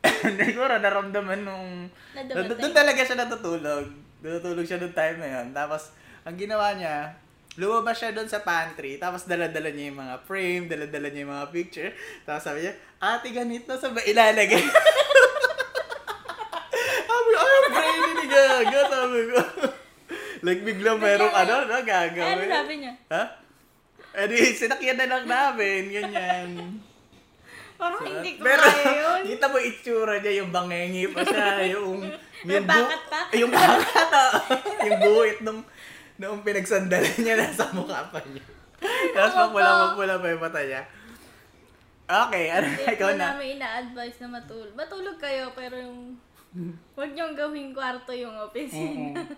siguro 0.46 0.78
naramdaman 0.78 1.42
nung... 1.42 1.90
Doon 2.14 2.74
talaga 2.74 3.02
siya 3.02 3.18
natutulog. 3.18 3.90
Natutulog 4.22 4.66
siya 4.66 4.78
doon 4.78 4.94
time 4.94 5.18
na 5.18 5.28
yun. 5.40 5.46
Tapos, 5.50 5.90
ang 6.22 6.38
ginawa 6.38 6.70
niya, 6.78 7.18
lumabas 7.58 7.98
siya 7.98 8.14
doon 8.14 8.30
sa 8.30 8.46
pantry, 8.46 9.00
tapos 9.00 9.26
dala-dala 9.26 9.74
niya 9.74 9.90
yung 9.90 9.98
mga 9.98 10.16
frame, 10.22 10.64
dala-dala 10.70 11.08
niya 11.10 11.22
yung 11.26 11.34
mga 11.34 11.50
picture. 11.50 11.90
Tapos 12.22 12.46
sabi 12.46 12.62
niya, 12.62 12.74
ate 13.02 13.28
ganito, 13.34 13.74
sa 13.74 13.90
ba 13.90 13.98
ilalagay? 14.06 14.62
sabi 17.10 17.28
ko, 17.34 17.38
ay, 17.42 17.66
brain 17.74 18.00
ni 18.14 18.26
Gaga, 18.30 18.80
sabi 18.86 18.94
ko. 18.94 18.99
like, 20.46 20.62
biglang 20.62 20.98
merong 20.98 21.34
ano, 21.34 21.54
no, 21.66 21.76
Ano 21.76 21.86
gagawin. 21.86 22.48
sabi 22.48 22.74
niya? 22.80 22.92
Ha? 23.10 23.24
Eh 24.10 24.26
di, 24.26 24.36
sinakyan 24.52 24.98
na 24.98 25.06
lang 25.06 25.24
namin, 25.26 25.82
ganyan. 25.90 26.48
Parang 27.80 28.02
hindi 28.04 28.36
ko 28.36 28.44
Pero, 28.44 28.60
kaya 28.60 28.92
yun. 28.92 29.20
kita 29.32 29.46
mo 29.48 29.56
itsura 29.56 30.14
niya, 30.20 30.32
yung 30.44 30.50
bangengi 30.52 31.04
pa 31.14 31.20
siya, 31.24 31.46
yung... 31.72 32.04
May 32.48 32.60
bakat 32.64 33.02
pa? 33.08 33.20
Yung 33.36 33.52
bakat, 33.52 34.08
oh. 34.16 34.32
yung 34.80 34.98
guhit 35.00 35.38
nung, 35.44 35.60
nung 36.16 36.40
pinagsandalan 36.40 37.16
niya, 37.20 37.36
nasa 37.36 37.68
mukha 37.72 38.08
pa 38.08 38.20
niya. 38.24 38.44
Tapos 39.12 39.32
Oo 39.36 39.40
magpula, 39.48 39.68
po. 39.68 39.80
magpula 39.92 40.14
pa 40.16 40.26
yung 40.32 40.42
mata 40.42 40.60
niya. 40.64 40.82
Okay, 42.10 42.44
ano, 42.50 42.66
Hindi 42.66 42.84
ikaw 42.90 43.10
na. 43.14 43.22
namin 43.32 43.46
ina-advise 43.60 44.18
na 44.18 44.28
matulog. 44.40 44.72
Matulog 44.74 45.16
kayo, 45.20 45.52
pero 45.54 45.78
yung... 45.78 46.16
Huwag 46.98 47.10
niyong 47.14 47.34
gawing 47.38 47.70
kwarto 47.70 48.10
yung 48.10 48.34
opisina. 48.42 49.22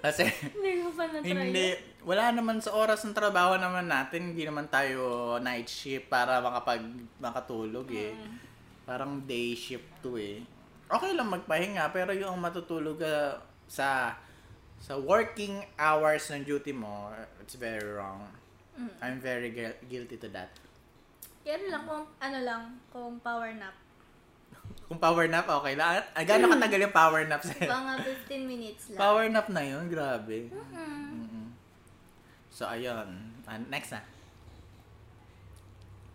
Kasi, 0.00 0.24
Hindi 0.56 0.80
ko 0.80 0.96
pa 0.96 1.04
na-try. 1.12 1.28
hindi, 1.28 1.66
wala 2.08 2.32
naman 2.32 2.56
sa 2.64 2.72
oras 2.72 3.04
ng 3.04 3.12
trabaho 3.12 3.60
naman 3.60 3.84
natin, 3.84 4.32
hindi 4.32 4.48
naman 4.48 4.64
tayo 4.72 5.36
night 5.44 5.68
shift 5.68 6.08
para 6.08 6.40
makapag, 6.40 6.80
makatulog 7.20 7.84
eh. 7.92 8.16
Parang 8.88 9.20
day 9.20 9.52
shift 9.52 9.84
to 10.00 10.16
eh. 10.16 10.40
Okay 10.88 11.12
lang 11.12 11.28
magpahinga, 11.28 11.92
pero 11.92 12.16
yung 12.16 12.40
matutulog 12.40 12.96
ka 12.96 13.44
sa 13.68 14.16
sa 14.80 14.96
working 14.96 15.60
hours 15.76 16.32
ng 16.32 16.48
duty 16.48 16.72
mo, 16.72 17.12
it's 17.44 17.52
very 17.60 17.84
wrong. 17.84 18.24
Mm. 18.80 18.90
I'm 19.04 19.18
very 19.20 19.52
gui- 19.52 19.76
guilty 19.92 20.16
to 20.16 20.32
that. 20.32 20.48
Yan 21.44 21.68
lang 21.68 21.84
kung 21.84 22.08
ano 22.16 22.38
lang, 22.40 22.62
kung 22.88 23.20
power 23.20 23.52
nap. 23.52 23.76
Kung 24.90 24.98
power 24.98 25.30
nap, 25.30 25.46
okay 25.46 25.78
lang. 25.78 26.02
Ah, 26.18 26.26
Gano'ng 26.26 26.50
katagal 26.58 26.90
yung 26.90 26.90
power 26.90 27.22
nap 27.22 27.46
sa'yo? 27.46 27.70
Mga 27.70 27.94
15 28.26 28.42
minutes 28.42 28.82
lang. 28.90 28.98
power 28.98 29.24
nap 29.30 29.46
na 29.46 29.62
yun, 29.62 29.86
grabe. 29.86 30.50
Mm. 30.50 30.74
Mm-mm. 30.74 31.46
So, 32.50 32.66
ayun. 32.66 33.06
Ah, 33.46 33.54
next 33.70 33.94
na. 33.94 34.02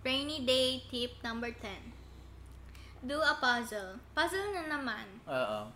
Rainy 0.03 0.43
day 0.43 0.84
tip 0.91 1.15
number 1.23 1.55
10. 1.55 1.95
Do 3.07 3.23
a 3.23 3.39
puzzle. 3.39 3.95
Puzzle 4.11 4.51
na 4.51 4.67
naman. 4.67 5.07
Oo. 5.23 5.71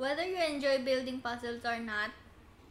Whether 0.00 0.24
you 0.24 0.40
enjoy 0.40 0.80
building 0.88 1.20
puzzles 1.20 1.68
or 1.68 1.76
not, 1.84 2.16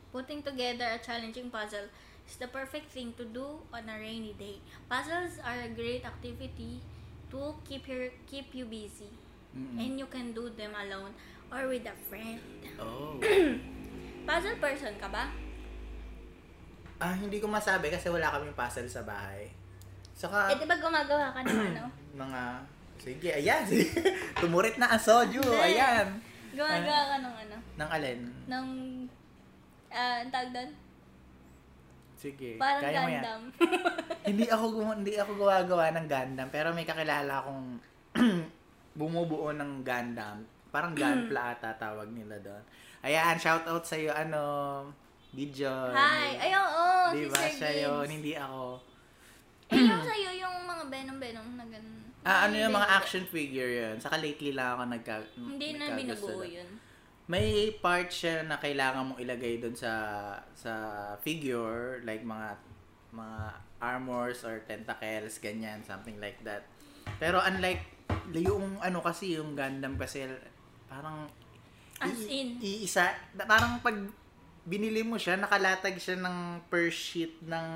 putting 0.09 0.41
together 0.41 0.89
a 0.89 0.97
challenging 0.97 1.53
puzzle 1.53 1.85
is 2.25 2.35
the 2.41 2.49
perfect 2.49 2.89
thing 2.89 3.13
to 3.21 3.25
do 3.29 3.61
on 3.69 3.85
a 3.85 3.97
rainy 4.01 4.33
day. 4.41 4.57
Puzzles 4.89 5.37
are 5.45 5.61
a 5.61 5.69
great 5.69 6.01
activity 6.01 6.81
to 7.29 7.53
keep 7.61 7.85
your 7.85 8.09
keep 8.25 8.49
you 8.53 8.65
busy. 8.65 9.13
Mm-mm. 9.55 9.79
And 9.79 9.95
you 9.95 10.07
can 10.11 10.35
do 10.35 10.51
them 10.51 10.75
alone 10.75 11.15
or 11.47 11.71
with 11.71 11.87
a 11.87 11.95
friend. 12.11 12.43
Oh. 12.75 13.15
Puzzle 14.27 14.59
person 14.59 14.93
ka 14.99 15.07
ba? 15.07 15.31
Ah, 16.99 17.15
hindi 17.15 17.39
ko 17.39 17.47
masabi 17.47 17.91
kasi 17.91 18.07
wala 18.07 18.31
kaming 18.31 18.55
puzzle 18.55 18.87
sa 18.87 19.03
bahay. 19.03 19.51
Saka, 20.15 20.47
eh, 20.47 20.55
di 20.55 20.63
ba 20.63 20.79
gumagawa 20.79 21.35
ka 21.35 21.43
ng 21.43 21.75
ano? 21.75 21.83
mga, 22.23 22.41
sige, 22.95 23.29
ayan, 23.35 23.63
sige. 23.69 23.91
Tumurit 24.39 24.79
na 24.79 24.95
ang 24.95 25.03
soju, 25.03 25.43
ayan. 25.43 26.07
Gumagawa 26.55 27.01
ka 27.11 27.15
ng 27.19 27.35
ano? 27.35 27.57
Nang 27.75 27.89
alin? 27.91 28.19
Ng, 28.47 28.67
ah, 29.91 30.23
ang 30.23 30.31
tawag 30.31 30.51
doon? 30.55 30.71
Sige, 32.15 32.55
Parang 32.55 32.81
kaya. 32.81 32.99
Gundam. 33.03 33.41
hindi 34.31 34.45
ako 34.47 34.63
hindi 34.95 35.13
ako 35.19 35.31
gumagawa 35.35 35.91
ng 35.93 36.07
Gundam, 36.07 36.47
pero 36.47 36.71
may 36.71 36.87
kakilala 36.87 37.43
akong 37.43 37.77
bumubuo 38.95 39.51
ng 39.51 39.83
Gundam. 39.83 40.41
Parang 40.71 40.95
Gunpla 40.99 41.53
ata 41.53 41.75
tawag 41.75 42.09
nila 42.09 42.39
doon. 42.39 42.63
Ayan, 43.03 43.37
shout 43.37 43.67
out 43.69 43.85
sa 43.85 43.95
iyo 43.95 44.09
ano, 44.09 44.41
Gideon. 45.29 45.93
Hi! 45.93 46.39
Ay, 46.41 46.51
oo, 46.55 46.83
Di 47.13 47.21
si 47.21 47.29
ba 47.29 47.37
Sir 47.37 47.51
siya 47.53 47.71
yun, 47.85 48.07
hindi 48.09 48.33
ako. 48.33 48.81
Eh, 49.69 49.77
yung 49.77 50.01
sa'yo, 50.01 50.29
yung 50.41 50.55
mga 50.63 50.83
Venom-Venom 50.89 51.47
na 51.53 51.65
ganun. 51.67 52.01
Ah, 52.23 52.49
ano 52.49 52.55
yung 52.57 52.73
mga 52.73 52.89
action 52.89 53.25
figure 53.25 53.69
yun. 53.69 53.95
Saka 53.99 54.17
lately 54.17 54.53
lang 54.53 54.73
ako 54.73 54.83
nagka... 54.89 55.15
Hindi 55.37 55.69
na 55.77 55.85
binubuo 55.93 56.41
yun. 56.41 56.69
may 57.25 57.73
part 57.81 58.13
siya 58.13 58.45
na 58.45 58.61
kailangan 58.61 59.09
mong 59.09 59.17
ilagay 59.17 59.57
doon 59.57 59.73
sa 59.73 59.93
sa 60.53 60.73
figure 61.25 61.97
like 62.05 62.21
mga 62.21 62.53
mga 63.09 63.39
armors 63.81 64.45
or 64.45 64.61
tentacles 64.69 65.41
ganyan 65.41 65.81
something 65.81 66.21
like 66.21 66.37
that 66.45 66.69
pero 67.17 67.41
unlike 67.41 67.94
yung 68.31 68.79
ano 68.79 68.99
kasi 68.99 69.35
yung 69.35 69.53
Gundam 69.53 69.95
kasi 69.95 70.27
parang 70.85 71.25
As 71.97 72.11
i- 72.21 72.27
in? 72.27 72.47
iisa 72.59 73.15
parang 73.45 73.79
pag 73.79 73.95
binili 74.65 74.99
mo 74.99 75.15
siya 75.15 75.37
nakalatag 75.37 75.95
siya 75.95 76.17
ng 76.17 76.37
per 76.67 76.89
sheet 76.89 77.39
ng 77.41 77.67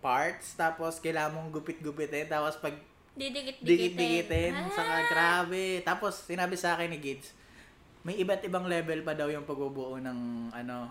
parts 0.00 0.56
tapos 0.56 0.98
kailangan 0.98 1.36
mong 1.36 1.48
gupit-gupitin 1.52 2.26
tapos 2.26 2.56
pag 2.56 2.74
Didikit-dikitin. 3.14 3.66
dikit-dikitin. 3.66 4.52
Ah! 4.54 4.70
Saka 4.70 4.96
grabe. 5.10 5.82
Tapos 5.82 6.22
sinabi 6.22 6.54
sa 6.54 6.78
akin 6.78 6.86
ni 6.86 7.02
Gids, 7.02 7.34
may 8.06 8.14
iba't 8.14 8.46
ibang 8.46 8.62
level 8.64 9.02
pa 9.02 9.10
daw 9.12 9.26
yung 9.26 9.42
pagbubuo 9.42 9.98
ng 9.98 10.18
ano 10.54 10.86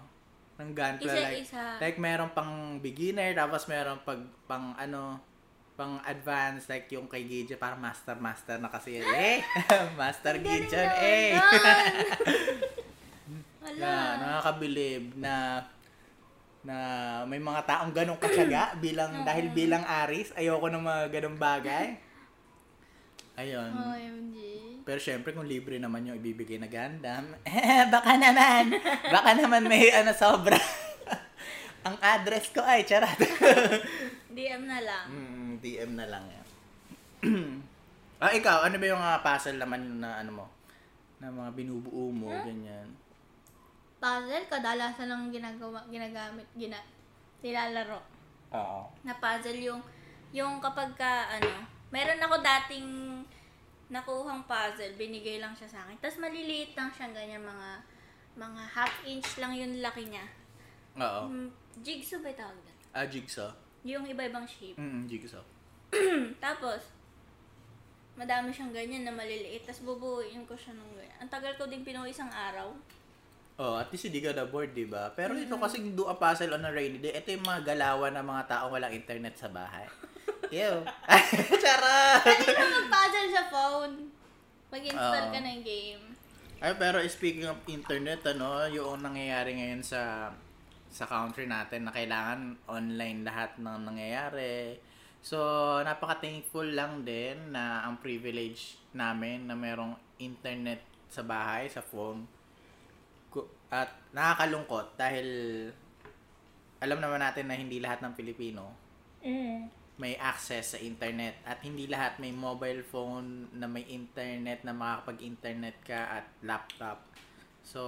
ng 0.57 0.69
gunpla 0.73 1.07
like 1.07 1.47
like 1.79 1.97
meron 1.97 2.27
pang 2.29 2.51
beginner 2.77 3.31
tapos 3.31 3.63
meron 3.65 4.01
pag 4.03 4.19
pang 4.43 4.75
ano 4.75 5.21
pang 5.77 6.01
advance 6.01 6.65
like 6.65 6.89
yung 6.89 7.05
kay 7.05 7.23
Gidja 7.23 7.55
parang 7.55 7.77
master 7.77 8.17
master 8.17 8.57
na 8.57 8.67
kasi 8.67 8.97
yan. 8.97 9.05
eh 9.13 9.37
master 9.99 10.41
naman 10.41 10.89
eh. 10.97 11.37
Wala. 11.37 11.73
yeah, 13.77 14.17
nakakabilib 14.17 15.13
na 15.21 15.61
na 16.65 16.77
may 17.29 17.37
mga 17.37 17.61
taong 17.63 17.93
ganong 17.93 18.17
katsaga 18.17 18.73
bilang 18.83 19.21
dahil 19.21 19.53
bilang 19.53 19.85
Aris 19.85 20.33
ayoko 20.33 20.65
ng 20.67 20.81
mga 20.81 21.03
ganong 21.13 21.37
bagay 21.37 21.87
ayun 23.37 23.69
OMG. 23.71 24.35
pero 24.81 24.97
syempre 24.97 25.29
kung 25.31 25.45
libre 25.45 25.77
naman 25.77 26.09
yung 26.09 26.17
ibibigay 26.17 26.57
na 26.57 26.65
Gundam, 26.65 27.37
eh, 27.45 27.85
baka 27.87 28.17
naman, 28.17 28.73
baka 29.13 29.29
naman 29.37 29.69
may 29.69 29.93
ano 29.93 30.09
sobra. 30.15 30.57
Ang 31.87 31.95
address 32.03 32.51
ko 32.51 32.59
ay 32.59 32.83
charot. 32.83 33.15
DM 34.35 34.67
na 34.67 34.83
lang. 34.83 35.07
mm, 35.07 35.51
DM 35.63 35.91
na 35.95 36.05
lang 36.11 36.25
yan. 36.27 36.47
ah, 38.21 38.31
ikaw, 38.35 38.67
ano 38.67 38.75
ba 38.75 38.85
yung 38.91 38.99
mga 38.99 39.23
puzzle 39.23 39.55
naman 39.55 40.03
na 40.03 40.19
ano 40.19 40.43
mo? 40.43 40.45
Na 41.23 41.31
mga 41.31 41.55
binubuo 41.55 42.11
mo, 42.11 42.27
ganyan. 42.43 42.91
Puzzle, 44.03 44.45
kadalasan 44.51 45.07
lang 45.07 45.31
ginagawa, 45.31 45.81
ginagamit, 45.87 46.45
gina, 46.59 46.77
nilalaro. 47.39 48.03
Oo. 48.51 48.91
Na 49.07 49.15
puzzle 49.15 49.57
yung, 49.63 49.79
yung 50.35 50.59
kapag 50.59 50.91
ka, 50.99 51.39
ano, 51.39 51.65
meron 51.89 52.19
ako 52.19 52.35
dating 52.43 52.87
nakuhang 53.87 54.43
puzzle, 54.43 54.93
binigay 54.99 55.39
lang 55.39 55.55
siya 55.55 55.71
sa 55.71 55.79
akin. 55.87 55.95
Tapos 56.03 56.19
maliliit 56.19 56.75
lang 56.75 56.91
siya, 56.91 57.15
ganyan, 57.15 57.47
mga, 57.47 57.69
mga 58.35 58.63
half 58.75 58.93
inch 59.07 59.39
lang 59.39 59.55
yung 59.55 59.79
laki 59.79 60.11
niya. 60.11 60.27
Oo. 60.97 61.21
Mm, 61.29 61.49
jigsaw 61.85 62.19
ba 62.21 62.33
tawag 62.33 62.57
doon? 62.61 62.77
Ah, 62.93 63.05
jigsaw. 63.05 63.49
Yung 63.85 64.05
iba-ibang 64.09 64.45
shape. 64.49 64.77
Mm, 64.77 65.05
jigsaw. 65.05 65.43
Tapos, 66.45 66.97
madami 68.17 68.49
siyang 68.49 68.73
ganyan 68.73 69.05
na 69.05 69.13
maliliit. 69.13 69.63
Tapos 69.63 69.85
bubuuin 69.85 70.43
ko 70.49 70.57
siya 70.57 70.73
ng 70.73 70.89
ganyan. 70.97 71.17
Ang 71.21 71.29
tagal 71.29 71.53
ko 71.55 71.69
din 71.69 71.85
pinuha 71.85 72.09
isang 72.09 72.33
araw. 72.33 72.73
Oh, 73.57 73.73
at 73.77 73.89
least 73.89 74.05
hindi 74.09 74.21
ka 74.21 74.37
na 74.37 74.45
bored, 74.45 74.73
di 74.73 74.85
ba? 74.85 75.09
Pero 75.17 75.33
ito 75.33 75.57
kasi 75.57 75.81
do 75.93 76.05
a 76.05 76.13
puzzle 76.13 76.53
on 76.53 76.65
a 76.65 76.69
rainy 76.69 77.01
day. 77.01 77.13
Ito 77.17 77.33
yung 77.33 77.45
mga 77.45 77.73
galawan 77.73 78.13
ng 78.13 78.25
mga 78.25 78.43
tao 78.45 78.65
walang 78.69 78.93
internet 78.93 79.33
sa 79.33 79.49
bahay. 79.49 79.85
Ew. 80.53 80.85
Charot! 81.63 82.21
Pwede 82.21 82.53
na 82.53 82.65
mag-puzzle 82.69 83.29
sa 83.33 83.43
phone. 83.49 83.95
Mag-install 84.69 85.25
Oo. 85.29 85.33
ka 85.33 85.39
ng 85.41 85.61
game. 85.65 86.03
Ay, 86.57 86.73
pero 86.77 86.97
speaking 87.05 87.49
of 87.49 87.57
internet, 87.69 88.21
ano, 88.25 88.65
yung 88.69 89.01
nangyayari 89.01 89.57
ngayon 89.57 89.81
sa 89.85 90.33
sa 90.89 91.05
country 91.05 91.45
natin 91.45 91.87
na 91.87 91.91
kailangan 91.91 92.55
online 92.67 93.27
lahat 93.27 93.59
ng 93.59 93.79
nangyayari. 93.87 94.79
So, 95.19 95.37
napaka-thankful 95.83 96.71
lang 96.71 97.03
din 97.03 97.51
na 97.51 97.83
ang 97.83 97.99
privilege 97.99 98.79
namin 98.95 99.49
na 99.49 99.55
merong 99.57 99.97
internet 100.17 100.79
sa 101.11 101.21
bahay, 101.23 101.67
sa 101.67 101.83
phone. 101.83 102.23
At 103.67 103.91
nakakalungkot 104.15 104.95
dahil 104.95 105.27
alam 106.79 106.99
naman 107.01 107.19
natin 107.19 107.51
na 107.51 107.55
hindi 107.57 107.81
lahat 107.81 107.99
ng 108.05 108.13
Pilipino 108.15 108.85
Mm. 109.17 109.65
may 109.97 110.13
access 110.15 110.77
sa 110.77 110.79
internet 110.79 111.41
at 111.41 111.57
hindi 111.65 111.89
lahat 111.89 112.21
may 112.21 112.29
mobile 112.29 112.85
phone 112.85 113.49
na 113.57 113.65
may 113.65 113.81
internet 113.89 114.61
na 114.61 114.69
makakapag-internet 114.71 115.73
ka 115.81 116.21
at 116.21 116.25
laptop. 116.45 117.01
So, 117.65 117.81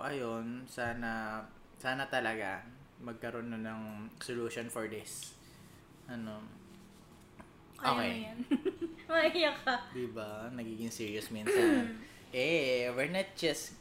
ayun, 0.00 0.64
sana 0.70 1.42
sana 1.76 2.08
talaga 2.08 2.64
magkaroon 3.00 3.52
na 3.52 3.60
ng 3.60 4.08
solution 4.18 4.68
for 4.72 4.88
this. 4.88 5.36
Ano, 6.08 6.40
Okay. 7.76 8.32
Maiyak 9.12 9.60
ka. 9.62 9.84
'di 9.92 10.08
ba? 10.16 10.48
Nagiging 10.48 10.88
serious 10.88 11.28
minsan. 11.28 11.92
eh, 12.32 12.88
we're 12.88 13.12
not 13.12 13.28
just 13.36 13.76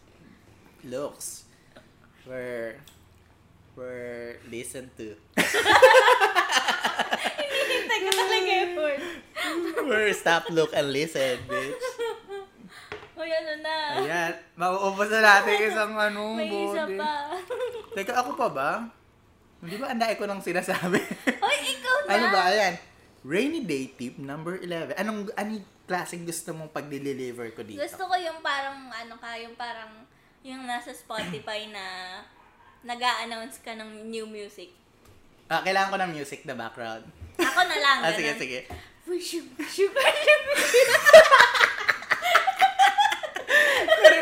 looks. 0.84 1.48
We're 2.28 2.84
we're 3.80 4.44
listen 4.52 4.92
to. 5.00 5.16
Hintay 7.66 8.00
ko 8.04 8.12
talaga 8.12 8.52
effort. 8.68 9.00
we're 9.88 10.12
stop, 10.12 10.44
look, 10.52 10.76
and 10.76 10.92
listen, 10.92 11.40
bitch. 11.48 11.80
O 13.16 13.24
yan 13.24 13.48
na. 13.64 13.76
Ayan, 14.04 14.34
mauubos 14.60 15.08
na 15.08 15.24
natin 15.24 15.56
isang 15.64 15.96
ano, 15.96 16.36
May 16.40 16.52
isa 16.52 16.84
body. 16.84 17.00
pa. 17.00 17.14
Teka, 17.96 18.12
ako 18.12 18.32
pa 18.36 18.48
ba? 18.52 18.70
Di 19.64 19.80
ba 19.80 19.96
anday 19.96 20.20
ko 20.20 20.28
nang 20.28 20.44
sinasabi? 20.44 21.00
Hoy, 21.40 21.58
ikaw 21.80 21.96
na. 22.06 22.10
ano 22.12 22.26
ba, 22.30 22.42
ayan. 22.52 22.76
Rainy 23.26 23.64
day 23.64 23.90
tip 23.90 24.20
number 24.20 24.60
11. 24.60 25.00
Anong, 25.00 25.32
anong 25.34 25.64
klaseng 25.88 26.28
gusto 26.28 26.52
mong 26.52 26.70
pag-deliver 26.70 27.56
ko 27.56 27.64
dito? 27.64 27.80
Gusto 27.80 28.04
ko 28.06 28.14
yung 28.20 28.44
parang, 28.44 28.92
ano 28.92 29.16
ka, 29.18 29.34
yung 29.40 29.56
parang, 29.56 30.06
yung 30.46 30.68
nasa 30.68 30.92
Spotify 30.92 31.72
na 31.72 31.84
nag 32.86 33.02
announce 33.02 33.64
ka 33.64 33.74
ng 33.74 34.12
new 34.12 34.30
music. 34.30 34.70
Ah, 35.50 35.64
kailangan 35.64 35.90
ko 35.90 35.98
ng 36.04 36.12
music 36.14 36.46
na 36.46 36.54
background. 36.54 37.08
Ako 37.40 37.62
na 37.66 37.78
lang. 37.80 37.98
ah, 38.06 38.14
sige, 38.14 38.38
sige. 38.38 38.60
Wishum, 39.08 39.46
wishum, 39.56 39.90
wishum. 39.90 40.42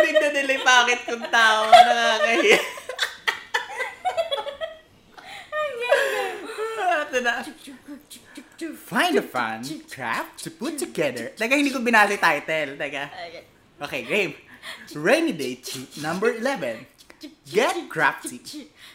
Narinig 0.03 0.19
na 0.19 0.29
nila 0.35 0.51
yung 0.59 0.67
bakit 0.67 0.99
kong 1.07 1.25
tao. 1.31 1.71
Nakakahiya. 1.71 2.59
Find 8.83 9.15
a 9.15 9.23
fun 9.23 9.63
craft 9.87 10.43
to 10.43 10.51
put 10.51 10.75
together. 10.75 11.31
Teka, 11.39 11.55
hindi 11.55 11.71
ko 11.71 11.79
binali 11.79 12.19
title. 12.19 12.75
Teka. 12.75 13.03
Okay, 13.79 14.03
game. 14.03 14.35
Rainy 14.91 15.31
day 15.31 15.63
number 16.03 16.35
11. 16.35 16.83
Get 17.47 17.87
crafty. 17.87 18.43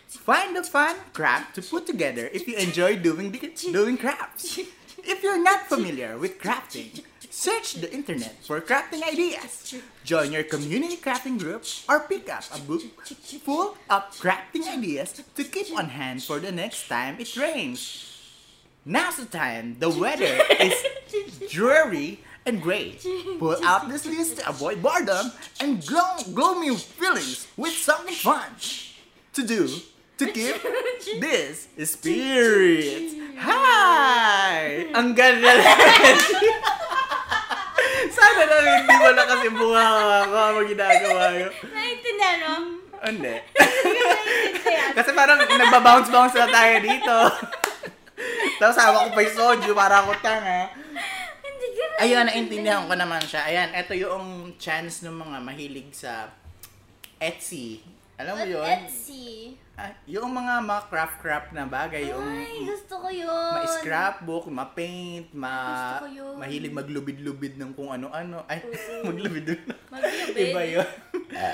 Find 0.09 0.61
a 0.61 0.65
fun 0.65 0.97
craft 1.17 1.57
to 1.57 1.63
put 1.65 1.89
together 1.89 2.29
if 2.37 2.45
you 2.45 2.61
enjoy 2.61 3.01
doing 3.01 3.33
doing 3.73 3.97
crafts. 3.97 4.61
If 5.09 5.25
you're 5.25 5.41
not 5.41 5.73
familiar 5.73 6.21
with 6.21 6.37
crafting, 6.37 7.01
search 7.31 7.75
the 7.75 7.93
internet 7.93 8.37
for 8.45 8.61
crafting 8.61 9.03
ideas. 9.03 9.75
Join 10.05 10.33
your 10.33 10.45
community 10.45 10.97
crafting 10.97 11.39
group 11.39 11.65
or 11.89 12.01
pick 12.01 12.29
up 12.29 12.45
a 12.55 12.59
book 12.61 12.83
full 13.45 13.77
of 13.91 14.03
crafting 14.19 14.67
ideas 14.67 15.23
to 15.37 15.45
keep 15.45 15.77
on 15.77 15.91
hand 15.91 16.23
for 16.23 16.39
the 16.39 16.53
next 16.53 16.89
time 16.89 17.17
it 17.19 17.37
rains. 17.37 18.05
Now's 18.85 19.17
the 19.17 19.27
time. 19.27 19.77
The 19.79 19.91
weather 19.91 20.41
is 20.61 20.75
dreary 21.51 22.25
and 22.47 22.63
gray. 22.63 22.97
Pull 23.39 23.63
out 23.63 23.89
this 23.89 24.07
list 24.07 24.39
to 24.39 24.49
avoid 24.49 24.83
boredom 24.83 25.33
and 25.61 25.85
glow, 25.85 26.17
gloomy 26.33 26.75
feelings 26.77 27.47
with 27.57 27.73
something 27.73 28.15
fun 28.15 28.49
to 29.35 29.47
do 29.47 29.69
to 30.17 30.27
keep 30.33 30.57
this 31.21 31.69
spirit 31.85 33.13
high. 33.37 34.89
Ang 34.95 35.15
ganda 35.15 35.53
lang 38.41 38.65
hindi 38.79 38.95
mo 38.95 39.09
na 39.11 39.25
kasi 39.25 39.47
bunga 39.51 39.85
ako 40.23 40.35
ang 40.37 40.69
ginagawa 40.69 41.23
ko. 41.39 41.47
Naintindihan 41.69 42.37
mo? 42.41 42.55
Hindi. 42.99 43.35
Kasi 44.93 45.11
parang 45.15 45.39
nagbabounce-bounce 45.39 46.35
na 46.35 46.49
tayo 46.49 46.75
dito. 46.83 47.17
Tapos 48.59 48.77
hawak 48.77 49.03
ko 49.07 49.11
pa 49.15 49.21
yung 49.23 49.37
soju 49.37 49.71
para 49.71 50.03
ako 50.03 50.11
tanga. 50.19 50.67
Hindi 51.39 51.67
ka 51.73 51.83
Ayun, 52.03 52.27
naintindihan 52.27 52.91
ko 52.91 52.95
naman 52.95 53.23
siya. 53.23 53.47
Ayan, 53.47 53.71
ito 53.71 53.95
yung 53.95 54.59
chance 54.59 55.07
ng 55.07 55.15
mga 55.15 55.39
mahilig 55.39 55.95
sa 55.95 56.27
Etsy. 57.19 57.79
Alam 58.19 58.35
mo 58.35 58.45
yun? 58.45 58.67
Etsy? 58.67 59.55
Ah, 59.79 59.95
yung 60.11 60.35
mga 60.35 60.59
mga 60.59 60.83
craft-craft 60.91 61.55
na 61.55 61.63
bagay, 61.63 62.11
yung 62.11 62.19
Ay, 62.19 62.67
gusto 62.67 62.99
ko 62.99 63.07
yun. 63.15 63.31
ma-scrapbook, 63.63 64.51
ma-paint, 64.51 65.31
ma 65.31 65.55
Gusto 65.55 66.03
ko 66.03 66.09
yun. 66.11 66.35
mahilig 66.35 66.75
maglubid-lubid 66.75 67.55
ng 67.55 67.71
kung 67.79 67.95
ano-ano. 67.95 68.43
Ay, 68.51 68.59
maglubid-lubid. 69.07 69.71
Maglubid? 69.87 70.35
Iba 70.51 70.63
yun. 70.67 70.89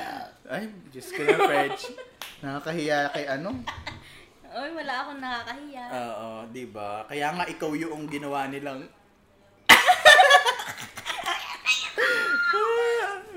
Ay, 0.56 0.72
Diyos 0.88 1.12
ko 1.12 1.20
na, 1.20 1.36
French. 1.36 1.92
Nakakahiya 2.40 3.12
kay 3.12 3.28
ano? 3.28 3.60
Oy, 4.56 4.70
wala 4.72 4.94
akong 5.04 5.20
nakakahiya. 5.20 5.84
Oo, 5.92 6.28
di 6.48 6.64
ba? 6.64 7.04
Kaya 7.04 7.28
nga 7.28 7.44
ikaw 7.44 7.76
yung 7.76 8.08
ginawa 8.08 8.48
nilang... 8.48 8.88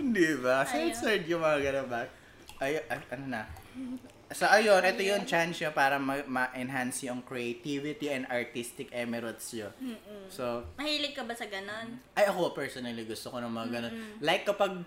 di 0.07 0.31
ba? 0.39 0.63
Censored 0.63 1.27
yung 1.27 1.43
mga 1.43 1.59
ganun 1.59 1.87
ba? 1.91 2.07
Ay, 2.63 2.79
ay, 2.87 3.03
ano 3.11 3.25
na? 3.27 3.43
So, 4.27 4.43
ayun, 4.43 4.83
ito 4.83 4.99
yung 5.01 5.23
chance 5.23 5.55
nyo 5.57 5.71
para 5.71 5.95
ma- 5.95 6.27
ma-enhance 6.27 7.07
yung 7.07 7.23
creativity 7.23 8.11
and 8.11 8.27
artistic 8.27 8.91
emeralds 8.91 9.47
nyo. 9.55 9.71
So, 10.27 10.67
Mahilig 10.75 11.15
ka 11.15 11.23
ba 11.23 11.31
sa 11.31 11.47
ganon? 11.47 12.03
ay 12.11 12.27
ako 12.27 12.51
personally 12.51 13.07
gusto 13.07 13.31
ko 13.31 13.39
ng 13.39 13.47
mga 13.47 13.67
ganun. 13.71 13.93
Like 14.19 14.43
kapag 14.43 14.83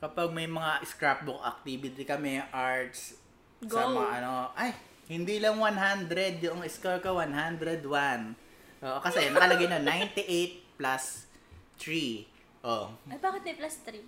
kapag 0.00 0.32
may 0.32 0.48
mga 0.48 0.80
scrapbook 0.88 1.44
activity 1.44 2.08
kami, 2.08 2.40
arts, 2.48 3.20
sa 3.60 3.84
Go. 3.84 4.00
mga 4.00 4.24
ano, 4.24 4.48
ay, 4.56 4.72
hindi 5.12 5.36
lang 5.36 5.60
100, 5.60 6.40
yung 6.40 6.64
score 6.64 7.04
ko 7.04 7.20
101. 7.20 7.84
Oo, 8.80 8.98
kasi 9.04 9.28
nakalagay 9.36 9.68
na 9.68 9.76
98 9.84 10.24
plus 10.80 11.28
3. 11.76 12.64
Oh, 12.64 12.96
Ay, 13.12 13.20
bakit 13.20 13.44
may 13.44 13.56
plus 13.56 13.76
3? 13.84 14.00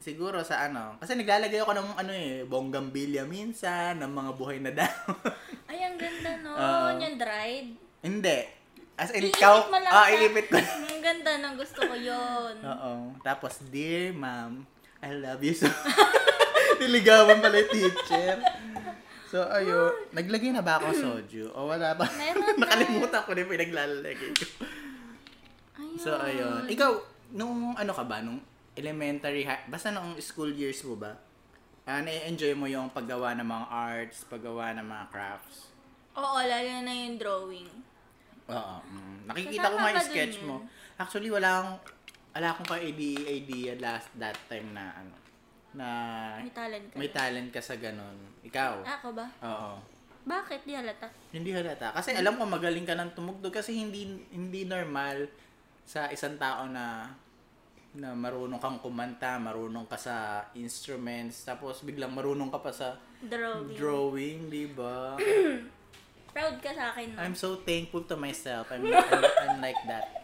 Siguro 0.00 0.40
sa 0.40 0.66
ano, 0.66 0.96
kasi 0.96 1.12
naglalagay 1.12 1.60
ako 1.60 1.76
ng 1.76 1.88
ano 2.00 2.12
eh, 2.16 2.42
bonggambilya 2.48 3.28
minsan, 3.28 4.00
ng 4.00 4.08
mga 4.10 4.30
buhay 4.34 4.58
na 4.58 4.72
daw. 4.72 4.96
Ay, 5.70 5.84
ang 5.84 6.00
ganda 6.00 6.30
nun. 6.40 6.56
Oo. 6.56 6.88
yung 6.96 7.18
dried. 7.20 7.68
hindi. 8.00 8.38
As 9.00 9.08
in, 9.16 9.24
Iipit 9.28 9.40
ikaw, 9.40 9.64
mo 9.72 9.80
lang 9.80 9.92
ah, 9.96 10.12
iipit 10.12 10.52
ko. 10.52 10.60
Ang 10.92 11.00
ganda 11.00 11.32
ng 11.40 11.54
gusto 11.56 11.80
ko 11.80 11.96
yun. 11.96 12.52
Oo. 12.76 13.16
Tapos, 13.24 13.64
dear 13.72 14.12
ma'am, 14.12 14.60
I 15.00 15.16
love 15.16 15.40
you 15.40 15.56
so. 15.56 15.64
Niligawan 16.76 17.40
pala 17.40 17.64
yung 17.64 17.72
teacher. 17.72 18.36
So, 19.32 19.48
ayun. 19.48 20.12
Naglagay 20.12 20.52
na 20.52 20.60
ba 20.60 20.76
ako 20.76 20.92
soju? 20.92 21.48
O 21.56 21.72
wala 21.72 21.96
na. 21.96 22.04
Nakalimutan 22.60 23.24
ko 23.24 23.30
na 23.32 23.40
yung 23.40 23.52
pinaglalagay 23.56 24.36
ko. 24.36 24.44
Ayun. 25.80 25.96
So, 25.96 26.20
ayun. 26.20 26.68
Ikaw, 26.68 26.90
nung 27.32 27.72
ano 27.72 27.92
ka 27.96 28.04
ba? 28.04 28.20
Nung 28.20 28.44
elementary, 28.80 29.44
high, 29.44 29.68
basta 29.68 29.92
nung 29.92 30.16
school 30.18 30.48
years 30.48 30.80
mo 30.82 30.96
ba? 30.96 31.20
Uh, 31.84 32.00
na-enjoy 32.00 32.56
mo 32.56 32.64
yung 32.64 32.88
paggawa 32.88 33.36
ng 33.36 33.44
mga 33.44 33.66
arts, 33.68 34.24
paggawa 34.24 34.72
ng 34.72 34.86
mga 34.86 35.04
crafts? 35.12 35.68
Oo, 36.16 36.38
lalo 36.40 36.70
na 36.80 36.92
yung 36.92 37.16
drawing. 37.16 37.70
Oo. 38.48 38.76
Mm. 38.82 39.16
Nakikita 39.28 39.66
ko 39.68 39.76
Kasama 39.76 39.84
nga 39.84 39.92
ka 39.92 40.00
yung 40.00 40.08
sketch 40.08 40.36
yun. 40.40 40.46
mo. 40.48 40.56
Actually, 40.96 41.30
wala 41.30 41.48
akong, 41.54 41.76
wala 42.32 42.46
akong 42.50 42.68
ka 42.68 42.76
idea, 42.78 43.20
idea 43.26 43.72
last 43.78 44.08
that 44.16 44.36
time 44.48 44.72
na 44.72 44.90
ano, 44.92 45.14
na 45.70 45.86
May 46.42 46.50
talent 46.50 46.86
ka. 46.90 46.96
may 46.98 47.10
talent 47.10 47.48
ka 47.54 47.60
sa 47.62 47.78
ganun. 47.78 48.18
Ikaw? 48.42 48.82
Ako 48.82 49.08
ba? 49.14 49.26
Oo. 49.46 49.78
Bakit? 50.20 50.66
Di 50.66 50.74
halata. 50.74 51.08
Hindi 51.30 51.50
halata. 51.54 51.94
Kasi 51.94 52.12
alam 52.12 52.36
ko 52.36 52.44
magaling 52.44 52.84
ka 52.84 52.98
ng 52.98 53.14
tumugtog 53.14 53.54
kasi 53.54 53.72
hindi 53.72 54.04
hindi 54.30 54.66
normal 54.66 55.30
sa 55.86 56.10
isang 56.10 56.36
tao 56.36 56.66
na 56.66 57.08
na 57.90 58.14
marunong 58.14 58.62
kang 58.62 58.78
kumanta, 58.78 59.34
marunong 59.42 59.82
ka 59.84 59.98
sa 59.98 60.46
instruments, 60.54 61.42
tapos 61.42 61.82
biglang 61.82 62.14
marunong 62.14 62.46
ka 62.46 62.62
pa 62.62 62.70
sa 62.70 62.94
Drawing. 63.18 63.74
drawing, 63.74 64.38
di 64.46 64.64
ba? 64.70 65.18
Proud 66.34 66.56
ka 66.62 66.70
sa 66.70 66.94
akin. 66.94 67.18
No? 67.18 67.18
I'm 67.18 67.34
so 67.34 67.58
thankful 67.66 68.06
to 68.06 68.14
myself. 68.14 68.70
I'm, 68.70 68.86
I'm, 68.86 69.24
I'm 69.42 69.58
like 69.58 69.82
that. 69.90 70.06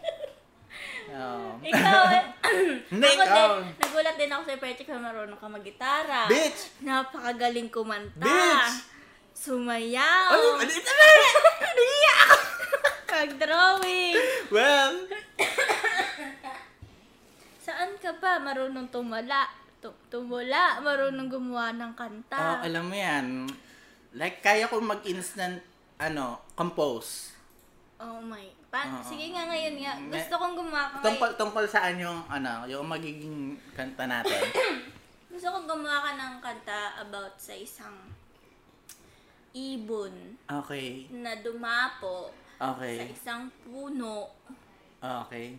Oo. 1.07 1.59
Ikaw, 1.59 2.03
eh. 2.15 2.23
Hindi, 2.91 3.07
ako 3.07 3.23
din, 3.23 3.75
nagulat 3.79 4.15
din 4.15 4.31
ako 4.31 4.43
sa 4.43 4.55
Perchi 4.59 4.83
kung 4.87 5.03
marunong 5.03 5.39
ka 5.39 5.47
mag-gitara. 5.47 6.27
Bitch! 6.31 6.71
Napakagaling 6.83 7.67
kumanta. 7.67 8.23
Bitch! 8.23 8.75
Sumayaw. 9.35 10.31
Ano? 10.31 10.63
Ano 10.63 10.71
ito 10.79 10.91
na? 10.91 11.07
Mag-drawing. 13.07 14.15
Well, 14.51 14.93
Saan 17.97 18.13
ka 18.13 18.21
pa? 18.21 18.37
Marunong 18.37 18.93
tumala. 18.93 19.49
Tu- 19.81 20.01
tumula. 20.13 20.77
Marunong 20.85 21.25
gumawa 21.25 21.73
ng 21.73 21.89
oh, 21.89 21.97
kanta. 21.97 22.61
alam 22.61 22.85
mo 22.85 22.93
yan. 22.93 23.49
Like, 24.13 24.37
kaya 24.45 24.69
ko 24.69 24.77
mag-instant, 24.77 25.57
ano, 25.97 26.37
compose. 26.53 27.33
Oh 27.97 28.21
my. 28.21 28.53
Pa- 28.69 28.85
Oo. 28.85 29.01
Sige 29.01 29.33
nga 29.33 29.49
ngayon 29.49 29.81
nga. 29.81 29.97
Gusto 30.13 30.37
kong 30.37 30.53
gumawa 30.53 30.93
ka 30.93 31.09
Tungkol, 31.09 31.25
ngayon. 31.25 31.41
tungkol 31.41 31.65
saan 31.65 31.97
yung, 31.97 32.21
ano, 32.29 32.69
yung 32.69 32.85
magiging 32.85 33.57
kanta 33.73 34.05
natin. 34.05 34.45
Gusto 35.33 35.49
kong 35.49 35.65
gumawa 35.65 35.97
ka 36.05 36.11
ng 36.13 36.35
kanta 36.37 36.79
about 37.01 37.33
sa 37.41 37.57
isang 37.57 37.97
ibon 39.57 40.37
Okay. 40.45 41.09
na 41.09 41.33
dumapo 41.41 42.29
sa 42.61 42.77
Okay. 42.77 43.09
isang 43.09 43.49
puno. 43.65 44.29
Okay. 45.01 45.57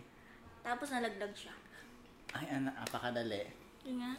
Tapos 0.63 0.87
nalaglag 0.87 1.35
siya. 1.35 1.58
Ay, 2.35 2.45
ano, 2.53 2.69
apakadali. 2.77 3.41
Yun 3.85 3.95
nga. 3.99 4.11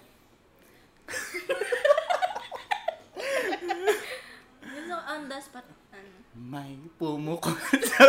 Gusto 4.61 4.91
ko 4.91 4.97
on 5.07 5.23
the 5.27 5.39
spot. 5.41 5.67
Ano? 5.91 6.17
May 6.35 6.73
pumukol 6.97 7.57
sa 7.91 8.05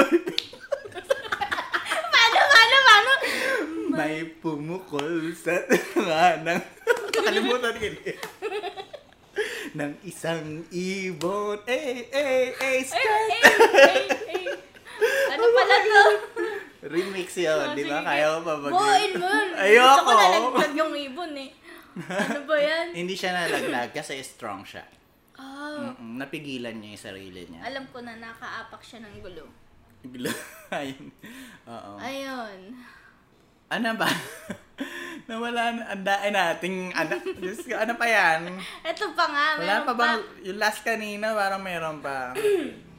Paano, 2.11 2.37
paano, 2.45 2.77
paano? 2.85 3.11
May 3.91 4.15
pumukol 4.39 5.33
sa 5.33 5.55
tunga 5.67 6.37
ng... 6.41 6.61
Nakalimutan 7.15 7.75
ko 7.77 7.85
yun. 7.85 7.97
ng 9.71 9.93
isang 10.03 10.65
ibon. 10.73 11.61
Eh, 11.65 12.09
eh, 12.09 12.51
eh, 12.51 12.59
Ay, 12.59 12.77
skirt. 12.83 13.29
ay, 13.31 14.03
ay. 14.27 14.43
Ano 15.31 15.45
pala 15.47 15.75
to? 15.79 16.03
Remix 16.81 17.37
yun, 17.37 17.53
Oh, 17.53 17.73
di 17.73 17.85
ba? 17.85 18.01
Kaya 18.01 18.25
mo 18.33 18.39
pa 18.41 18.53
mag- 18.57 18.73
Buuin 18.73 19.11
mo. 19.15 19.29
Ayoko. 19.53 19.85
Gusto 19.87 20.03
ko 20.03 20.11
nalaglag 20.11 20.73
yung 20.73 20.93
ibon 20.95 21.33
eh. 21.35 21.49
Ano 22.09 22.39
ba 22.43 22.57
yan? 22.57 22.87
Hindi 22.99 23.13
siya 23.13 23.31
nalaglag 23.35 23.91
kasi 23.91 24.17
strong 24.19 24.63
siya. 24.63 24.81
Oh, 25.37 25.93
Mm-mm, 25.93 26.17
napigilan 26.17 26.73
niya 26.73 26.89
yung 26.93 27.05
sarili 27.07 27.41
niya. 27.47 27.61
alam 27.63 27.85
ko 27.87 27.99
na 27.99 28.13
nakaapak 28.15 28.81
siya 28.81 29.01
ng 29.01 29.15
gulo. 29.19 29.45
Ayun. 30.71 31.09
Oo. 31.65 31.91
Ayun. 31.97 32.59
Ano 33.67 33.89
ba? 33.95 34.09
Nawala 35.23 35.63
na. 35.71 35.83
Ang 35.87 36.03
dae 36.03 36.27
nating 36.27 36.91
anak. 36.91 37.21
Diyos 37.37 37.61
ko, 37.61 37.73
ano 37.73 37.93
pa 37.93 38.03
yan? 38.03 38.57
Ito 38.81 39.13
pa 39.13 39.25
nga, 39.25 39.47
Wala 39.55 39.85
pa 39.85 39.93
bang, 39.93 40.19
yung 40.43 40.57
last 40.57 40.81
kanina, 40.81 41.31
parang 41.31 41.61
meron 41.61 42.01
pa. 42.01 42.33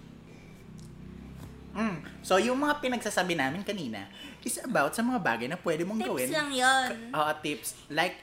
mm. 1.73 1.97
So, 2.21 2.37
yung 2.37 2.57
mga 2.57 2.79
pinagsasabi 2.79 3.35
namin 3.35 3.63
kanina 3.63 4.07
is 4.41 4.59
about 4.59 4.93
sa 4.93 5.01
mga 5.01 5.19
bagay 5.19 5.47
na 5.47 5.57
pwede 5.57 5.83
mong 5.83 5.99
Tips 5.99 6.09
gawin. 6.09 6.29
lang 6.31 6.51
yon. 6.51 6.89
Oo, 7.11 7.31
tips. 7.41 7.69
Like, 7.89 8.17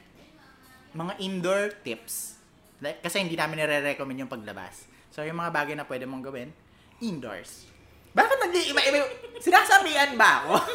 mga 0.92 1.14
indoor 1.20 1.62
tips. 1.80 2.40
Like, 2.80 3.00
kasi 3.00 3.20
hindi 3.20 3.36
namin 3.36 3.60
nire-recommend 3.60 4.24
yung 4.24 4.32
paglabas. 4.32 4.88
So, 5.10 5.22
yung 5.22 5.36
mga 5.36 5.52
bagay 5.52 5.76
na 5.76 5.84
pwede 5.84 6.06
mong 6.06 6.24
gawin, 6.24 6.50
indoors. 7.00 7.68
Bakit 8.10 8.38
nag-iiba-iba? 8.40 8.98
Sinasabihan 9.38 10.16
ba 10.16 10.44
ako? 10.44 10.54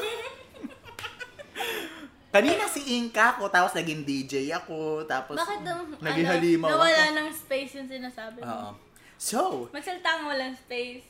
Kanina 2.35 2.67
si 2.67 2.99
Inka 2.99 3.39
ako, 3.39 3.47
tapos 3.47 3.79
naging 3.79 4.03
DJ 4.03 4.51
ako, 4.53 5.07
tapos 5.07 5.39
Bakit 5.39 5.63
daw, 5.63 5.87
naging 6.03 6.27
ano, 6.27 6.33
halimaw 6.35 6.69
nawala 6.69 6.91
ako. 7.07 7.15
ng 7.15 7.29
space 7.31 7.73
yung 7.79 7.87
sinasabi 7.87 8.43
Oo. 8.43 8.75
mo? 8.75 8.75
So, 9.15 9.71
Magsalita 9.71 10.19
nga 10.19 10.27
walang 10.27 10.59
space. 10.59 11.07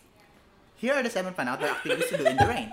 Here 0.77 0.93
are 0.93 1.03
the 1.03 1.09
seven 1.09 1.33
fun-outdoor 1.33 1.71
activities 1.73 2.09
to 2.09 2.17
do 2.17 2.25
in 2.25 2.37
the 2.37 2.45
rain. 2.45 2.69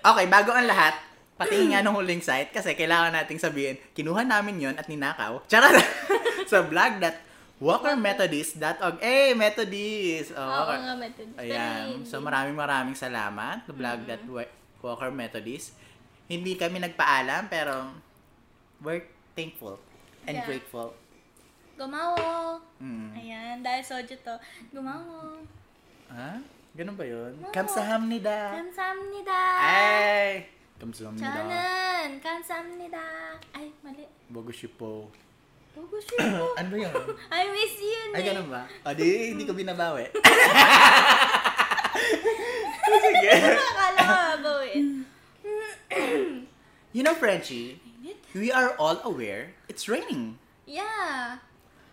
Okay, 0.00 0.26
bago 0.26 0.50
ang 0.50 0.66
lahat, 0.66 0.92
pati 1.34 1.56
nga 1.66 1.80
ng 1.80 1.94
huling 1.94 2.20
site, 2.20 2.50
kasi 2.50 2.72
kailangan 2.72 3.14
nating 3.14 3.38
sabihin, 3.38 3.80
kinuha 3.92 4.22
namin 4.22 4.60
yon 4.60 4.74
at 4.74 4.86
ninakaw. 4.86 5.40
Charot! 5.46 5.80
sa 6.50 6.60
blog 6.60 7.00
that 7.00 7.24
walkermethodist.org. 7.56 9.00
Eh, 9.00 9.32
Methodist! 9.32 10.34
Oh, 10.34 10.44
Oo 10.44 10.74
nga, 10.74 10.94
method. 10.94 11.28
Ayan. 11.38 12.04
So, 12.04 12.20
maraming 12.20 12.52
maraming 12.52 12.92
salamat. 12.94 13.64
Blog 13.70 14.04
that 14.04 14.20
wa- 14.26 14.52
Walker 14.80 15.08
Methodist. 15.08 15.72
Hindi 16.24 16.54
kami 16.54 16.76
nagpaalam, 16.78 17.48
pero 17.48 17.88
we're 18.78 19.04
thankful 19.32 19.80
and 20.24 20.36
Yeah. 20.36 20.44
grateful. 20.44 20.92
Gumawo. 21.74 22.60
Mm. 22.78 23.08
Ayan, 23.14 23.56
dahil 23.60 23.82
soju 23.82 24.14
to. 24.20 24.34
Gumawo. 24.70 25.40
Ha? 26.08 26.38
Ganun 26.74 26.98
ba 26.98 27.06
yun? 27.06 27.32
Oo. 27.38 27.52
Kamsahamnida. 27.54 28.50
Kamsamnida. 28.58 29.40
Ay! 29.62 30.50
Kamsahamnida. 30.74 31.22
Chanan. 31.30 32.10
Kamsamnida. 32.18 33.06
Ay, 33.54 33.70
mali. 33.78 34.02
Bogoshipo. 34.26 35.06
Bugusyo. 35.74 36.18
ano 36.58 36.68
ba 36.70 36.78
yun? 36.78 36.94
I 37.30 37.42
miss 37.50 37.78
you, 37.78 38.02
Ay, 38.14 38.22
eh. 38.22 38.24
ganun 38.26 38.46
ba? 38.50 38.62
O, 38.86 38.90
di, 38.94 39.34
hindi 39.34 39.46
ko 39.46 39.54
binabawi. 39.54 40.06
Sige. 43.04 43.30
Akala 43.30 44.00
ko 44.02 44.14
babawin. 44.38 44.86
You 46.94 47.02
know, 47.02 47.14
Frenchie, 47.14 47.82
we 48.34 48.50
are 48.54 48.74
all 48.78 48.98
aware 49.02 49.54
it's 49.66 49.86
raining. 49.90 50.38
Yeah. 50.66 51.38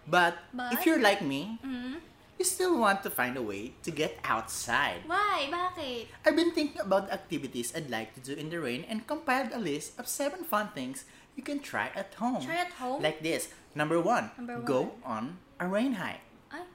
But, 0.05 0.37
But? 0.53 0.73
if 0.73 0.85
you're 0.85 1.01
like 1.01 1.21
me, 1.21 1.57
Mm. 1.65 2.01
You 2.41 2.49
still 2.49 2.73
want 2.73 3.05
to 3.05 3.13
find 3.13 3.37
a 3.37 3.45
way 3.45 3.77
to 3.85 3.93
get 3.93 4.17
outside. 4.25 5.05
Why? 5.05 5.45
Bakit? 5.53 6.09
I've 6.25 6.33
been 6.33 6.49
thinking 6.57 6.81
about 6.81 7.13
activities 7.13 7.69
I'd 7.77 7.93
like 7.93 8.17
to 8.17 8.21
do 8.25 8.33
in 8.33 8.49
the 8.49 8.57
rain 8.57 8.81
and 8.89 9.05
compiled 9.05 9.53
a 9.53 9.61
list 9.61 9.93
of 10.01 10.09
seven 10.09 10.41
fun 10.41 10.73
things 10.73 11.05
you 11.37 11.45
can 11.45 11.61
try 11.61 11.93
at 11.93 12.17
home. 12.17 12.41
Try 12.41 12.65
at 12.65 12.73
home? 12.81 12.97
Like 12.97 13.21
this. 13.21 13.53
Number 13.77 14.01
one, 14.01 14.33
Number 14.41 14.57
go 14.65 14.97
on 15.05 15.37
a 15.61 15.69
rain 15.69 16.01
hike. 16.01 16.25
Ay, 16.49 16.65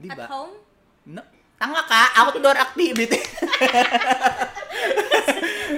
Di 0.00 0.08
at 0.08 0.24
home? 0.24 0.56
No, 1.04 1.20
tanga 1.60 1.84
ka, 1.84 2.24
outdoor 2.24 2.56
activity. 2.56 3.20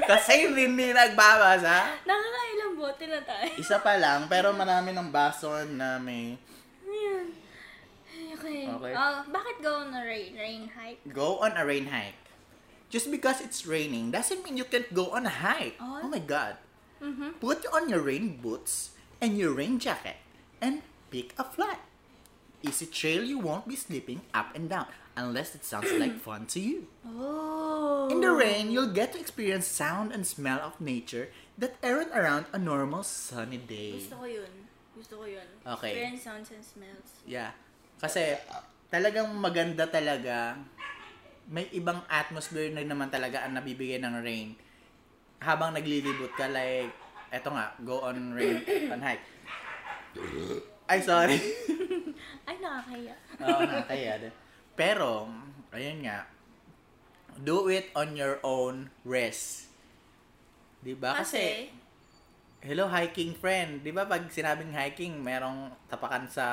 Kasi 0.06 0.46
hindi 0.46 0.94
nagbabasa. 0.94 1.98
Nakakailang 2.06 2.78
bote 2.78 3.10
na 3.10 3.18
tayo. 3.26 3.50
Isa 3.58 3.82
pa 3.82 3.98
lang, 3.98 4.30
pero 4.30 4.54
marami 4.54 4.94
ng 4.94 5.10
bason 5.10 5.74
na 5.74 5.98
may 5.98 6.38
Ayan. 6.86 7.45
Okay. 8.46 8.70
Okay. 8.70 8.94
Oh, 8.94 9.26
bakit 9.34 9.56
go 9.58 9.82
on 9.82 9.90
a 9.90 10.06
rain, 10.06 10.30
rain 10.38 10.62
hike? 10.70 11.02
go 11.10 11.42
on 11.42 11.58
a 11.58 11.66
rain 11.66 11.90
hike. 11.90 12.14
Just 12.86 13.10
because 13.10 13.42
it's 13.42 13.66
raining 13.66 14.14
doesn't 14.14 14.46
mean 14.46 14.54
you 14.54 14.64
can't 14.64 14.86
go 14.94 15.10
on 15.10 15.26
a 15.26 15.32
hike. 15.32 15.74
Oh. 15.82 16.06
Oh 16.06 16.08
my 16.08 16.22
god. 16.22 16.56
Mm-hmm. 17.02 17.42
Put 17.42 17.66
on 17.74 17.90
your 17.90 18.00
rain 18.00 18.38
boots 18.38 18.94
and 19.20 19.36
your 19.36 19.52
rain 19.52 19.82
jacket 19.82 20.16
and 20.62 20.86
pick 21.10 21.34
a 21.38 21.44
flat. 21.44 21.82
Easy 22.62 22.86
trail 22.86 23.22
you 23.26 23.38
won't 23.38 23.66
be 23.68 23.76
slipping 23.76 24.22
up 24.32 24.54
and 24.54 24.70
down 24.70 24.86
unless 25.16 25.54
it 25.54 25.64
sounds 25.64 25.90
like 25.98 26.14
fun 26.26 26.46
to 26.46 26.60
you. 26.60 26.86
Oh. 27.04 28.08
In 28.10 28.20
the 28.22 28.30
rain, 28.30 28.70
you'll 28.70 28.94
get 28.94 29.12
to 29.12 29.20
experience 29.20 29.66
sound 29.66 30.12
and 30.12 30.26
smell 30.26 30.60
of 30.60 30.80
nature 30.80 31.28
that 31.58 31.74
aren't 31.82 32.14
around 32.14 32.46
a 32.52 32.58
normal 32.58 33.02
sunny 33.02 33.58
day. 33.58 33.98
Gusto 33.98 34.16
ko 34.16 34.24
yun. 34.24 34.52
Gusto 34.96 35.14
ko 35.20 35.24
yun. 35.26 35.48
Okay. 35.66 35.90
Experience 35.90 36.22
sounds 36.22 36.48
and 36.54 36.64
smells. 36.64 37.10
Yeah. 37.26 37.50
Kasi 37.96 38.36
talagang 38.92 39.32
maganda 39.36 39.88
talaga. 39.88 40.56
May 41.46 41.70
ibang 41.72 42.02
atmosphere 42.10 42.74
na 42.74 42.82
naman 42.82 43.06
talaga 43.08 43.46
ang 43.46 43.54
nabibigay 43.54 44.02
ng 44.02 44.18
rain. 44.20 44.52
Habang 45.38 45.72
naglilibot 45.76 46.34
ka 46.34 46.50
like 46.50 46.90
eto 47.30 47.50
nga, 47.50 47.74
go 47.82 48.02
on 48.06 48.32
rain 48.34 48.62
on 48.92 49.02
hike. 49.02 49.24
Ay, 50.86 51.02
sorry. 51.02 51.38
Ay, 52.48 52.56
nakakaya. 52.62 53.14
Oo, 53.42 53.60
nakakaya 53.66 54.12
din. 54.22 54.34
Pero, 54.78 55.26
ayun 55.74 55.98
nga, 56.06 56.30
do 57.42 57.66
it 57.68 57.90
on 57.92 58.14
your 58.16 58.38
own 58.46 58.88
risk. 59.02 59.68
'Di 60.80 60.94
ba? 60.96 61.18
Kasi, 61.20 61.68
Hello 62.64 62.88
hiking 62.90 63.36
friend. 63.36 63.84
'Di 63.84 63.92
ba 63.92 64.08
pag 64.08 64.26
sinabing 64.32 64.72
hiking, 64.72 65.20
merong 65.20 65.70
tapakan 65.86 66.26
sa 66.26 66.46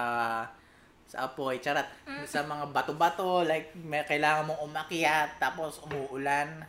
sa 1.07 1.29
apoy, 1.29 1.61
charat. 1.61 1.85
Sa 2.25 2.41
mga 2.43 2.73
bato-bato, 2.73 3.45
like 3.45 3.75
may 3.77 4.01
kailangan 4.03 4.49
mong 4.49 4.61
umakyat 4.65 5.37
tapos 5.37 5.83
umuulan. 5.85 6.65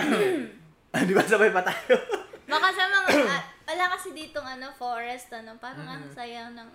'Di 0.90 1.12
ba 1.14 1.22
sabay 1.22 1.54
pa 1.54 1.62
tayo? 1.62 1.94
baka 2.50 2.68
sa 2.74 2.84
mga, 2.90 3.08
ah, 3.30 3.42
wala 3.70 3.84
kasi 3.94 4.10
ditong 4.10 4.42
ano, 4.42 4.74
forest, 4.74 5.30
ano, 5.30 5.54
parang 5.62 5.86
ang 5.86 6.02
sayang 6.10 6.58
ng, 6.58 6.70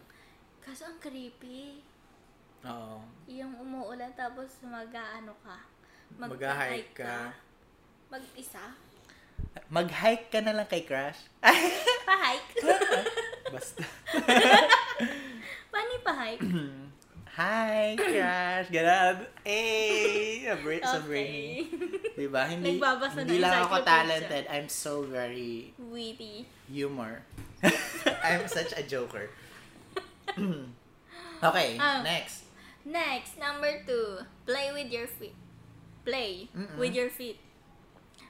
kaso 0.63 0.87
ang 0.87 0.97
creepy. 1.03 1.83
Oo. 2.63 3.03
Yung 3.27 3.53
umuulan 3.59 4.09
tapos 4.15 4.63
mag-ano 4.63 5.35
ka. 5.43 5.57
Mag-hike 6.15 6.95
ka. 6.95 7.35
Mag-isa. 8.07 8.71
Mag-hike 9.67 10.31
ka 10.31 10.39
na 10.39 10.55
lang 10.55 10.67
kay 10.71 10.87
Crush. 10.87 11.27
Pa-hike. 12.07 12.63
Basta. 13.53 13.83
Paano 15.75 15.93
pa-hike? 16.07 16.39
Hi, 17.35 17.99
Crush. 17.99 18.71
Ganun. 18.71 19.27
Eh, 19.43 20.47
a 20.47 20.55
break, 20.55 20.79
some 20.87 21.03
rainy. 21.11 21.67
Diba? 22.15 22.47
Hindi, 22.47 22.79
Nagbabasa 22.79 23.27
hindi 23.27 23.35
ng 23.35 23.43
lang 23.43 23.67
ako 23.67 23.83
talented. 23.83 24.47
I'm 24.47 24.71
so 24.71 25.03
very 25.03 25.75
Witty. 25.75 26.47
humor. 26.71 27.27
I'm 28.23 28.47
such 28.47 28.71
a 28.79 28.83
joker. 28.87 29.27
okay, 31.43 31.75
Ah. 31.75 31.99
next. 32.07 32.47
Next, 32.87 33.35
number 33.35 33.83
two, 33.83 34.23
play 34.47 34.71
with 34.71 34.87
your 34.87 35.11
feet. 35.11 35.35
Play 36.07 36.47
Mm-mm. 36.55 36.79
with 36.79 36.95
your 36.95 37.11
feet. 37.11 37.43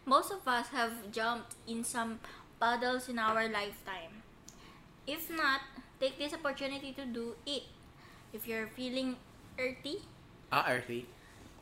Most 0.10 0.34
of 0.34 0.42
us 0.50 0.74
have 0.74 1.14
jumped 1.14 1.54
in 1.70 1.86
some 1.86 2.18
puddles 2.58 3.06
in 3.06 3.22
our 3.22 3.46
lifetime. 3.46 4.26
If 5.06 5.30
not, 5.30 5.62
take 6.00 6.18
this 6.18 6.34
opportunity 6.34 6.94
to 6.94 7.06
do 7.06 7.36
it. 7.46 7.64
If 8.34 8.48
you're 8.48 8.68
feeling 8.68 9.16
earthy, 9.56 10.04
Ah, 10.52 10.68
earthy. 10.68 11.08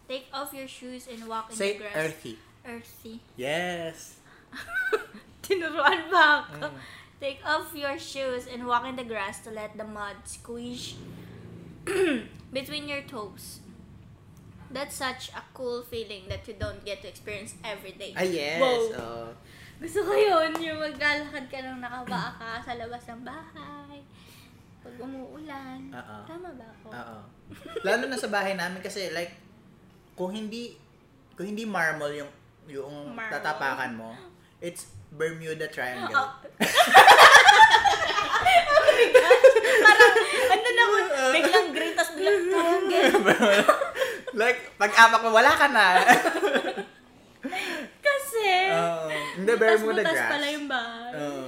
take 0.10 0.28
off 0.34 0.54
your 0.54 0.68
shoes 0.68 1.06
and 1.08 1.26
walk 1.28 1.52
in 1.52 1.56
Say 1.56 1.74
the 1.78 1.86
grass. 1.86 1.96
earthy. 1.96 2.36
Earthy. 2.66 3.16
Yes. 3.36 4.18
Tinuruan 5.44 6.08
ba 6.08 6.48
ako? 6.48 6.72
Mm. 6.72 6.80
Take 7.20 7.40
off 7.44 7.72
your 7.76 7.96
shoes 8.00 8.48
and 8.48 8.68
walk 8.68 8.84
in 8.88 8.96
the 8.96 9.08
grass 9.08 9.40
to 9.44 9.52
let 9.52 9.76
the 9.76 9.84
mud 9.88 10.16
squish 10.28 10.96
between 12.52 12.88
your 12.88 13.04
toes. 13.04 13.60
That's 14.74 14.96
such 14.96 15.30
a 15.38 15.44
cool 15.54 15.84
feeling 15.86 16.26
that 16.28 16.48
you 16.48 16.56
don't 16.58 16.82
get 16.84 17.02
to 17.04 17.08
experience 17.08 17.54
every 17.64 17.94
day. 17.94 18.12
Ah, 18.18 18.26
yes. 18.26 18.58
Wow. 18.60 18.82
Oh. 18.98 19.30
Gusto 19.78 20.00
ko 20.02 20.14
yun, 20.16 20.56
yung 20.64 20.80
maglalakad 20.80 21.46
ka 21.52 21.58
ng 21.60 21.78
nakabaa 21.84 22.40
ka 22.40 22.50
sa 22.64 22.74
labas 22.80 23.04
ng 23.06 23.22
bahay. 23.22 23.83
Pag 24.84 24.96
umuulan. 25.00 25.80
Oo. 25.90 26.16
Tama 26.28 26.50
ba 26.54 26.66
ako? 26.70 26.88
Oo. 26.92 27.18
Lalo 27.82 28.04
na 28.06 28.20
sa 28.20 28.28
bahay 28.28 28.54
namin 28.54 28.84
kasi 28.84 29.10
like 29.12 29.32
kung 30.14 30.30
hindi 30.30 30.76
kung 31.34 31.48
hindi 31.48 31.64
marble 31.64 32.14
yung 32.14 32.32
yung 32.64 33.12
Marble. 33.12 33.34
tatapakan 33.34 33.92
mo, 33.96 34.12
it's 34.60 34.88
Bermuda 35.12 35.68
Triangle. 35.68 36.16
Oh. 36.16 36.30
Parang, 39.84 40.14
ano 40.48 40.68
na 40.70 40.84
ko, 40.84 40.96
biglang 41.34 41.68
green, 41.72 41.94
tas 41.94 42.12
biglang 42.14 42.48
triangle. 42.48 43.04
like 44.42 44.60
pag 44.78 44.92
apak 44.94 45.22
mo 45.22 45.30
wala 45.32 45.52
ka 45.54 45.68
na. 45.70 45.88
Kasi, 48.00 48.48
Oo. 48.72 49.08
hindi 49.38 49.52
Bermuda 49.54 50.02
butas 50.02 50.16
grass. 50.16 50.32
pala 50.32 50.48
yung 50.50 50.68
bahay. 50.68 51.12
Oo. 51.20 51.44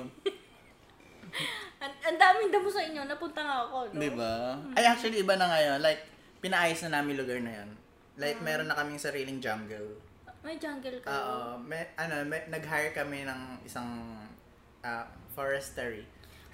Ang, 2.05 2.17
daming 2.17 2.49
damo 2.49 2.69
sa 2.69 2.81
inyo, 2.81 3.01
napunta 3.03 3.41
nga 3.41 3.65
ako, 3.65 3.89
no? 3.89 3.97
Di 3.97 4.11
ba? 4.13 4.53
Ay, 4.73 4.85
actually, 4.85 5.19
iba 5.19 5.33
na 5.33 5.49
ngayon. 5.49 5.81
Like, 5.81 6.05
pinaayos 6.37 6.85
na 6.85 7.01
namin 7.01 7.17
lugar 7.17 7.41
na 7.41 7.51
yan. 7.51 7.69
Like, 8.15 8.37
Ah. 8.37 8.45
meron 8.45 8.67
na 8.69 8.77
kaming 8.77 9.01
sariling 9.01 9.41
jungle. 9.41 9.97
May 10.45 10.61
jungle 10.61 11.01
ka. 11.01 11.09
Oo. 11.09 11.57
may, 11.59 11.89
ano, 11.97 12.21
may, 12.23 12.45
nag-hire 12.45 12.93
kami 12.93 13.25
ng 13.25 13.41
isang 13.65 13.89
ah, 14.79 15.09
forestry. 15.33 16.05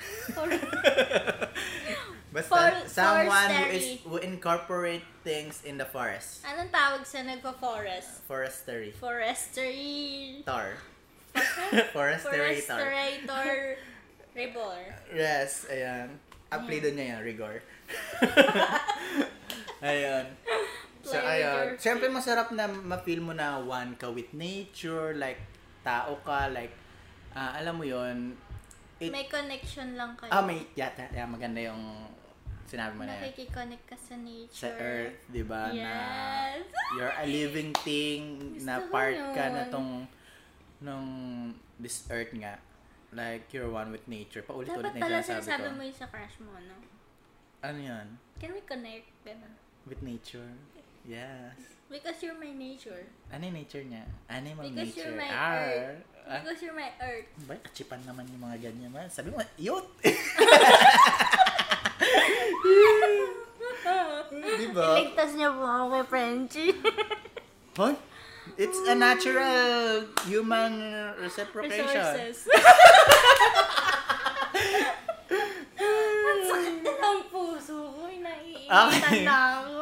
Basta, 2.31 2.47
For- 2.47 2.87
someone 2.87 3.27
who 3.51 3.59
forestry. 3.59 3.75
is 3.75 3.85
who 4.01 4.17
incorporate 4.17 5.03
things 5.21 5.61
in 5.67 5.75
the 5.75 5.83
forest. 5.83 6.47
Anong 6.47 6.71
tawag 6.71 7.03
sa 7.03 7.19
nagpa-forest? 7.21 8.23
Forestry. 8.23 8.95
Forestry. 8.95 10.39
Tar. 10.47 10.79
Forestry. 11.95 12.63
Foresterator. 12.63 13.75
Rebor. 14.31 14.79
Yes, 15.11 15.67
ayan. 15.67 16.15
Apelido 16.51 16.91
niya 16.91 17.15
yan, 17.15 17.21
Rigor. 17.23 17.63
ayun. 19.83 20.25
So, 21.01 21.17
your 21.17 21.75
Siyempre, 21.79 22.07
masarap 22.11 22.53
na 22.53 22.67
ma-feel 22.69 23.23
mo 23.23 23.33
na 23.33 23.57
one 23.57 23.97
ka 23.97 24.11
with 24.11 24.29
nature, 24.35 25.17
like, 25.17 25.41
tao 25.81 26.19
ka, 26.21 26.51
like, 26.51 26.75
ah, 27.33 27.57
alam 27.57 27.79
mo 27.79 27.83
yon 27.87 28.37
it, 29.01 29.09
May 29.09 29.25
connection 29.25 29.97
lang 29.97 30.13
kayo. 30.13 30.29
ah, 30.29 30.43
may, 30.45 30.61
yata, 30.77 31.09
yeah, 31.09 31.25
maganda 31.25 31.57
yung 31.57 32.05
sinabi 32.69 32.93
mo 32.95 33.03
na 33.03 33.17
yan. 33.17 33.33
Nakikiconnect 33.33 33.83
ka 33.89 33.97
sa 33.97 34.15
nature. 34.15 34.55
Sa 34.55 34.69
earth, 34.77 35.17
di 35.27 35.43
ba, 35.43 35.73
na 35.73 35.91
Yes. 36.55 36.67
you're 36.95 37.15
a 37.17 37.25
living 37.25 37.71
thing, 37.81 38.21
na 38.61 38.79
Gusto 38.79 38.87
ko 38.87 38.93
part 38.93 39.17
ka 39.33 39.43
na 39.49 39.61
tong, 39.73 40.05
nung 40.79 41.07
this 41.81 42.05
earth 42.13 42.31
nga. 42.37 42.61
Like, 43.11 43.51
you're 43.51 43.67
one 43.67 43.91
with 43.91 44.07
nature. 44.07 44.39
Paulit-ulit 44.39 44.71
Dapat 44.71 44.95
na 44.95 44.97
yung 44.97 45.03
pala 45.03 45.19
sinasabi 45.19 45.43
sinasabi 45.43 45.67
ko. 45.67 45.75
mo 45.75 45.81
yun 45.83 45.93
sa 45.93 46.07
crush 46.07 46.37
mo, 46.39 46.51
no? 46.57 46.75
Ano 47.59 47.79
yan? 47.79 48.07
Can 48.39 48.51
we 48.55 48.63
connect? 48.63 49.11
Ganun. 49.21 49.53
With 49.83 49.99
nature. 50.01 50.47
Yes. 51.03 51.59
Because 51.85 52.23
you're 52.23 52.39
my 52.39 52.49
nature. 52.49 53.03
Ano 53.27 53.43
yung 53.43 53.57
nature 53.57 53.83
niya? 53.83 54.07
Animal 54.25 54.63
Because 54.63 54.95
nature. 54.95 55.11
you're 55.11 55.19
my 55.19 55.27
Arr. 55.27 55.59
earth. 55.59 56.03
Ah, 56.21 56.39
Because 56.39 56.59
you're 56.61 56.77
my 56.77 56.91
earth. 57.03 57.27
ba, 57.43 57.53
kachipan 57.59 57.99
naman 58.07 58.23
yung 58.31 58.41
mga 58.41 58.57
ganyan. 58.63 58.89
Man. 58.89 59.11
Sabi 59.11 59.27
mo, 59.29 59.43
youth! 59.59 59.91
Di 64.31 64.67
ba? 64.71 64.95
Iligtas 64.95 65.31
niyo 65.33 65.51
po 65.51 65.63
ako 65.63 65.85
kay 65.91 66.03
Frenchie. 66.07 66.73
Hoy, 67.75 67.93
it's 68.57 68.79
a 68.87 68.95
natural 68.95 70.05
human 70.27 70.73
reciprocation. 71.21 71.85
Resources. 71.87 72.47
Ang 78.71 78.87
Iniinitan 78.87 79.27
na 79.27 79.37
ako. 79.59 79.79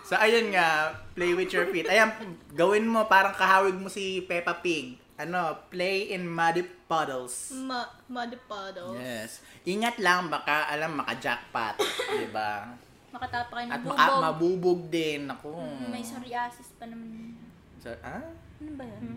So, 0.00 0.16
ayun 0.16 0.56
nga, 0.56 0.96
play 1.12 1.36
with 1.36 1.52
your 1.52 1.68
feet. 1.68 1.84
Ayan, 1.92 2.08
gawin 2.56 2.88
mo, 2.88 3.04
parang 3.04 3.36
kahawig 3.36 3.76
mo 3.76 3.92
si 3.92 4.24
Peppa 4.24 4.56
Pig. 4.64 4.96
Ano, 5.20 5.60
play 5.68 6.16
in 6.16 6.24
muddy 6.24 6.64
puddles. 6.88 7.52
Ma 7.52 7.84
muddy 8.08 8.40
puddle. 8.48 8.96
Yes. 8.96 9.44
Ingat 9.68 10.00
lang, 10.00 10.32
baka, 10.32 10.72
alam, 10.72 10.96
maka-jackpot. 10.96 11.76
diba? 12.24 12.72
Makatapa 13.12 13.52
kayo 13.60 13.68
At 13.68 13.84
ng 13.84 13.92
maka, 13.92 14.00
bubog. 14.08 14.22
mabubog 14.24 14.80
din. 14.88 15.20
Ako. 15.28 15.48
Mm, 15.60 15.92
May 15.92 16.00
psoriasis 16.00 16.72
pa 16.80 16.88
naman. 16.88 17.36
So, 17.80 17.88
ah? 18.00 18.20
Ano 18.60 18.70
ba 18.76 18.84
yun? 18.84 19.16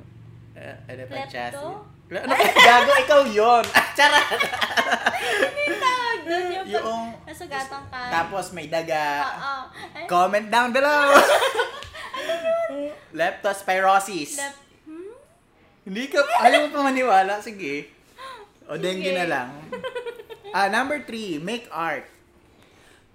Uh, 0.53 0.75
ano 0.87 1.01
Klepto? 1.03 1.27
chassis? 1.29 1.67
Ano, 2.13 2.33
gago, 2.37 2.91
ikaw 2.95 3.21
yun. 3.25 3.63
Ah, 3.73 3.87
Charot! 3.91 4.27
Yung 5.65 5.79
tawag 5.81 6.19
doon, 6.23 6.43
yung, 6.45 6.63
pag 6.63 6.69
Yung, 6.71 7.03
nasugatang 7.25 7.85
ka. 7.89 8.01
tapos 8.07 8.45
may 8.53 8.67
daga. 8.69 9.03
Oo. 9.25 9.55
Ay, 9.91 10.05
Comment 10.05 10.47
down 10.47 10.69
below! 10.71 11.09
Leptospirosis. 13.13 14.37
left. 14.39 14.59
Hmm? 14.85 15.13
Hindi 15.83 16.03
ka, 16.07 16.19
ayaw 16.39 16.59
mo 16.63 16.69
pa 16.71 16.81
maniwala. 16.83 17.33
Sige. 17.39 17.89
O, 18.65 18.77
dengue 18.77 19.11
Sige. 19.11 19.19
na 19.19 19.25
lang. 19.27 19.49
Ah, 20.53 20.69
number 20.69 21.01
three, 21.01 21.41
make 21.41 21.65
art. 21.73 22.05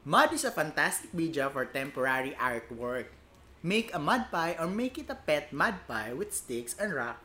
Mud 0.02 0.34
is 0.34 0.42
a 0.42 0.50
fantastic 0.50 1.14
media 1.14 1.46
for 1.46 1.62
temporary 1.62 2.34
artwork. 2.34 3.14
Make 3.62 3.90
a 3.92 3.98
mud 3.98 4.30
pie 4.30 4.54
or 4.58 4.66
make 4.66 4.98
it 4.98 5.10
a 5.10 5.18
pet 5.18 5.52
mud 5.52 5.82
pie 5.88 6.12
with 6.14 6.30
sticks 6.32 6.76
and 6.78 6.94
rock, 6.94 7.18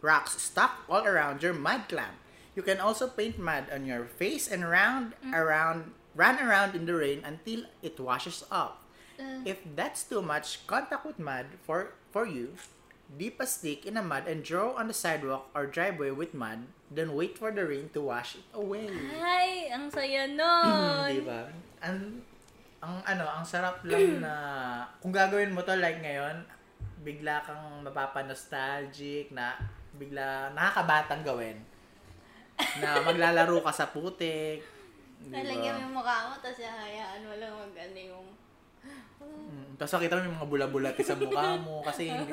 rocks 0.00 0.40
stuck 0.40 0.84
all 0.88 1.04
around 1.04 1.42
your 1.42 1.52
mud 1.52 1.88
clamp. 1.88 2.16
You 2.56 2.62
can 2.62 2.80
also 2.80 3.06
paint 3.06 3.38
mud 3.38 3.68
on 3.70 3.84
your 3.86 4.08
face 4.08 4.48
and 4.48 4.64
round 4.66 5.12
around 5.30 5.92
run 6.16 6.40
around 6.42 6.74
in 6.74 6.86
the 6.88 6.94
rain 6.96 7.22
until 7.22 7.68
it 7.84 8.00
washes 8.00 8.42
off. 8.50 8.80
Uh, 9.20 9.44
If 9.44 9.62
that's 9.76 10.02
too 10.02 10.22
much 10.22 10.66
contact 10.66 11.04
with 11.04 11.20
mud 11.20 11.46
for 11.62 11.92
for 12.10 12.24
you, 12.26 12.56
dip 13.14 13.38
a 13.38 13.46
stick 13.46 13.84
in 13.86 13.94
the 13.94 14.02
mud 14.02 14.24
and 14.26 14.42
draw 14.42 14.72
on 14.74 14.88
the 14.88 14.96
sidewalk 14.96 15.52
or 15.54 15.68
driveway 15.68 16.10
with 16.10 16.32
mud, 16.34 16.64
then 16.90 17.12
wait 17.14 17.36
for 17.38 17.52
the 17.52 17.62
rain 17.68 17.92
to 17.94 18.00
wash 18.02 18.34
it 18.40 18.46
away. 18.56 18.88
Ay, 19.20 19.68
ang 19.70 19.92
saya 19.92 20.24
nun. 20.38 21.12
Di? 21.12 21.22
Ang, 21.84 22.24
ang 22.78 23.02
ano, 23.02 23.26
ang 23.26 23.42
sarap 23.42 23.82
lang 23.82 24.18
na 24.24 24.32
kung 25.02 25.10
gagawin 25.10 25.50
mo 25.50 25.62
to 25.66 25.74
like 25.78 25.98
ngayon, 25.98 26.46
bigla 27.02 27.42
kang 27.42 27.82
mapapa-nostalgic 27.82 29.30
na 29.34 29.58
bigla 29.98 30.54
nakakabatang 30.54 31.26
gawin. 31.26 31.58
Na 32.78 32.98
maglalaro 33.08 33.62
ka 33.62 33.72
sa 33.74 33.90
putik. 33.90 34.62
Nalagyan 35.26 35.74
mo 35.74 35.82
yung 35.82 35.94
mukha 35.98 36.30
mo, 36.30 36.34
tapos 36.38 36.62
hayaan 36.62 37.26
mo 37.26 37.34
lang 37.34 37.50
mag 37.50 37.74
ano 37.74 37.98
yung... 37.98 38.26
Mm, 39.18 39.74
Tapos 39.74 39.98
nakita 39.98 40.14
mo 40.14 40.30
yung 40.30 40.38
mga 40.38 40.50
bula-bulati 40.54 41.02
sa 41.02 41.18
mukha 41.18 41.58
mo 41.58 41.82
kasi 41.82 42.06
hindi, 42.14 42.30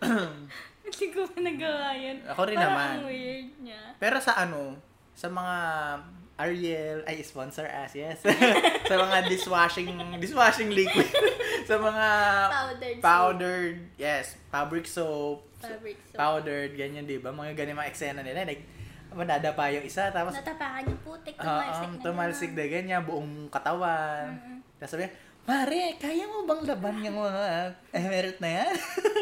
Hindi 0.84 1.06
ko 1.12 1.28
pa 1.28 1.38
nagawa 1.44 1.92
yan. 1.92 2.18
Ako 2.24 2.40
rin 2.48 2.56
Parang 2.56 2.72
naman. 2.72 3.12
weird 3.12 3.50
niya. 3.60 3.82
Pero 4.00 4.16
sa 4.16 4.40
ano, 4.40 4.80
sa 5.12 5.28
mga 5.28 5.56
Ariel, 6.34 7.06
ay 7.06 7.22
sponsor 7.22 7.62
us, 7.62 7.94
yes. 7.94 8.18
sa 8.90 8.94
mga 8.98 9.30
dishwashing, 9.30 9.86
dishwashing 10.18 10.66
liquid. 10.68 11.06
sa 11.70 11.78
mga 11.78 12.06
Powdered 12.50 12.96
soap. 12.96 13.06
powdered, 13.06 13.76
yes, 13.94 14.34
fabric 14.50 14.84
soap, 14.84 15.46
Fabric 15.62 15.94
soap. 16.02 16.18
powdered, 16.18 16.74
ganyan, 16.74 17.06
di 17.06 17.22
ba? 17.22 17.30
Mga 17.30 17.54
ganyan 17.54 17.78
mga 17.78 17.86
eksena 17.86 18.20
nila. 18.20 18.42
Like, 18.42 18.66
madadapa 19.14 19.70
yung 19.70 19.86
isa, 19.86 20.10
tapos 20.10 20.34
Natapakan 20.34 20.90
yung 20.90 21.00
putik, 21.06 21.38
tumalsik 21.38 21.86
na 21.88 22.02
tumalsik 22.02 22.50
na 22.50 22.64
ganyan, 22.66 23.00
buong 23.06 23.46
katawan. 23.46 24.34
Mm-mm. 24.34 24.58
Tapos 24.76 24.90
sabi 24.90 25.06
Mare, 25.44 25.94
kaya 26.00 26.24
mo 26.24 26.42
bang 26.42 26.64
laban 26.64 26.98
yung 26.98 27.20
mga 27.20 27.44
emerit 27.92 28.38
na 28.40 28.50
yan? 28.58 28.74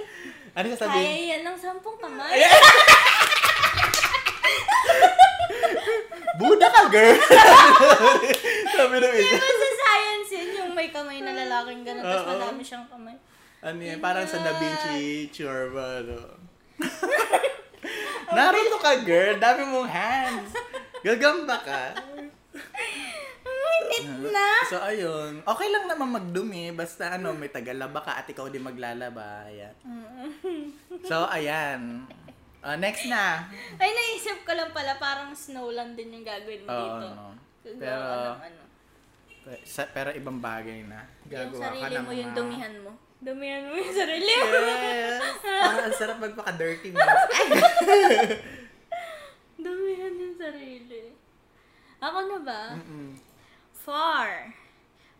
ano 0.57 0.65
Kaya 0.65 0.79
sasabihin? 0.79 1.29
yan 1.29 1.43
ng 1.43 1.59
sampung 1.59 1.99
kamay. 1.99 2.41
Buda 6.41 6.67
ka, 6.73 6.83
girl! 6.91 7.19
sabi 8.75 8.95
Di 8.99 9.09
isa. 9.21 9.37
ba 9.37 9.51
sa 9.53 9.69
science 9.79 10.31
yun, 10.33 10.49
yung 10.59 10.73
may 10.73 10.89
kamay 10.89 11.21
na 11.21 11.33
lalaking 11.37 11.85
gano'n, 11.85 12.03
tapos 12.03 12.27
madami 12.35 12.63
siyang 12.65 12.87
kamay. 12.89 13.17
Ano 13.63 13.79
yan, 13.79 13.99
parang 14.03 14.27
sa 14.27 14.43
Da 14.43 14.59
Vinci 14.59 15.31
Churba, 15.31 16.03
ano. 16.03 16.19
Naruto 18.35 18.79
ka, 18.81 18.97
girl. 19.05 19.37
Dami 19.39 19.63
mong 19.69 19.91
hands. 19.93 20.51
Gagamba 21.05 21.57
ka. 21.61 21.83
Init 23.83 24.09
na! 24.33 24.49
So, 24.67 24.81
ayun. 24.81 25.45
Okay 25.45 25.69
lang 25.69 25.85
naman 25.85 26.09
magdumi. 26.11 26.73
Basta, 26.73 27.15
ano, 27.21 27.37
may 27.37 27.53
tagalaba 27.53 28.01
ka 28.01 28.19
at 28.19 28.27
ikaw 28.27 28.49
din 28.49 28.65
maglalaba. 28.65 29.47
Ayan. 29.47 29.75
So, 31.05 31.29
ayan. 31.29 32.09
Uh, 32.63 32.79
next 32.79 33.05
na. 33.05 33.43
Ay, 33.75 33.91
naisip 33.91 34.47
ko 34.47 34.55
lang 34.55 34.71
pala, 34.71 34.95
parang 34.97 35.35
snow 35.35 35.69
lang 35.69 35.99
din 35.99 36.15
yung 36.15 36.23
gagawin 36.23 36.63
mo 36.63 36.71
Oo, 36.71 36.79
dito. 36.79 37.07
no. 37.11 37.27
Gagawa 37.63 37.79
Pero, 37.79 37.99
ka 37.99 38.15
ng 38.23 38.47
ano. 38.47 38.63
sa, 39.67 39.83
pero 39.91 40.09
ibang 40.15 40.39
bagay 40.39 40.87
na. 40.87 41.03
Yung 41.27 41.31
Gagawa 41.51 41.59
ka 41.59 41.67
sarili 41.69 41.91
ng 41.93 42.05
mo, 42.05 42.13
yung 42.13 42.31
mga- 42.31 42.39
dumihan 42.39 42.75
mo. 42.79 42.93
Dumihan 43.19 43.63
mo 43.67 43.75
yung 43.75 43.95
sarili 43.95 44.31
mo. 44.33 44.47
Yes! 44.63 45.23
Parang 45.43 45.85
ang 45.85 45.95
sarap 45.95 46.19
magpaka-dirty 46.19 46.89
mo. 46.91 46.99
Dumihan 49.59 50.15
yung 50.17 50.37
sarili. 50.37 51.03
Ako 51.99 52.19
na 52.27 52.39
ba? 52.43 52.63
Mm-mm. 52.75 53.15
Four. 53.73 54.55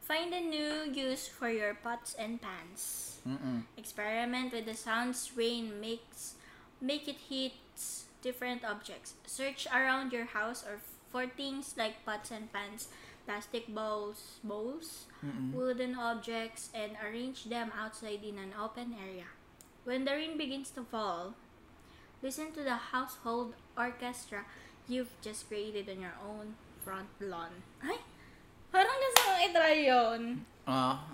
Find 0.03 0.35
a 0.35 0.43
new 0.43 0.91
use 0.91 1.31
for 1.31 1.47
your 1.47 1.79
pots 1.79 2.15
and 2.15 2.43
pans. 2.43 3.19
Mm-mm. 3.23 3.63
Experiment 3.79 4.51
with 4.51 4.67
the 4.67 4.75
sounds 4.75 5.31
rain 5.35 5.79
makes 5.79 6.35
make 6.83 7.07
it 7.07 7.31
hits 7.31 8.11
different 8.21 8.67
objects. 8.67 9.15
Search 9.25 9.67
around 9.71 10.13
your 10.13 10.27
house 10.27 10.67
or 10.67 10.83
for 11.11 11.27
things 11.27 11.75
like 11.79 12.05
pots 12.05 12.31
and 12.35 12.53
pans, 12.53 12.89
plastic 13.25 13.69
bowls, 13.71 14.43
bowls, 14.43 15.07
Mm-mm. 15.25 15.55
wooden 15.55 15.95
objects, 15.95 16.71
and 16.75 16.99
arrange 16.99 17.45
them 17.45 17.71
outside 17.79 18.27
in 18.27 18.37
an 18.37 18.51
open 18.59 18.97
area. 18.99 19.31
When 19.85 20.05
the 20.05 20.13
rain 20.13 20.37
begins 20.37 20.71
to 20.75 20.83
fall, 20.83 21.35
listen 22.23 22.51
to 22.53 22.63
the 22.63 22.91
household 22.91 23.55
orchestra 23.77 24.45
you've 24.89 25.15
just 25.23 25.47
created 25.49 25.89
on 25.89 26.01
your 26.01 26.19
own 26.19 26.55
front 26.83 27.09
lawn. 27.21 27.63
Ay! 27.85 28.03
Parang 28.73 28.99
gusto 28.99 29.21
kong 29.23 29.41
itry 29.47 29.85
yun. 29.87 30.23
Ah. 30.67 31.07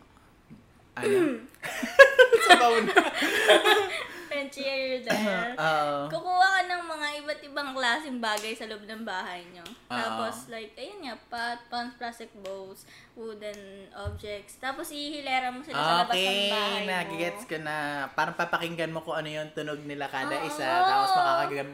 ano? 0.99 1.43
Sabaw 2.49 2.75
na. 2.87 2.95
Are 4.41 4.82
you 4.86 5.03
there? 5.07 5.51
Oo. 5.53 6.07
Kukuha 6.07 6.47
ka 6.49 6.62
ng 6.64 6.84
mga 6.84 7.09
iba't 7.18 7.41
ibang 7.43 7.70
klaseng 7.72 8.18
bagay 8.18 8.53
sa 8.53 8.64
loob 8.64 8.84
ng 8.84 9.03
bahay 9.03 9.43
nyo. 9.51 9.64
Oo. 9.64 9.91
Tapos, 9.91 10.47
like, 10.47 10.72
ayun 10.74 11.03
nga, 11.03 11.18
pot, 11.24 11.59
pans, 11.66 11.95
plastic 11.95 12.30
bowls, 12.39 12.86
wooden 13.12 13.59
objects. 13.93 14.57
Tapos, 14.57 14.89
ihilera 14.89 15.49
mo 15.49 15.59
sila 15.61 15.74
sa 15.74 15.95
labas 16.03 16.14
ng 16.14 16.22
Okay, 16.22 16.49
bahay 16.49 16.80
mo. 16.80 16.89
nagigets 16.89 17.43
ko 17.45 17.57
na. 17.59 17.76
Parang 18.12 18.34
papakinggan 18.34 18.91
mo 18.91 19.01
kung 19.01 19.16
ano 19.16 19.26
yung 19.26 19.51
tunog 19.53 19.82
nila 19.82 20.07
kada 20.07 20.39
Oo. 20.39 20.47
isa. 20.47 20.68
Tapos 20.80 21.11
makakagam... 21.12 21.68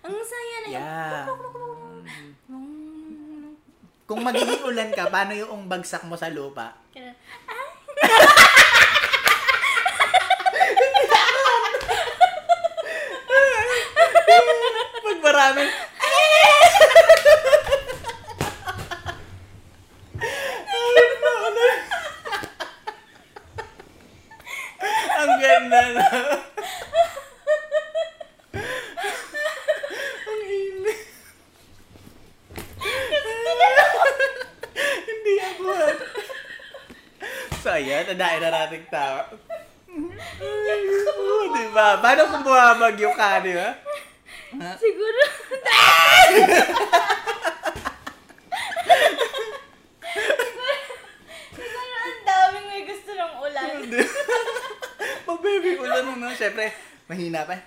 Ang 0.00 0.16
saya 0.16 0.56
na 0.56 0.68
yung... 0.68 0.76
Yeah. 0.78 1.26
Mm. 2.46 3.46
Kung 4.06 4.22
magiging 4.22 4.62
ulan 4.62 4.94
ka, 4.94 5.10
paano 5.10 5.34
yung 5.34 5.66
bagsak 5.66 6.06
mo 6.06 6.14
sa 6.14 6.30
lupa? 6.30 6.78
Kaya- 6.94 7.18
Marami... 15.36 15.68
Ang 25.16 25.32
ganda 25.36 25.80
na. 25.92 26.08
Ang 30.24 30.42
init. 30.48 31.00
Hindi 35.04 35.34
ako. 35.36 35.68
So, 37.60 37.76
ayan, 37.76 38.08
nadain 38.08 38.40
na 38.40 38.48
nating 38.56 38.88
tao. 38.88 39.36
Ay, 40.40 40.80
oh, 41.12 41.44
di 41.52 41.64
ba? 41.76 42.00
Paano 42.00 42.24
kung 42.32 42.40
bumabagyo 42.40 43.12
ka, 43.12 43.44
di 43.44 43.52
ba? 43.52 43.84
Siguro... 44.56 45.20
Siguro 51.52 51.96
ang 52.00 52.20
daming 52.24 52.66
may 52.72 52.82
gusto 52.88 53.10
ng 53.12 53.34
ulan. 53.36 53.72
Mag-baby 55.28 55.70
ulan 55.84 56.08
mo, 56.08 56.12
no? 56.16 56.32
Siyempre, 56.32 56.72
mahina 57.04 57.44
pa. 57.44 57.60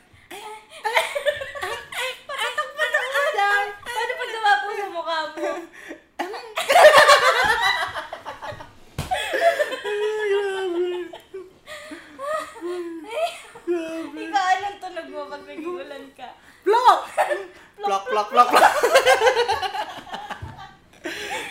Patak-patak 2.26 3.06
ulan! 3.06 3.66
Paano 3.86 4.12
pag 4.18 4.32
dumapo 4.34 4.68
sa 4.74 4.88
mukha 4.90 5.18
mo? 5.30 5.50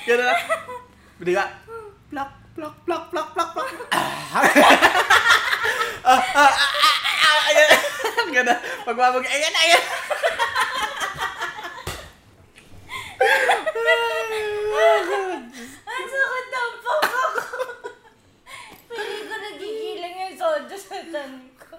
Ganun 0.09 0.25
na. 0.25 0.37
Hindi 1.21 1.37
ka, 1.37 1.45
plak, 2.09 2.31
plak, 2.57 2.75
plak, 2.89 3.05
plak, 3.13 3.29
plak, 3.37 3.51
plak. 3.53 3.69
Ah, 3.93 4.41
ah, 6.09 6.25
ah, 6.33 6.49
ah, 6.49 6.99
ah, 7.29 7.39
ayan. 7.53 7.71
Ganun. 8.33 8.59
Pagmamag, 8.89 9.29
ayan, 9.29 9.53
ayan. 9.53 9.83
Ang 15.85 16.07
sakit 16.09 16.47
ng 16.49 16.73
pako 16.81 17.21
ko. 17.29 17.61
Pili 18.89 19.29
ko 19.29 19.35
nagigilang 19.37 20.15
yung 20.25 20.37
soda 20.41 20.77
sa 20.81 20.99
tan 21.13 21.33
ko. 21.61 21.77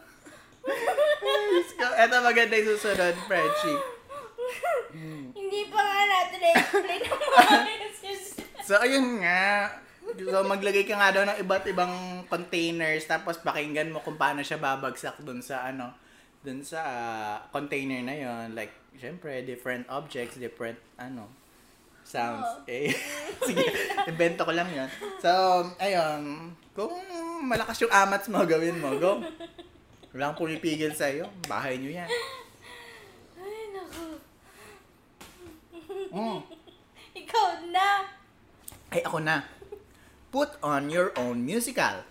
Ito 1.97 2.18
maganda 2.30 2.53
yung 2.61 2.69
susunod, 2.77 3.15
Frenchie. 3.25 3.82
Hindi 5.39 5.61
pa 5.73 5.82
nga 5.82 6.01
natin 6.05 6.38
na-explain 6.38 7.01
ang 7.09 7.21
maayos 7.25 7.97
So, 8.69 8.77
ayun 8.77 9.25
nga. 9.25 9.73
So, 10.13 10.45
maglagay 10.45 10.86
ka 10.86 10.93
nga 10.93 11.09
daw 11.09 11.25
ng 11.25 11.41
iba't 11.41 11.65
ibang 11.73 11.93
containers 12.30 13.09
tapos 13.09 13.41
pakinggan 13.41 13.89
mo 13.89 14.05
kung 14.05 14.17
paano 14.17 14.45
siya 14.45 14.61
babagsak 14.61 15.25
dun 15.25 15.41
sa 15.41 15.73
ano, 15.73 15.89
dun 16.45 16.61
sa 16.61 16.82
ah, 16.86 17.36
container 17.49 18.05
na 18.05 18.13
yon 18.13 18.53
Like, 18.53 18.77
syempre, 18.93 19.41
different 19.41 19.89
objects, 19.89 20.38
different, 20.38 20.77
ano, 21.01 21.25
sounds. 22.05 22.45
Oo. 22.45 22.69
Eh, 22.69 22.93
sige, 23.49 23.65
invento 24.05 24.45
ko 24.45 24.53
lang 24.53 24.69
yon 24.69 24.89
So, 25.17 25.30
ayun, 25.82 26.53
kung 26.77 26.93
malakas 27.41 27.82
yung 27.82 27.93
amats 27.93 28.30
mo, 28.30 28.45
gawin 28.45 28.77
mo, 28.77 28.93
go. 29.01 29.17
Walang 30.10 30.34
pumipigil 30.34 30.93
sa'yo. 30.97 31.30
Bahay 31.45 31.78
nyo 31.78 31.91
yan. 31.93 32.10
Ay, 33.38 33.62
naku. 33.70 34.05
Mm. 36.10 36.39
Ikaw 37.14 37.47
na. 37.70 37.88
Ay, 38.89 39.01
ako 39.05 39.22
na. 39.22 39.45
Put 40.34 40.57
on 40.66 40.89
your 40.89 41.14
own 41.14 41.45
musical. 41.45 42.05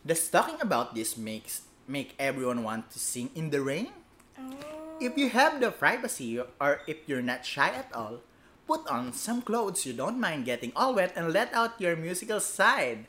Does 0.00 0.28
talking 0.32 0.60
about 0.60 0.96
this 0.96 1.16
makes 1.16 1.66
make 1.84 2.16
everyone 2.16 2.64
want 2.64 2.88
to 2.92 2.98
sing 2.98 3.28
in 3.36 3.52
the 3.52 3.60
rain? 3.60 3.92
Oh. 4.40 5.00
If 5.00 5.16
you 5.20 5.28
have 5.30 5.60
the 5.60 5.68
privacy 5.68 6.40
or 6.40 6.80
if 6.88 7.04
you're 7.04 7.24
not 7.24 7.44
shy 7.44 7.68
at 7.68 7.92
all, 7.92 8.24
put 8.64 8.88
on 8.88 9.12
some 9.12 9.42
clothes 9.44 9.84
you 9.84 9.92
don't 9.92 10.20
mind 10.20 10.48
getting 10.48 10.72
all 10.74 10.96
wet 10.96 11.12
and 11.16 11.32
let 11.32 11.52
out 11.52 11.80
your 11.80 11.96
musical 11.96 12.40
side. 12.40 13.04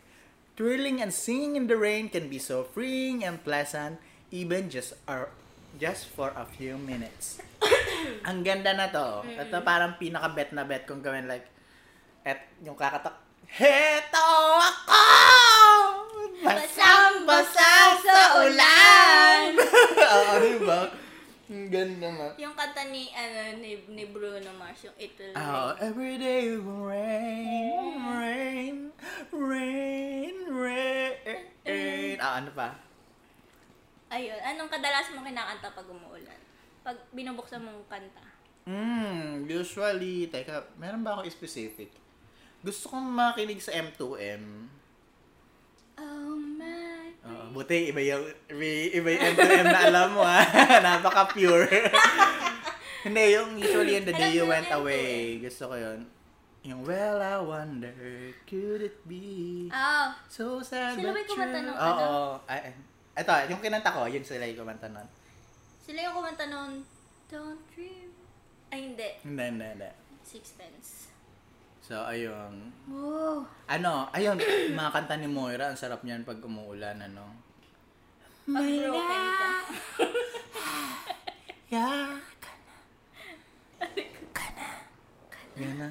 Twirling 0.58 1.00
and 1.02 1.14
singing 1.14 1.56
in 1.56 1.68
the 1.68 1.78
rain 1.78 2.10
can 2.10 2.28
be 2.28 2.40
so 2.40 2.64
freeing 2.64 3.24
and 3.24 3.44
pleasant, 3.44 4.02
even 4.32 4.68
just 4.68 4.94
or 5.08 5.32
just 5.78 6.10
for 6.12 6.34
a 6.34 6.46
few 6.46 6.76
minutes. 6.80 7.40
Ang 8.28 8.42
ganda 8.42 8.74
na 8.74 8.90
to. 8.90 9.24
Ito 9.24 9.62
parang 9.62 9.96
pinaka-bet 10.02 10.52
na 10.52 10.66
bet 10.66 10.90
kung 10.90 11.04
gawin 11.04 11.30
like, 11.30 11.46
at 12.28 12.44
yung 12.66 12.76
kakatak, 12.76 13.14
Heto 13.48 14.28
ako! 14.60 15.04
Basang-basa 16.44 17.96
sa 18.04 18.20
ulan! 18.44 19.56
Oo, 20.12 20.34
diba? 20.44 20.92
Ang 21.48 21.72
ganda 21.72 22.08
nga. 22.12 22.30
Yung 22.36 22.52
kanta 22.60 22.84
ni, 22.92 23.08
ano, 23.16 23.64
ni, 23.64 23.80
ni 23.88 24.04
Bruno 24.12 24.52
Mars, 24.60 24.84
yung 24.84 24.98
It 25.00 25.16
Will 25.16 25.32
Oh, 25.40 25.72
every 25.80 26.20
day 26.20 26.60
will 26.60 26.92
rain, 26.92 27.96
rain, 28.04 28.76
rain, 29.32 30.36
rain. 30.52 32.20
Ah, 32.20 32.44
ano 32.44 32.52
pa? 32.52 32.87
Ayun, 34.08 34.40
anong 34.40 34.72
kadalas 34.72 35.12
mo 35.12 35.20
kinakanta 35.20 35.68
pag 35.76 35.88
umuulan? 35.88 36.40
Pag 36.80 36.96
binubuksan 37.12 37.60
mong 37.60 37.84
kanta. 37.92 38.24
Hmm, 38.64 39.44
usually, 39.44 40.28
teka, 40.28 40.64
meron 40.76 41.04
ba 41.04 41.16
akong 41.16 41.32
specific? 41.32 41.92
Gusto 42.64 42.92
kong 42.92 43.08
makinig 43.12 43.60
sa 43.60 43.76
M2M. 43.76 44.68
Oh 46.00 46.36
my. 46.36 47.12
Oo, 47.28 47.44
buti 47.52 47.92
iba 47.92 48.00
yung, 48.00 48.24
iba, 48.92 49.08
yung 49.12 49.24
M2M 49.36 49.68
na 49.68 49.82
alam 49.88 50.08
mo 50.16 50.24
ha. 50.24 50.44
Napaka-pure. 50.86 51.68
Hindi, 53.08 53.24
yung 53.36 53.56
usually 53.56 53.96
yung 53.96 54.08
The 54.08 54.16
Day 54.16 54.32
You 54.36 54.48
Went 54.48 54.68
Away. 54.68 55.40
Gusto 55.40 55.72
ko 55.72 55.76
yun. 55.76 56.00
Yung, 56.68 56.84
well, 56.84 57.24
I 57.24 57.40
wonder, 57.40 57.96
could 58.44 58.84
it 58.84 59.00
be 59.08 59.72
Oh, 59.72 60.12
so 60.28 60.60
sad 60.60 61.00
Sila 61.00 61.16
but 61.16 61.24
ba 61.24 61.32
yung 61.32 61.64
nung 61.64 61.80
Oo. 61.80 61.80
ano? 61.80 62.08
Ay. 62.44 62.76
Ito, 63.18 63.34
yung 63.50 63.62
kinanta 63.62 63.90
ko, 63.90 64.06
yun 64.06 64.22
sila 64.22 64.46
yung 64.46 64.62
kumanta 64.62 64.88
nun. 64.94 65.08
sila 65.82 66.00
yung 66.06 66.16
kumanta 66.16 66.46
nun, 66.46 66.86
Don't 67.28 67.60
Dream. 67.74 68.14
Ay, 68.70 68.94
hindi. 68.94 69.10
Hindi, 69.26 69.44
hindi, 69.44 69.66
hindi. 69.74 69.90
Sixpence. 70.22 71.10
So, 71.82 72.04
ayun. 72.04 72.70
Oh. 72.92 73.42
Ano, 73.66 74.12
ayun, 74.14 74.38
mga 74.80 74.92
kanta 74.94 75.16
ni 75.18 75.26
Moira, 75.26 75.72
ang 75.72 75.80
sarap 75.80 76.04
niyan 76.06 76.28
pag 76.28 76.38
umuulan, 76.44 77.00
ano. 77.00 77.32
Pag 78.48 78.64
broken 78.64 79.26
ka. 79.34 79.50
Yeah, 81.68 82.16
kana. 82.40 82.76
Kana. 85.52 85.90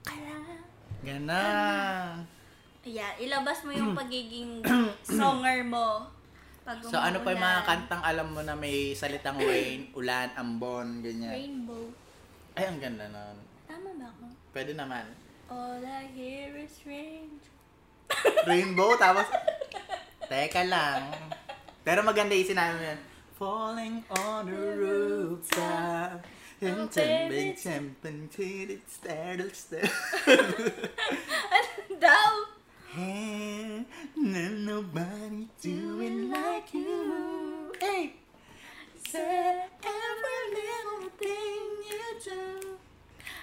Kana. 0.00 0.40
Gana. 1.04 1.44
Ayan, 2.84 3.14
ilabas 3.16 3.64
mo 3.64 3.72
yung 3.72 3.96
pagiging 3.96 4.60
songer 5.08 5.64
mo. 5.64 6.04
Pag 6.68 6.84
So, 6.84 7.00
ano 7.00 7.24
pa 7.24 7.32
yung 7.32 7.40
mga 7.40 7.62
kantang 7.64 8.04
alam 8.04 8.28
mo 8.28 8.40
na 8.44 8.52
may 8.52 8.92
salitang 8.92 9.40
rain, 9.40 9.88
ulan, 9.98 10.28
ambon, 10.36 11.00
ganyan. 11.00 11.32
Rainbow. 11.32 11.88
Ay, 12.52 12.68
ang 12.68 12.76
ganda 12.80 13.08
nun. 13.08 13.36
Tama 13.64 13.88
ba 13.96 14.06
ako? 14.12 14.24
Pwede 14.52 14.76
naman. 14.76 15.04
All 15.48 15.80
I 15.80 16.08
hear 16.12 16.52
is 16.60 16.76
rain. 16.84 17.40
Rainbow, 18.48 19.00
tapos, 19.00 19.32
teka 20.28 20.68
lang. 20.68 21.08
Pero 21.88 22.04
maganda 22.04 22.36
yung 22.36 22.52
sinabi 22.52 22.72
mo 22.76 22.84
yan. 22.84 23.00
Falling 23.34 23.96
on 24.12 24.44
the 24.44 24.64
rooftop. 24.76 26.20
And 26.64 26.88
jumping, 26.88 27.56
jumping 27.60 28.28
till 28.32 28.72
it 28.72 28.88
starts 28.88 29.68
to 29.68 29.84
Ano 31.52 31.92
daw? 32.00 32.53
Hey, 32.94 33.82
na 34.14 34.54
nobody 34.54 35.50
doing 35.58 36.30
like 36.30 36.70
you. 36.70 37.74
Hey, 37.82 38.14
say 39.02 39.66
every 39.82 40.40
little 40.54 41.10
thing 41.18 41.62
you 41.90 42.06
do. 42.22 42.42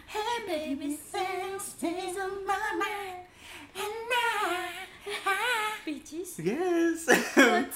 Hey, 0.07 0.36
baby, 0.48 0.95
say 0.95 1.52
stays 1.60 2.15
on 2.15 2.48
my 2.48 2.64
mind. 2.80 3.28
And 3.76 3.95
now, 4.07 4.72
Peaches? 5.84 6.40
yes. 6.40 7.11
Love? 7.36 7.68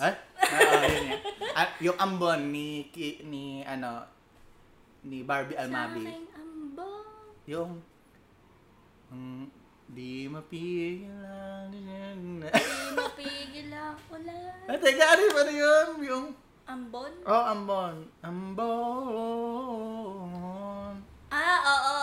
Ay, 0.00 0.16
oo, 0.50 0.74
yun 0.82 1.04
yun. 1.14 1.20
Ah, 1.54 1.68
yung 1.78 1.94
ambon 1.94 2.50
ni, 2.50 2.88
ki- 2.90 3.22
ni, 3.22 3.60
ano, 3.62 4.02
ni 5.06 5.22
Barbie 5.22 5.54
Almabi. 5.54 6.08
Ambon. 6.34 7.04
Yung, 7.46 7.78
mm, 9.12 9.59
di 9.90 10.30
mapigil 10.30 11.10
ang 11.20 11.70
Di 12.40 12.50
mapigil 12.94 13.70
ang 13.70 13.98
ulan. 14.08 14.70
Ah, 14.70 14.78
teka, 14.78 15.04
ano 15.04 15.22
ba 15.34 15.42
na 15.42 15.52
yun? 15.52 15.86
Yung, 16.06 16.26
Ambon? 16.70 17.10
oh, 17.26 17.44
ambon. 17.50 18.06
Ambon. 19.50 20.94
Ah, 21.28 21.58
oo. 21.66 22.00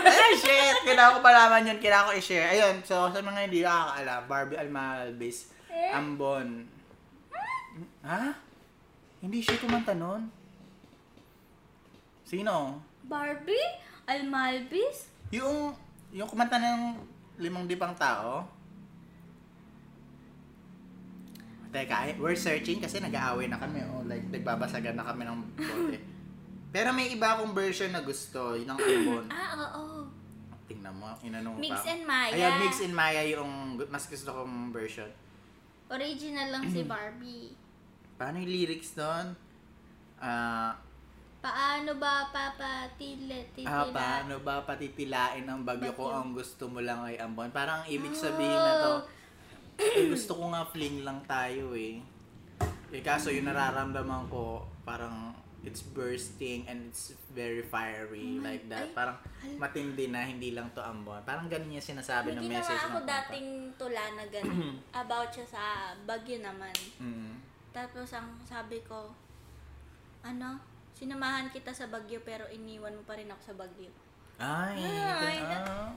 Ay, 0.00 0.32
shit! 0.36 0.76
Kailangan 0.82 1.16
ko 1.16 1.20
malaman 1.20 1.68
yun. 1.68 1.76
Kailangan 1.76 2.08
ko 2.08 2.16
i-share. 2.16 2.48
Ayun, 2.50 2.80
so 2.80 3.08
sa 3.08 3.20
mga 3.20 3.44
hindi 3.44 3.60
nakakaalam, 3.60 4.22
Barbie 4.24 4.56
Almalbis, 4.56 5.52
Eh? 5.68 5.92
ambon. 5.92 6.64
Ha? 8.00 8.32
Hindi 9.20 9.40
siya 9.40 9.56
kumanta 9.58 9.92
nun? 9.92 10.28
Sino? 12.24 12.80
Barbie? 13.04 13.68
Almalbis? 14.04 15.08
Yung, 15.32 15.72
yung 16.14 16.30
kumanta 16.30 16.62
ng 16.62 16.94
limang 17.42 17.66
dipang 17.66 17.92
tao? 17.98 18.46
Teka, 21.74 22.14
we're 22.22 22.38
searching 22.38 22.78
kasi 22.78 23.02
nag-aaway 23.02 23.50
na 23.50 23.58
kami. 23.58 23.82
Oh, 23.90 24.06
like, 24.06 24.22
nagbabasagan 24.30 24.94
na 24.94 25.10
kami 25.10 25.26
ng 25.26 25.38
bote. 25.58 25.98
Pero 26.74 26.94
may 26.94 27.10
iba 27.10 27.34
akong 27.34 27.50
version 27.50 27.90
na 27.90 27.98
gusto, 27.98 28.54
yun 28.54 28.70
ang 28.70 28.78
albon. 28.78 29.26
Ah, 29.34 29.58
oo. 29.58 30.06
Tingnan 30.70 30.94
mo, 30.94 31.10
inanong 31.20 31.58
Mix 31.58 31.74
pa. 31.82 31.90
and 31.90 32.02
Maya. 32.06 32.32
Ayan, 32.32 32.54
Mix 32.62 32.74
and 32.78 32.94
Maya 32.94 33.22
yung 33.26 33.52
mas 33.90 34.06
gusto 34.06 34.30
kong 34.30 34.70
version. 34.70 35.10
Original 35.90 36.48
lang 36.54 36.64
si 36.70 36.86
Barbie. 36.90 37.58
Paano 38.14 38.38
yung 38.38 38.50
lyrics 38.54 38.94
doon? 38.94 39.34
Ah, 40.22 40.78
Paano 41.44 42.00
ba 42.00 42.24
papatila, 42.32 43.36
titila? 43.52 43.68
ah, 43.68 43.84
paano 43.92 44.40
ba 44.40 44.64
patitilain 44.64 45.44
ang 45.44 45.60
bagyo 45.60 45.92
ko 45.92 46.08
ang 46.08 46.32
gusto 46.32 46.64
mo 46.64 46.80
lang 46.80 47.04
ay 47.04 47.20
ambon? 47.20 47.52
Parang 47.52 47.84
ang 47.84 47.86
ibig 47.86 48.16
sabihin 48.16 48.48
na 48.50 48.72
to, 48.80 48.92
eh, 49.76 50.08
gusto 50.08 50.32
ko 50.32 50.48
nga 50.48 50.64
fling 50.64 51.04
lang 51.04 51.20
tayo 51.28 51.76
eh. 51.76 52.00
Eh 52.88 53.04
kaso 53.04 53.28
yung 53.28 53.44
nararamdaman 53.44 54.24
ko, 54.26 54.64
parang 54.82 55.36
it's 55.60 55.80
bursting 55.82 56.64
and 56.64 56.88
it's 56.88 57.12
very 57.32 57.60
fiery 57.60 58.20
Oh 58.22 58.40
my- 58.40 58.56
like 58.56 58.64
that. 58.68 58.88
ay, 58.88 58.94
Parang 58.94 59.16
matindi 59.56 60.08
na 60.08 60.24
hindi 60.24 60.52
lang 60.52 60.72
to 60.72 60.80
ambon. 60.80 61.20
Parang 61.24 61.48
ganun 61.48 61.72
yung 61.72 61.84
sinasabi 61.84 62.32
May 62.32 62.36
ng 62.38 62.44
ginawa 62.46 62.56
message 62.58 62.78
ako 62.78 62.88
ng 62.88 62.96
kanta. 62.96 63.12
dating 63.20 63.48
tula 63.76 64.04
na 64.16 64.24
ganun. 64.28 64.76
about 65.02 65.28
siya 65.28 65.46
sa 65.46 65.62
Bagyo 66.04 66.40
naman. 66.40 66.72
Mm. 66.96 67.36
Tapos 67.68 68.08
ang 68.12 68.32
sabi 68.40 68.80
ko, 68.82 69.12
ano, 70.22 70.56
sinamahan 71.04 71.52
kita 71.52 71.68
sa 71.76 71.84
Bagyo 71.84 72.24
pero 72.24 72.48
iniwan 72.48 72.96
mo 72.96 73.04
pa 73.04 73.20
rin 73.20 73.28
ako 73.28 73.52
sa 73.52 73.52
Bagyo. 73.52 73.92
Ay, 74.40 74.80
Ay, 74.80 75.36
ah, 75.44 75.92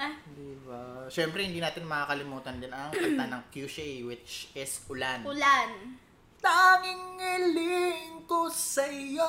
ah, 0.00 0.16
diba? 0.32 1.04
Siyempre, 1.12 1.44
hindi 1.44 1.60
natin 1.60 1.84
makakalimutan 1.84 2.56
din 2.56 2.72
ang 2.72 2.88
kanta 2.88 3.28
ng 3.28 3.42
Kyushay, 3.52 4.00
which 4.08 4.48
is 4.56 4.80
Ulan. 4.88 5.20
ulan. 5.28 6.00
Tanging 6.40 7.20
iling 7.20 8.24
ko 8.24 8.48
sa'yo 8.48 9.28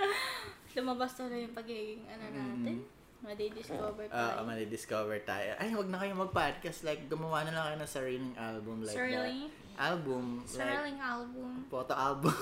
Lumabas 0.80 1.12
tuloy 1.12 1.44
yung 1.44 1.52
pagiging 1.52 2.08
ano 2.08 2.24
natin. 2.32 2.96
Madi-discover 3.26 4.06
Uh, 4.14 4.46
tayo. 4.46 4.70
discover 4.70 5.18
tayo. 5.26 5.58
Ay, 5.58 5.74
wag 5.74 5.90
na 5.90 5.98
kayo 5.98 6.14
mag-podcast. 6.14 6.86
Like, 6.86 7.10
gumawa 7.10 7.42
na 7.42 7.58
lang 7.58 7.74
kayo 7.74 7.78
ng 7.82 7.90
sariling 7.90 8.36
album. 8.38 8.86
Like 8.86 8.94
Sariling? 8.94 9.50
Album. 9.76 10.46
Like, 10.46 10.54
Sterling 10.54 11.00
album. 11.02 11.52
photo 11.68 11.94
album. 11.98 12.32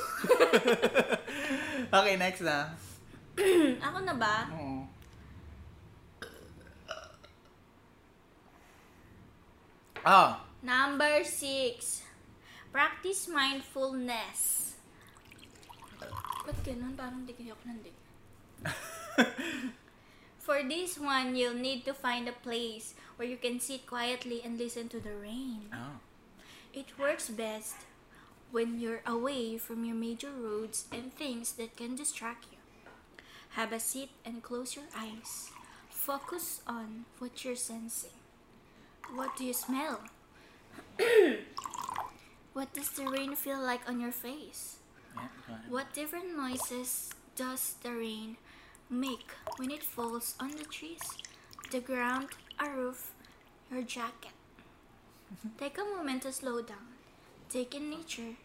okay, 1.97 2.19
next 2.19 2.43
na. 2.43 2.75
Ako 3.87 3.97
na 4.03 4.13
ba? 4.19 4.51
Oo. 4.53 4.83
Oh, 10.03 10.35
Number 10.59 11.23
six. 11.23 12.03
Practice 12.75 13.31
mindfulness. 13.31 14.75
Ba't 16.43 16.59
ganun? 16.67 16.91
Parang 16.99 17.23
di 17.23 17.31
kayo 17.31 17.55
ng 17.63 17.79
dig. 17.79 17.95
For 20.43 20.61
this 20.61 20.99
one, 20.99 21.37
you'll 21.37 21.55
need 21.55 21.85
to 21.85 21.93
find 21.93 22.27
a 22.27 22.35
place 22.35 22.95
where 23.15 23.27
you 23.27 23.37
can 23.37 23.61
sit 23.61 23.87
quietly 23.87 24.41
and 24.43 24.59
listen 24.59 24.89
to 24.89 24.99
the 24.99 25.15
rain. 25.15 25.71
oh. 25.71 26.03
It 26.73 26.99
works 26.99 27.29
best 27.29 27.75
when 28.51 28.77
you're 28.77 29.03
away 29.05 29.57
from 29.57 29.85
your 29.85 29.95
major 29.95 30.31
roads 30.35 30.85
and 30.91 31.13
things 31.15 31.53
that 31.53 31.77
can 31.77 31.95
distract 31.95 32.47
you. 32.51 32.57
Have 33.55 33.71
a 33.71 33.79
seat 33.79 34.09
and 34.25 34.43
close 34.43 34.75
your 34.75 34.89
eyes. 34.91 35.51
Focus 35.89 36.59
on 36.67 37.05
what 37.19 37.45
you're 37.45 37.55
sensing. 37.55 38.17
What 39.15 39.37
do 39.37 39.45
you 39.45 39.53
smell? 39.53 40.01
what 42.53 42.73
does 42.73 42.89
the 42.89 43.05
rain 43.05 43.35
feel 43.35 43.61
like 43.61 43.87
on 43.87 44.01
your 44.01 44.11
face? 44.11 44.77
Yeah. 45.15 45.55
What 45.69 45.93
different 45.93 46.35
noises 46.35 47.11
does 47.35 47.75
the 47.81 47.91
rain 47.91 48.35
make 48.89 49.31
when 49.57 49.71
it 49.71 49.83
falls 49.83 50.35
on 50.39 50.51
the 50.51 50.65
trees, 50.65 51.01
the 51.71 51.79
ground, 51.79 52.27
a 52.59 52.69
roof, 52.69 53.11
your 53.71 53.81
jacket? 53.81 54.31
Take 55.57 55.77
a 55.77 55.83
moment 55.83 56.23
to 56.23 56.31
slow 56.31 56.61
down, 56.61 56.93
take 57.49 57.73
in 57.75 57.89
nature, 57.89 58.37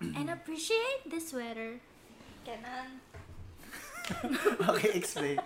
and 0.00 0.30
appreciate 0.30 1.02
this 1.06 1.32
weather. 1.32 1.80
Ganon. 2.46 3.00
okay, 4.68 4.92
explain. 4.94 5.40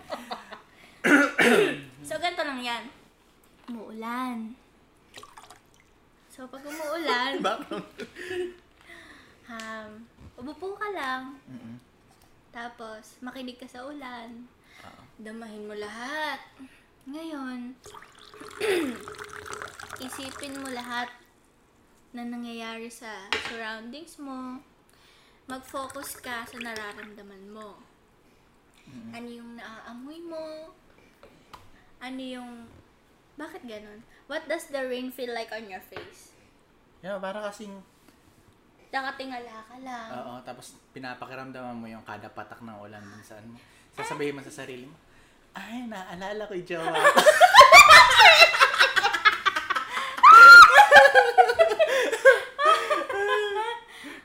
So, 2.03 2.19
ganito 2.19 2.43
lang 2.43 2.59
yan. 2.59 2.83
Umuulan. 3.71 4.53
So, 6.27 6.47
pag 6.47 6.63
umuulan, 6.63 7.39
um, 9.51 9.89
umupo 10.39 10.75
ka 10.75 10.87
lang. 10.91 11.39
Mm-mm. 11.47 11.88
Tapos, 12.49 13.21
makinig 13.21 13.57
ka 13.61 13.69
sa 13.69 13.85
ulan. 13.85 14.49
Oo. 14.85 15.01
Damahin 15.21 15.67
mo 15.69 15.75
lahat. 15.77 16.41
Ngayon, 17.05 17.77
isipin 20.05 20.61
mo 20.61 20.69
lahat 20.71 21.09
na 22.13 22.25
nangyayari 22.25 22.89
sa 22.89 23.29
surroundings 23.49 24.17
mo. 24.17 24.57
Mag-focus 25.49 26.21
ka 26.21 26.45
sa 26.45 26.57
nararamdaman 26.57 27.49
mo. 27.49 27.77
Ano 29.13 29.29
yung 29.29 29.57
naaamoy 29.57 30.21
mo? 30.25 30.73
Ano 32.01 32.21
yung... 32.21 32.65
Bakit 33.37 33.65
ganun? 33.65 34.01
What 34.25 34.49
does 34.49 34.67
the 34.69 34.83
rain 34.85 35.13
feel 35.13 35.31
like 35.31 35.53
on 35.53 35.69
your 35.69 35.81
face? 35.81 36.33
Yeah, 36.99 37.21
para 37.21 37.39
kasing, 37.49 37.79
Nakatingala 38.89 39.53
ka 39.69 39.77
lang. 39.85 40.09
oo, 40.17 40.41
tapos 40.41 40.73
pinapakiramdaman 40.91 41.77
mo 41.77 41.85
yung 41.85 42.01
kada 42.01 42.25
patak 42.33 42.57
ng 42.65 42.77
ulan 42.81 43.05
dun 43.05 43.21
saan 43.21 43.45
mo. 43.45 43.57
Sasabihin 43.93 44.33
mo 44.33 44.41
sa 44.41 44.65
sarili 44.65 44.89
mo, 44.89 44.97
ay, 45.53 45.85
naalala 45.85 46.49
ko 46.49 46.53
yung 46.57 46.65
jowa 46.65 46.89
ko." 46.89 46.97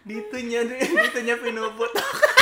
dito 0.04 0.36
niya, 0.36 0.60
dito 0.68 1.18
niya 1.20 1.36
pinuputok. 1.40 2.08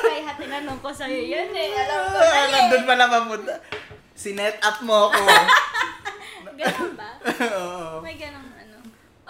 Kaya 0.00 0.32
tinanong 0.38 0.78
ko 0.78 0.90
sa'yo 0.94 1.20
yan 1.26 1.50
eh. 1.54 1.74
Alam 1.74 2.00
ko 2.06 2.18
na 2.18 2.30
eh. 2.30 2.50
Nandun 2.54 2.84
pala 2.86 3.04
mapunta. 3.10 3.54
Sinet 4.14 4.56
up 4.62 4.78
mo 4.84 5.10
ako. 5.10 5.20
Ganun 6.60 6.92
ba? 6.92 7.10
Oo. 7.24 8.04
May 8.04 8.20
ganang 8.20 8.44
ano. 8.44 8.59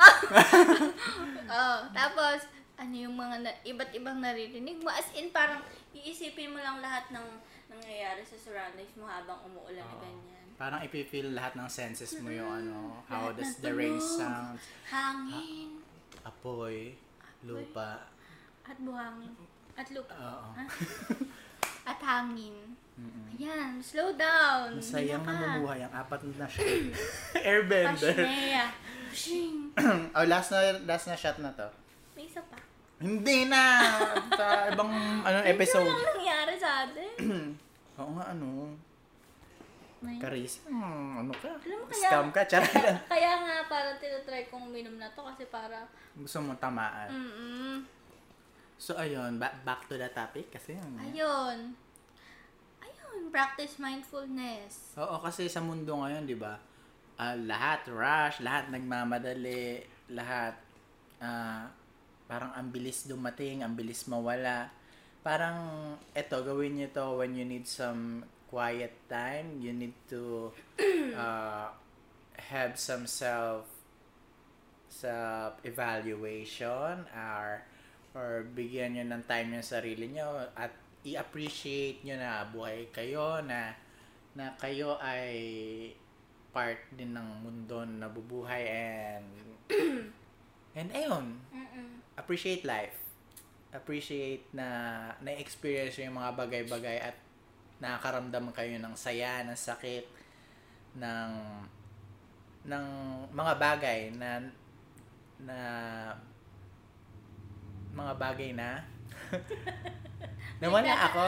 oh, 1.60 1.78
tapos, 1.92 2.38
ano 2.74 2.94
yung 2.96 3.12
mga 3.12 3.36
na- 3.44 3.60
iba't 3.62 3.92
ibang 3.92 4.18
naririnig 4.18 4.80
mo. 4.80 4.88
As 4.88 5.08
in, 5.12 5.28
parang 5.30 5.60
iisipin 5.92 6.52
mo 6.52 6.58
lang 6.58 6.80
lahat 6.80 7.12
ng 7.12 7.26
nangyayari 7.68 8.24
sa 8.24 8.40
surroundings 8.40 8.96
mo 8.96 9.04
habang 9.04 9.36
umuulan 9.44 9.84
Oo. 9.84 10.00
ganyan. 10.00 10.46
Parang 10.56 10.80
ipipil 10.80 11.32
lahat 11.32 11.56
ng 11.56 11.68
senses 11.68 12.16
mo 12.20 12.28
yung 12.28 12.48
ano, 12.48 13.00
how 13.08 13.32
Lahat 13.32 13.40
does 13.40 13.60
the 13.60 13.72
rain 13.72 13.96
sound, 13.96 14.60
Hangin, 14.88 15.80
apoy, 16.20 16.96
lupa. 17.44 18.04
at 18.64 18.76
buhangin, 18.76 19.32
at 19.72 19.88
lupa, 19.88 20.12
Oo. 20.14 20.48
at 21.90 22.00
hangin. 22.00 22.54
Mm-mm. 22.94 23.32
Ayan, 23.32 23.80
slow 23.80 24.12
down. 24.12 24.76
Masayang 24.76 25.20
Hindi 25.20 25.32
na 25.32 25.34
ka. 25.34 25.46
namumuhay 25.48 25.80
ang 25.80 25.94
apat 25.96 26.20
na 26.30 26.46
shot. 26.52 26.68
Airbender. 27.34 28.14
Pashnea. 28.14 28.66
Shing. 29.10 29.74
oh, 30.14 30.24
last 30.24 30.48
na 30.50 30.58
last 30.84 31.06
na 31.06 31.14
shot 31.14 31.38
na 31.38 31.50
to. 31.50 31.66
May 32.12 32.24
isa 32.24 32.38
pa. 32.42 32.60
Hindi 33.00 33.48
na! 33.48 33.88
Sa 34.30 34.46
ibang 34.68 34.92
ano, 35.20 35.38
episode. 35.42 35.82
Ano 35.82 35.96
lang 35.96 36.14
nangyari 36.14 36.54
sa 36.54 36.84
atin? 36.84 37.12
Oo 37.98 38.10
nga, 38.14 38.24
ano. 38.30 38.76
May- 40.00 40.16
Karis. 40.16 40.60
Hmm, 40.64 41.18
ano 41.18 41.32
ka? 41.34 41.48
Alam 41.48 41.76
mo 41.76 41.84
kaya- 41.86 41.96
Scam 42.06 42.28
ka? 42.28 42.40
Charot. 42.44 42.72
Kaya 43.12 43.32
nga, 43.38 43.56
parang 43.66 43.96
tinatry 43.96 44.48
kong 44.48 44.68
uminom 44.68 44.96
na 44.96 45.08
to 45.10 45.20
kasi 45.22 45.44
para, 45.46 45.88
Gusto 46.12 46.40
mo 46.40 46.52
tamaan. 46.54 47.08
mm 47.08 47.99
So, 48.80 48.96
ayun. 48.96 49.36
Ba- 49.36 49.60
back 49.60 49.84
to 49.92 50.00
the 50.00 50.08
topic. 50.08 50.48
Kasi 50.48 50.80
yun. 50.80 50.92
Ayun. 50.96 51.76
Ayun, 52.80 53.28
practice 53.28 53.76
mindfulness. 53.76 54.96
Oo, 54.96 55.20
kasi 55.20 55.52
sa 55.52 55.60
mundo 55.60 55.92
ngayon, 56.00 56.24
di 56.24 56.34
ba? 56.34 56.56
ah, 57.20 57.36
lahat 57.36 57.84
rush, 57.92 58.40
lahat 58.40 58.72
nagmamadali, 58.72 59.84
lahat 60.08 60.56
ah, 61.20 61.68
parang 62.24 62.56
ang 62.56 62.72
bilis 62.72 63.04
dumating, 63.04 63.60
ang 63.60 63.76
bilis 63.76 64.08
mawala. 64.08 64.72
Parang 65.20 65.92
eto, 66.16 66.40
gawin 66.40 66.80
niyo 66.80 66.88
to 66.96 67.20
when 67.20 67.36
you 67.36 67.44
need 67.44 67.68
some 67.68 68.24
quiet 68.48 68.96
time. 69.12 69.60
You 69.60 69.76
need 69.76 69.92
to 70.08 70.48
uh, 71.12 71.68
have 72.56 72.80
some 72.80 73.04
self 73.04 73.68
self 74.88 75.60
evaluation 75.62 77.04
or 77.12 77.68
or 78.14 78.46
bigyan 78.54 78.96
niyo 78.96 79.04
ng 79.06 79.22
time 79.26 79.54
yung 79.54 79.66
sarili 79.66 80.10
niyo 80.10 80.26
at 80.58 80.74
i-appreciate 81.06 82.02
niyo 82.04 82.18
na 82.20 82.44
buhay 82.50 82.90
kayo 82.92 83.40
na 83.40 83.72
na 84.34 84.54
kayo 84.58 84.98
ay 85.00 85.38
part 86.50 86.78
din 86.94 87.14
ng 87.14 87.28
mundo 87.46 87.86
na 87.86 88.06
nabubuhay 88.06 88.66
and 88.66 89.26
and 90.78 90.88
ayun 90.90 91.38
Mm-mm. 91.54 92.02
appreciate 92.18 92.66
life 92.66 93.00
appreciate 93.70 94.50
na 94.50 94.66
na-experience 95.22 96.02
yung 96.02 96.18
mga 96.18 96.34
bagay-bagay 96.34 96.98
at 96.98 97.16
nakakaramdam 97.80 98.52
kayo 98.52 98.76
ng 98.76 98.94
saya, 98.98 99.40
ng 99.46 99.56
sakit, 99.56 100.04
ng 100.98 101.32
ng 102.60 102.86
mga 103.32 103.54
bagay 103.56 104.00
na 104.12 104.44
na 105.40 105.58
mga 107.90 108.12
bagay 108.16 108.50
na 108.54 108.84
nawala 110.62 110.92
ako. 111.08 111.24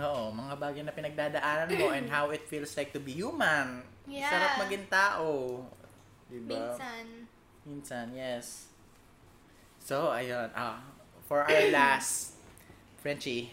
Oo, 0.00 0.22
mga 0.32 0.54
bagay 0.56 0.82
na 0.86 0.92
pinagdadaanan 0.94 1.68
mo 1.76 1.90
and 1.92 2.06
how 2.08 2.30
it 2.30 2.46
feels 2.46 2.72
like 2.78 2.94
to 2.94 3.00
be 3.02 3.12
human. 3.12 3.82
Yeah. 4.06 4.30
Sarap 4.30 4.52
maging 4.66 4.86
tao. 4.88 5.60
Diba? 6.30 6.46
Minsan. 6.56 7.06
Minsan, 7.66 8.06
yes. 8.14 8.70
So, 9.82 10.14
ayun. 10.14 10.50
Ah, 10.54 10.80
for 11.26 11.42
our 11.42 11.66
last, 11.74 12.38
Frenchie, 13.02 13.50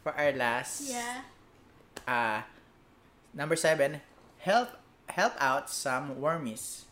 for 0.00 0.16
our 0.16 0.32
last, 0.32 0.88
Yeah. 0.88 1.24
ah, 2.08 2.48
number 3.36 3.56
seven, 3.56 4.00
help 4.40 4.80
help 5.12 5.36
out 5.36 5.68
some 5.68 6.16
wormies. 6.16 6.88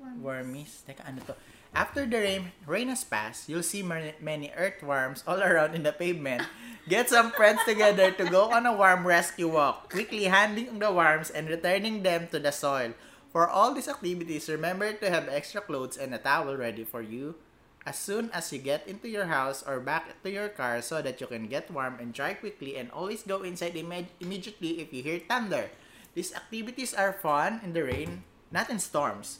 Wormies. 0.00 0.80
Teka, 0.88 1.04
ano 1.04 1.20
to? 1.26 1.34
After 1.70 2.04
the 2.04 2.18
rain, 2.18 2.52
rain 2.66 2.88
has 2.88 3.04
passed, 3.04 3.48
you'll 3.48 3.62
see 3.62 3.82
many, 3.82 4.50
earthworms 4.56 5.22
all 5.26 5.38
around 5.38 5.74
in 5.74 5.82
the 5.82 5.92
pavement. 5.92 6.42
Get 6.88 7.08
some 7.08 7.30
friends 7.30 7.62
together 7.64 8.10
to 8.10 8.24
go 8.26 8.50
on 8.50 8.66
a 8.66 8.74
worm 8.74 9.06
rescue 9.06 9.46
walk, 9.46 9.90
quickly 9.90 10.24
handing 10.24 10.78
the 10.78 10.90
worms 10.90 11.30
and 11.30 11.48
returning 11.48 12.02
them 12.02 12.26
to 12.32 12.38
the 12.38 12.50
soil. 12.50 12.94
For 13.30 13.48
all 13.48 13.72
these 13.72 13.86
activities, 13.86 14.50
remember 14.50 14.92
to 14.92 15.10
have 15.10 15.30
extra 15.30 15.60
clothes 15.60 15.96
and 15.96 16.12
a 16.12 16.18
towel 16.18 16.56
ready 16.56 16.82
for 16.82 17.02
you 17.02 17.38
as 17.86 17.96
soon 17.96 18.28
as 18.34 18.52
you 18.52 18.58
get 18.58 18.86
into 18.86 19.08
your 19.08 19.26
house 19.26 19.62
or 19.62 19.80
back 19.80 20.20
to 20.22 20.30
your 20.30 20.48
car 20.48 20.82
so 20.82 21.00
that 21.00 21.20
you 21.20 21.26
can 21.26 21.46
get 21.46 21.70
warm 21.70 21.96
and 22.00 22.12
dry 22.12 22.34
quickly 22.34 22.76
and 22.76 22.90
always 22.90 23.22
go 23.22 23.42
inside 23.42 23.74
imme- 23.74 24.10
immediately 24.20 24.80
if 24.80 24.92
you 24.92 25.02
hear 25.02 25.20
thunder. 25.20 25.70
These 26.14 26.34
activities 26.34 26.92
are 26.92 27.14
fun 27.14 27.60
in 27.62 27.72
the 27.72 27.84
rain, 27.84 28.24
not 28.50 28.68
in 28.68 28.78
storms. 28.78 29.38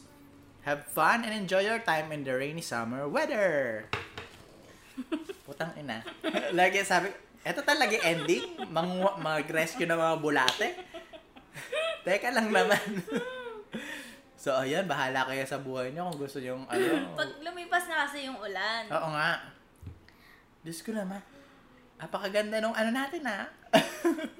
Have 0.61 0.85
fun 0.85 1.25
and 1.25 1.33
enjoy 1.33 1.65
your 1.65 1.81
time 1.81 2.13
in 2.13 2.21
the 2.21 2.37
rainy 2.37 2.61
summer 2.61 3.09
weather. 3.09 3.85
Putang 5.49 5.73
ina. 5.73 6.05
Lagi 6.53 6.85
sabi, 6.85 7.09
eto 7.41 7.65
talaga 7.65 7.97
ending, 8.05 8.69
mang 8.69 9.01
mag-rescue 9.17 9.89
ng 9.89 9.97
mga 9.97 10.15
bulate. 10.21 10.77
Teka 12.05 12.29
lang 12.29 12.53
naman. 12.53 12.77
so, 14.37 14.53
ayan, 14.53 14.85
bahala 14.85 15.25
kayo 15.25 15.41
sa 15.49 15.57
buhay 15.57 15.89
niyo 15.89 16.05
kung 16.13 16.29
gusto 16.29 16.37
niyo 16.37 16.61
ano. 16.69 17.17
Pag 17.17 17.41
lumipas 17.41 17.89
na 17.89 18.05
kasi 18.05 18.29
yung 18.29 18.37
ulan. 18.37 18.85
Oo 18.85 19.09
nga. 19.17 19.41
Diyos 20.61 20.85
ko 20.85 20.93
naman. 20.93 21.25
Apakaganda 21.97 22.61
nung 22.61 22.77
ano 22.77 22.93
natin 22.93 23.25
ha. 23.25 23.49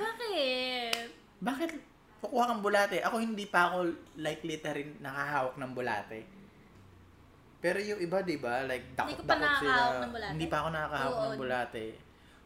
Bakit? 0.05 1.09
Bakit 1.41 1.90
kukuha 2.21 2.53
kang 2.53 2.61
bulate? 2.61 3.01
Ako 3.01 3.17
hindi 3.17 3.49
pa 3.49 3.73
ako 3.73 3.89
like 4.21 4.45
literin 4.45 5.01
nakahawak 5.01 5.57
ng 5.57 5.71
bulate. 5.73 6.21
Pero 7.61 7.77
yung 7.77 8.01
iba, 8.01 8.25
di 8.25 8.41
ba? 8.41 8.65
Like, 8.65 8.97
dakot-dakot 8.97 9.51
sila. 9.61 10.01
ng 10.01 10.13
bulate. 10.13 10.33
Hindi 10.33 10.47
pa 10.49 10.57
ako 10.65 10.69
nakakahawak 10.73 11.13
ng 11.13 11.29
Uod. 11.29 11.37
bulate. 11.37 11.85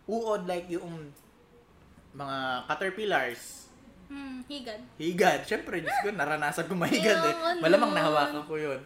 Uod, 0.05 0.41
like 0.43 0.67
yung 0.67 0.87
mga 2.11 2.37
caterpillars. 2.67 3.71
Hmm, 4.11 4.43
higad. 4.45 4.79
Higad. 4.99 5.39
Siyempre, 5.47 5.79
Diyos 5.79 5.97
ko, 6.03 6.11
naranasan 6.11 6.67
ko 6.67 6.75
mahigad 6.83 7.19
eh. 7.31 7.35
Malamang 7.63 7.95
nahawakan 7.95 8.43
ko 8.43 8.59
yun. 8.59 8.79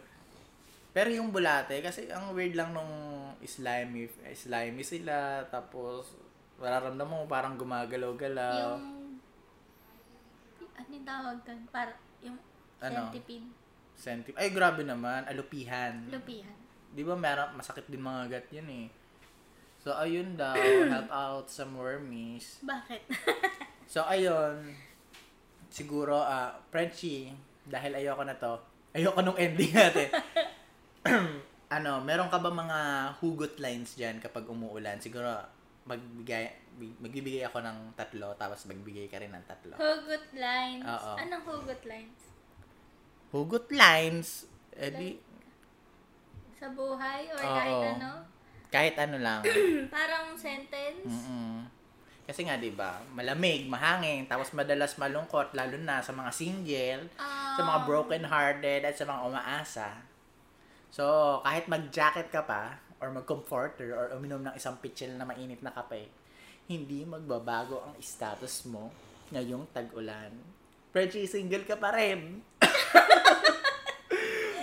Pero 0.93 1.09
yung 1.09 1.33
bulate, 1.33 1.81
kasi 1.81 2.09
ang 2.13 2.33
weird 2.33 2.53
lang 2.53 2.73
nung 2.77 2.89
slimy, 3.45 4.09
slimy 4.33 4.81
sila, 4.85 5.45
tapos 5.49 6.13
mararamdaman 6.61 7.25
mo 7.25 7.25
parang 7.29 7.57
gumagalaw-galaw. 7.57 8.77
Yung... 8.77 8.98
Ano 10.79 10.87
yung 10.89 11.03
tawag 11.03 11.37
doon? 11.43 11.59
Para, 11.67 11.91
yung 12.23 12.39
Ano? 12.79 13.11
centipede. 13.11 13.47
Senti- 13.93 14.31
Ay, 14.33 14.49
grabe 14.49 14.87
naman. 14.87 15.27
Alupihan. 15.27 16.07
Lupihan. 16.07 16.55
Di 16.89 17.03
ba 17.03 17.13
meron, 17.13 17.51
masakit 17.53 17.83
din 17.85 17.99
mga 17.99 18.31
gat 18.31 18.47
yun 18.49 18.69
eh. 18.69 18.87
So, 19.77 19.91
ayun 19.91 20.39
daw, 20.39 20.55
help 20.87 21.11
out 21.11 21.45
some 21.47 21.75
wormies. 21.75 22.63
Bakit? 22.63 23.03
So, 23.89 24.05
ayun, 24.05 24.69
siguro, 25.67 26.21
ah, 26.21 26.61
Frenchie, 26.69 27.33
dahil 27.65 27.97
ayoko 27.97 28.21
na 28.21 28.37
to, 28.37 28.61
ayoko 28.93 29.17
nung 29.19 29.33
ending 29.33 29.73
natin. 29.73 30.13
ano, 31.73 31.97
meron 31.99 32.29
ka 32.29 32.37
ba 32.37 32.49
mga 32.49 32.79
hugot 33.17 33.57
lines 33.57 33.97
dyan 33.97 34.21
kapag 34.21 34.45
umuulan? 34.45 35.01
Siguro, 35.01 35.33
magbigay, 35.85 36.45
big- 36.45 36.58
magbibigay 36.79 37.43
ako 37.43 37.59
ng 37.59 37.77
tatlo, 37.93 38.31
tapos 38.35 38.63
magbigay 38.65 39.11
ka 39.11 39.19
rin 39.19 39.31
ng 39.31 39.45
tatlo. 39.45 39.75
hugot 39.75 40.25
lines. 40.33 40.85
Oo. 40.85 41.11
Anong 41.19 41.43
hugot 41.43 41.81
lines? 41.83 42.19
Hugot 43.29 43.67
lines, 43.69 44.47
edi, 44.73 45.19
Sa 46.55 46.67
buhay 46.71 47.31
or 47.31 47.39
Oo. 47.39 47.55
kahit 47.55 47.81
ano? 47.95 48.11
kahit 48.69 48.95
ano 48.99 49.17
lang. 49.17 49.41
Parang 49.95 50.37
sentence? 50.37 51.07
Mm-mm. 51.07 51.65
Kasi 52.29 52.45
nga, 52.45 52.61
di 52.61 52.69
ba, 52.69 53.01
malamig, 53.09 53.65
mahangin, 53.65 54.29
tapos 54.29 54.53
madalas 54.53 54.93
malungkot, 55.01 55.57
lalo 55.57 55.73
na 55.81 55.97
sa 55.97 56.13
mga 56.13 56.29
single, 56.29 57.01
sa 57.57 57.61
mga 57.65 57.79
Um, 57.81 57.87
broken-hearted, 57.89 58.85
at 58.85 58.93
sa 58.93 59.09
mga 59.09 59.21
umaasa. 59.25 59.87
So, 60.93 61.05
kahit 61.41 61.65
mag-jacket 61.65 62.29
ka 62.29 62.45
pa, 62.45 62.77
or 63.01 63.09
mag-comforter, 63.09 63.97
or 63.97 64.05
uminom 64.13 64.45
ng 64.45 64.53
isang 64.53 64.77
pitchel 64.77 65.17
na 65.17 65.25
mainit 65.25 65.65
na 65.65 65.73
kape, 65.73 66.05
hindi 66.69 67.01
magbabago 67.01 67.81
ang 67.81 67.97
status 67.97 68.69
mo 68.69 68.93
ngayong 69.33 69.65
tag-ulan. 69.73 70.29
Frenchie, 70.93 71.25
single 71.25 71.65
ka 71.65 71.73
pa 71.81 71.89
rin. 71.97 72.45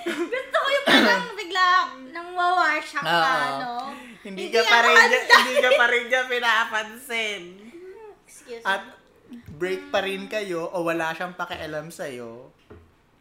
Gusto 0.07 0.57
ko 0.63 0.69
yung 0.71 0.87
parang 0.87 1.35
bigla 1.35 1.67
nang 2.15 2.31
wawarsyak 2.39 3.03
ka, 3.03 3.19
Oo. 3.19 3.59
no? 3.59 3.75
Hindi, 4.23 4.55
ka 4.55 4.63
pa 4.63 4.87
rin, 4.87 4.95
handa. 4.95 5.19
hindi 5.19 5.55
ka 5.59 5.71
pa 5.75 5.87
rin 5.91 6.05
niya 6.07 6.23
pinapansin. 6.31 7.43
Excuse 8.27 8.63
At 8.63 8.87
me. 9.27 9.43
break 9.59 9.91
pa 9.91 10.07
rin 10.07 10.31
kayo 10.31 10.71
o 10.71 10.87
wala 10.87 11.11
siyang 11.11 11.35
pakialam 11.35 11.91
sa'yo 11.91 12.55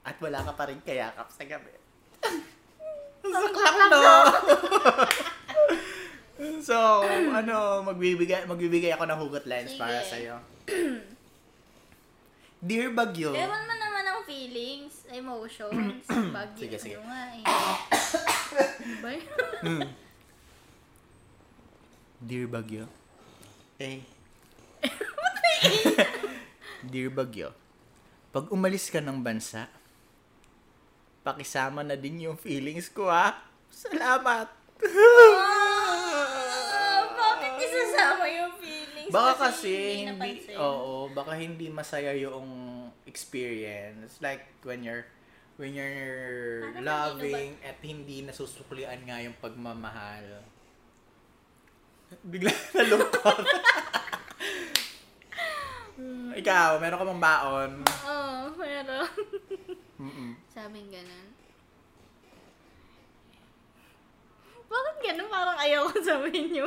at 0.05 0.13
wala 0.21 0.45
ka 0.45 0.53
pa 0.53 0.69
rin 0.69 0.77
kayakap 0.85 1.25
sa 1.33 1.41
gabi. 1.41 1.73
Saklak 3.33 3.75
no! 3.89 4.05
So, 6.61 7.03
ano, 7.07 7.83
magbibigay, 7.85 8.45
magbibigay 8.45 8.91
ako 8.93 9.05
ng 9.07 9.19
hugot 9.19 9.45
lines 9.45 9.71
Sige. 9.73 9.81
para 9.81 9.99
sa'yo. 10.01 10.35
Dear 12.65 12.89
Bagyo. 12.95 13.35
Ewan 13.35 13.63
mo 13.67 13.75
naman 13.77 14.03
ang 14.09 14.21
feelings, 14.25 15.05
emotions, 15.13 16.01
bagyo. 16.35 16.65
Sige, 16.65 16.77
sige. 16.81 16.95
Ano 16.97 17.09
nga 17.09 17.23
eh. 17.35 17.43
Hmm. 19.65 19.81
Dear 22.21 22.47
Bagyo. 22.47 22.87
Eh. 23.81 23.99
Dear 26.91 27.09
Bagyo. 27.11 27.51
Pag 28.31 28.51
umalis 28.53 28.89
ka 28.89 29.03
ng 29.03 29.21
bansa, 29.21 29.67
pakisama 31.21 31.83
na 31.83 31.99
din 31.99 32.25
yung 32.29 32.37
feelings 32.39 32.89
ko 32.89 33.11
ha. 33.11 33.43
Salamat. 33.69 34.47
Isasama 37.95 38.25
yung 38.27 38.53
feelings? 38.59 39.11
Baka 39.11 39.31
kasi, 39.49 40.03
hindi, 40.03 40.11
napansin. 40.11 40.57
oo, 40.59 41.07
baka 41.15 41.31
hindi 41.39 41.67
masaya 41.71 42.11
yung 42.11 42.49
experience. 43.07 44.19
Like 44.19 44.43
when 44.67 44.83
you're 44.83 45.07
when 45.55 45.71
you're 45.71 46.67
Parang 46.75 46.83
loving 46.83 47.55
at 47.63 47.79
hindi 47.79 48.27
nasusuklian 48.27 48.99
nga 49.07 49.23
yung 49.23 49.35
pagmamahal. 49.39 50.43
Bigla 52.27 52.51
nalungkot. 52.75 53.45
Ikaw, 56.35 56.83
meron 56.83 56.99
ka 56.99 57.05
bang 57.07 57.23
baon? 57.23 57.71
Oo, 57.87 58.51
meron. 58.59 59.07
Mm-mm. 59.95 60.35
Sabing 60.51 60.91
ganun. 60.91 61.27
Bakit 64.65 64.95
ganun? 65.01 65.29
Parang 65.29 65.57
ayaw 65.59 65.81
ko 65.89 65.97
sabihin 66.01 66.51
nyo. 66.51 66.65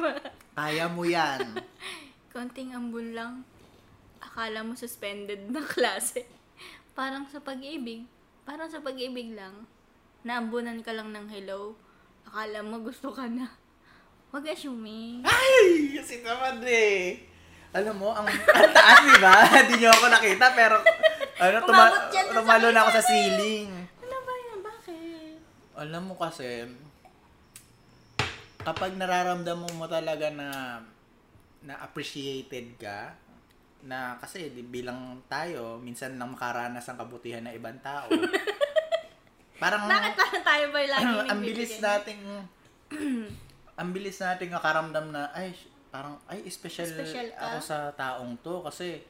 Kaya 0.54 0.86
mo 0.88 1.02
yan. 1.04 1.40
Konting 2.34 2.74
ambon 2.74 3.14
lang. 3.14 3.42
Akala 4.18 4.62
mo 4.62 4.74
suspended 4.74 5.50
na 5.50 5.62
klase. 5.62 6.26
Parang 6.94 7.26
sa 7.30 7.38
pag-ibig. 7.38 8.06
Parang 8.42 8.70
sa 8.70 8.82
pag-ibig 8.82 9.34
lang. 9.34 9.66
Naambunan 10.26 10.82
ka 10.82 10.90
lang 10.94 11.14
ng 11.14 11.26
hello. 11.30 11.78
Akala 12.26 12.62
mo 12.66 12.82
gusto 12.82 13.14
ka 13.14 13.26
na. 13.30 13.48
Huwag 14.28 14.44
assuming. 14.52 15.24
Ay! 15.24 15.96
Kasi 15.96 16.20
naman 16.20 16.60
eh. 16.66 17.24
Alam 17.72 18.00
mo, 18.00 18.08
ang, 18.12 18.24
ang 18.28 18.72
taas, 18.72 19.00
di 19.04 19.16
ba? 19.20 19.44
Hindi 19.60 19.84
niyo 19.84 19.92
ako 19.92 20.08
nakita, 20.08 20.56
pero 20.56 20.80
ano, 21.36 21.56
tuma- 21.68 22.08
tumalo 22.32 22.68
na 22.72 22.80
ako 22.80 22.90
sa 22.96 23.02
sakit. 23.04 23.12
ceiling. 23.12 23.68
Ano 24.00 24.16
ba 24.24 24.32
yan? 24.32 24.58
Bakit? 24.64 25.36
Alam 25.76 26.02
mo 26.08 26.14
kasi, 26.16 26.64
kapag 28.62 28.94
nararamdaman 28.98 29.74
mo 29.78 29.86
talaga 29.86 30.30
na 30.30 30.80
na 31.62 31.74
appreciated 31.82 32.78
ka, 32.78 33.14
na 33.86 34.18
kasi 34.18 34.50
di, 34.50 34.62
bilang 34.66 35.22
tayo, 35.30 35.78
minsan 35.78 36.18
lang 36.18 36.34
makaranas 36.34 36.86
ng 36.86 36.98
kabutihan 36.98 37.42
ng 37.46 37.54
ibang 37.54 37.78
tao. 37.82 38.10
parang 39.62 39.90
Bakit 39.90 40.14
parang 40.14 40.42
tayo 40.46 40.64
ba 40.70 40.80
lagi 40.86 41.14
ang 41.34 41.40
bilis 41.42 41.82
nating 41.82 42.22
ang 43.78 43.88
bilis 43.90 44.18
nating 44.22 44.54
makaramdam 44.54 45.10
na 45.10 45.30
ay 45.34 45.54
parang, 45.88 46.20
ay, 46.28 46.44
special, 46.52 46.84
Special 46.84 47.32
ka? 47.32 47.42
ako 47.48 47.58
sa 47.64 47.78
taong 47.96 48.36
to 48.44 48.60
kasi 48.60 49.00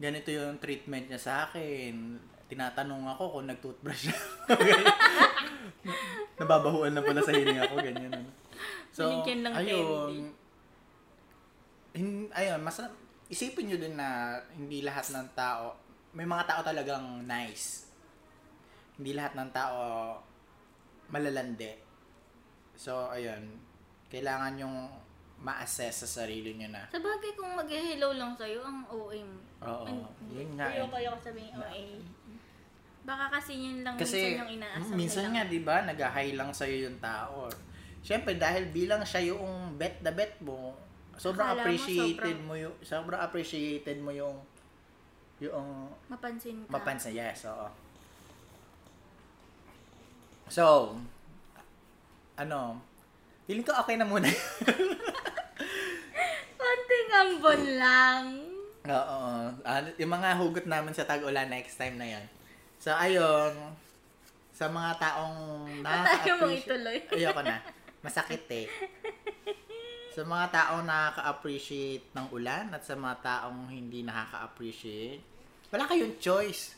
ganito 0.00 0.32
yung 0.32 0.58
treatment 0.58 1.06
niya 1.06 1.20
sa 1.20 1.32
akin. 1.46 2.18
Tinatanong 2.50 3.06
ako 3.14 3.38
kung 3.38 3.46
nag-toothbrush. 3.46 4.10
Nababahuan 6.40 6.90
na 6.96 7.04
pala 7.04 7.22
sa 7.22 7.30
hininga 7.30 7.70
ko, 7.70 7.78
ganyan. 7.78 8.10
ano. 8.10 8.39
So, 8.96 9.06
Binigyan 9.06 9.40
ng 9.46 9.54
ayun. 9.54 10.34
Hin, 11.94 12.08
ayun, 12.34 12.60
mas 12.60 12.82
isipin 13.30 13.70
nyo 13.70 13.78
din 13.78 13.94
na 13.94 14.38
hindi 14.54 14.82
lahat 14.82 15.14
ng 15.14 15.28
tao, 15.38 15.78
may 16.10 16.26
mga 16.26 16.44
tao 16.50 16.60
talagang 16.66 17.22
nice. 17.22 17.86
Hindi 18.98 19.14
lahat 19.14 19.38
ng 19.38 19.50
tao 19.54 19.78
malalandi. 21.10 21.70
So, 22.74 23.10
ayun, 23.10 23.58
kailangan 24.10 24.58
yung 24.58 24.90
ma-assess 25.40 26.04
sa 26.04 26.08
sarili 26.22 26.52
nyo 26.56 26.68
na. 26.68 26.84
Sa 26.92 27.00
bagay 27.00 27.32
kung 27.32 27.56
mag-hello 27.56 28.12
lang 28.12 28.36
sa'yo, 28.36 28.60
ang 28.60 28.84
OA 28.92 29.24
mo. 29.24 29.40
Oo, 29.64 29.84
Ay, 29.88 29.96
yun 30.36 30.50
nga 30.56 30.66
eh. 30.68 30.76
Ayoko 30.80 30.92
kayo 31.00 31.10
sabihin 31.16 31.52
OA. 31.56 31.84
Baka 33.00 33.24
kasi 33.40 33.52
yun 33.56 33.80
lang 33.80 33.96
Kasi, 33.96 34.20
minsan 34.20 34.40
yung 34.44 34.52
inaasam 34.60 34.92
mm, 34.92 34.98
minsan 35.00 35.26
nga, 35.32 35.42
di 35.48 35.60
ba, 35.64 35.76
nag-high 35.88 36.36
lang 36.36 36.52
sa'yo 36.52 36.76
yung 36.88 36.98
tao. 37.00 37.48
Siyempre, 38.00 38.34
dahil 38.34 38.66
bilang 38.66 39.02
siya 39.02 39.30
yung 39.30 39.44
bet 39.74 40.00
the 40.00 40.10
bet 40.10 40.40
mo, 40.40 40.72
sobrang 41.14 41.52
Akala 41.52 41.58
mo 41.58 41.64
appreciated 41.66 42.16
sobrang- 42.16 42.44
mo 42.44 42.54
yung, 42.54 42.74
sobrang 42.80 43.20
appreciated 43.20 43.98
mo 43.98 44.10
yung, 44.10 44.36
yung 45.38 45.68
Mapansin 46.06 46.64
ka. 46.64 46.70
mapansin. 46.70 47.12
Yes, 47.12 47.44
oo. 47.44 47.68
So, 50.46 50.96
ano, 52.34 52.80
feeling 53.46 53.62
ko 53.62 53.72
okay 53.74 53.94
na 53.94 54.04
muna. 54.04 54.26
Konting 56.56 57.08
ambon 57.14 57.62
lang. 57.76 58.24
Oo. 58.82 59.20
Ah, 59.62 59.80
yung 59.94 60.10
mga 60.10 60.34
hugot 60.36 60.64
namin 60.64 60.90
sa 60.90 61.04
tag-ulan 61.04 61.46
next 61.46 61.76
time 61.76 61.94
na 61.94 62.08
yan. 62.08 62.24
So, 62.78 62.90
ayun. 62.90 63.52
Sa 64.50 64.66
mga 64.66 64.96
taong 64.98 65.36
Tayo 65.64 65.76
mo 65.78 65.88
nakaka-appreciate. 66.50 66.64
ituloy. 66.66 66.98
Ayoko 67.10 67.42
na. 67.42 67.56
Masakit 68.00 68.48
eh. 68.48 68.66
Sa 70.16 70.26
mga 70.26 70.46
taong 70.50 70.84
nakaka-appreciate 70.88 72.10
ng 72.16 72.26
ulan 72.34 72.72
at 72.74 72.82
sa 72.82 72.98
mga 72.98 73.16
taong 73.22 73.70
hindi 73.70 74.02
nakaka-appreciate, 74.02 75.22
wala 75.70 75.86
kayong 75.86 76.18
choice. 76.18 76.74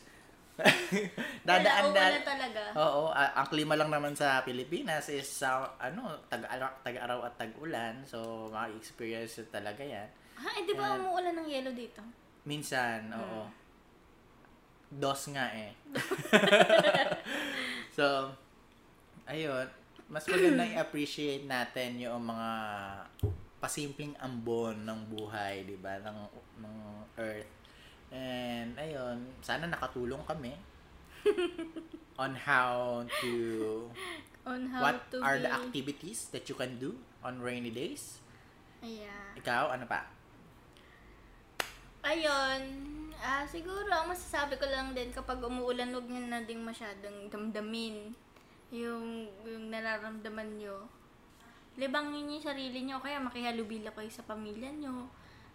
Dadaan 1.49 1.89
Wala, 1.89 2.13
wala 2.13 2.21
talaga. 2.21 2.61
Oo, 2.77 3.09
ah, 3.09 3.33
ang 3.41 3.49
klima 3.49 3.73
lang 3.73 3.89
naman 3.89 4.13
sa 4.13 4.45
Pilipinas 4.45 5.09
is 5.09 5.25
sa 5.25 5.73
ano, 5.81 6.29
tag-araw, 6.29 6.85
tag-araw 6.85 7.19
at 7.25 7.33
tag-ulan. 7.41 8.05
So, 8.05 8.49
ma-experience 8.53 9.41
yun 9.41 9.49
talaga 9.49 9.81
'yan. 9.81 10.05
Ha, 10.37 10.47
eh 10.61 10.63
di 10.69 10.77
ba 10.77 10.93
umuulan 10.93 11.33
ng 11.41 11.47
yelo 11.49 11.73
dito? 11.73 12.05
Minsan, 12.45 13.09
oo. 13.17 13.49
Hmm. 13.49 13.61
Dos 14.93 15.25
nga 15.33 15.49
eh. 15.57 15.73
so, 17.97 18.29
ayun. 19.25 19.65
Mas 20.13 20.29
maganda 20.29 20.61
i-appreciate 20.61 21.49
natin 21.49 21.97
yung 21.97 22.21
mga 22.21 22.49
pasimpleng 23.57 24.13
ambon 24.21 24.85
ng 24.85 24.99
buhay, 25.09 25.65
di 25.65 25.73
ba? 25.73 25.97
Ng, 26.05 26.19
ng 26.61 26.77
earth. 27.17 27.49
And, 28.13 28.77
ayun, 28.77 29.25
sana 29.41 29.65
nakatulong 29.65 30.21
kami 30.29 30.53
on 32.21 32.37
how 32.37 33.01
to, 33.25 33.33
On 34.45 34.69
how 34.69 34.85
what 34.85 35.09
to 35.09 35.17
are 35.25 35.41
be... 35.41 35.49
the 35.49 35.51
activities 35.51 36.29
that 36.29 36.45
you 36.45 36.53
can 36.53 36.77
do 36.77 36.93
on 37.25 37.41
rainy 37.41 37.73
days. 37.73 38.21
Ayan. 38.85 39.33
Ikaw, 39.41 39.73
ano 39.73 39.89
pa? 39.89 40.05
Ayun. 42.05 42.61
Ah, 43.17 43.49
siguro, 43.49 43.89
ang 43.89 44.13
masasabi 44.13 44.61
ko 44.61 44.69
lang 44.69 44.93
din 44.93 45.09
kapag 45.09 45.41
umuulan, 45.41 45.89
huwag 45.89 46.05
nyo 46.05 46.21
na 46.29 46.45
din 46.45 46.61
masyadong 46.61 47.33
damdamin 47.33 48.13
yung, 48.73 49.29
yung 49.45 49.69
nararamdaman 49.69 50.57
nyo. 50.57 50.89
Libangin 51.77 52.25
nyo 52.25 52.41
yung 52.41 52.47
sarili 52.49 52.79
nyo, 52.83 52.97
kaya 52.97 53.21
makihalubila 53.21 53.93
kayo 53.93 54.09
sa 54.09 54.25
pamilya 54.25 54.73
nyo. 54.73 55.05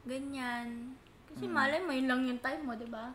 Ganyan. 0.07 0.95
Kasi 1.27 1.45
malay 1.51 1.82
mo, 1.82 1.90
yun 1.90 2.07
lang 2.07 2.23
yung 2.24 2.40
time 2.40 2.62
mo, 2.62 2.73
di 2.78 2.86
ba? 2.86 3.11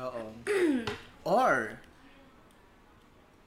Oo. 0.00 0.32
Or, 1.28 1.76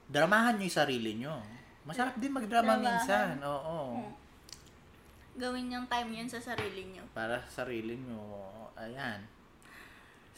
dramahan 0.08 0.56
nyo 0.56 0.66
yung 0.66 0.78
sarili 0.78 1.12
nyo. 1.18 1.36
Masarap 1.84 2.16
din 2.16 2.32
magdrama 2.32 2.78
Dramahan. 2.78 2.84
minsan. 2.84 3.28
Oo. 3.44 3.78
Hmm. 3.98 4.12
Gawin 5.38 5.70
yung 5.70 5.86
time 5.86 6.10
yun 6.10 6.28
sa 6.30 6.42
sarili 6.42 6.90
nyo. 6.90 7.04
Para 7.14 7.38
sa 7.46 7.62
sarili 7.64 7.94
nyo. 7.94 8.18
Ayan. 8.74 9.22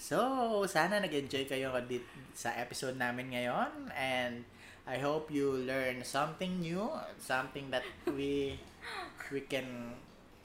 So, 0.01 0.17
sana 0.65 1.01
nag-enjoy 1.01 1.45
kayo 1.45 1.73
sa 2.33 2.53
episode 2.57 2.97
namin 2.97 3.33
ngayon. 3.33 3.93
And 3.93 4.45
I 4.91 4.99
hope 4.99 5.31
you 5.31 5.55
learn 5.55 6.03
something 6.03 6.59
new. 6.59 6.91
Something 7.23 7.71
that 7.71 7.87
we 8.11 8.59
we 9.31 9.47
can 9.47 9.95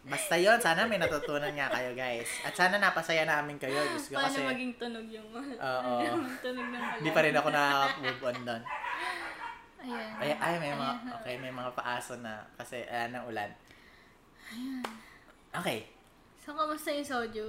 Basta 0.06 0.38
yon 0.38 0.62
sana 0.62 0.86
may 0.86 1.02
natutunan 1.02 1.50
nga 1.58 1.66
kayo 1.74 1.98
guys. 1.98 2.30
At 2.46 2.54
sana 2.54 2.78
napasaya 2.78 3.26
namin 3.26 3.58
kayo. 3.58 3.74
Diyos 3.74 4.06
ko 4.14 4.22
Paano 4.22 4.30
kasi 4.30 4.46
maging 4.46 4.78
tunog 4.78 5.08
yung 5.10 5.26
Oo. 5.34 5.94
tunog 6.46 6.68
ng 6.70 6.82
hindi 7.02 7.10
pa 7.10 7.26
rin 7.26 7.34
ako 7.34 7.50
nakaka-move 7.50 8.22
on 8.22 8.38
doon. 8.46 8.64
Ayan. 9.86 10.10
Ay, 10.18 10.32
ay, 10.38 10.54
may 10.62 10.74
mga, 10.74 10.94
okay, 11.22 11.36
may 11.42 11.54
mga 11.54 11.72
paaso 11.78 12.14
na 12.22 12.42
kasi 12.58 12.86
uh, 12.86 13.06
ng 13.10 13.24
ulan. 13.30 13.50
Okay. 15.58 15.90
So, 16.42 16.54
kamusta 16.54 16.90
yung 16.94 17.06
soju? 17.06 17.46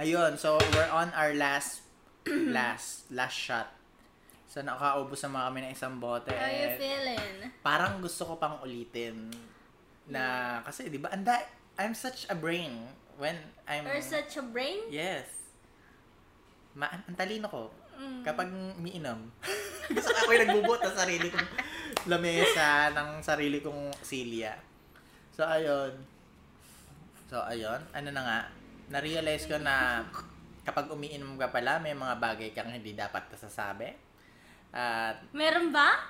Ayun, 0.00 0.40
so 0.40 0.56
we're 0.72 0.92
on 0.92 1.12
our 1.12 1.36
last, 1.36 1.84
last, 2.56 3.08
last 3.12 3.36
shot. 3.36 3.68
So 4.54 4.62
nakaubos 4.62 5.18
na 5.26 5.34
mga 5.34 5.46
kami 5.50 5.58
ng 5.66 5.72
isang 5.74 5.94
bote. 5.98 6.30
How 6.30 6.46
you 6.46 6.70
and 6.70 6.78
feeling? 6.78 7.30
parang 7.58 7.98
gusto 7.98 8.22
ko 8.22 8.38
pang 8.38 8.62
ulitin. 8.62 9.26
Na, 10.06 10.62
kasi 10.62 10.86
di 10.86 11.02
ba, 11.02 11.10
anda, 11.10 11.42
I'm 11.74 11.90
such 11.90 12.30
a 12.30 12.38
brain 12.38 12.86
when 13.18 13.34
I'm... 13.66 13.82
Or 13.82 13.98
such 13.98 14.38
a 14.38 14.46
brain? 14.46 14.86
Yes. 14.94 15.26
Ma 16.78 16.86
ang 16.86 17.18
talino 17.18 17.50
ko. 17.50 17.74
Mm. 17.98 18.22
Kapag 18.22 18.46
umiinom. 18.78 19.26
gusto 19.90 20.14
ko 20.14 20.18
ako'y 20.22 20.46
nagbubuot 20.46 20.86
ng 20.86 20.96
sarili 21.02 21.34
kong 21.34 21.50
lamesa, 22.06 22.94
ng 22.94 23.10
sarili 23.26 23.58
kong 23.58 23.90
silya. 24.06 24.54
So, 25.34 25.42
ayun. 25.42 25.98
So, 27.26 27.42
ayun. 27.42 27.82
Ano 27.90 28.08
na 28.14 28.22
nga, 28.22 28.38
na-realize 28.86 29.50
ko 29.50 29.58
na 29.58 30.06
kapag 30.62 30.86
umiinom 30.94 31.42
ka 31.42 31.50
pala, 31.50 31.82
may 31.82 31.90
mga 31.98 32.14
bagay 32.22 32.54
kang 32.54 32.70
hindi 32.70 32.94
dapat 32.94 33.26
nasasabi. 33.34 34.03
At, 34.74 35.22
Meron 35.30 35.70
ba? 35.70 36.02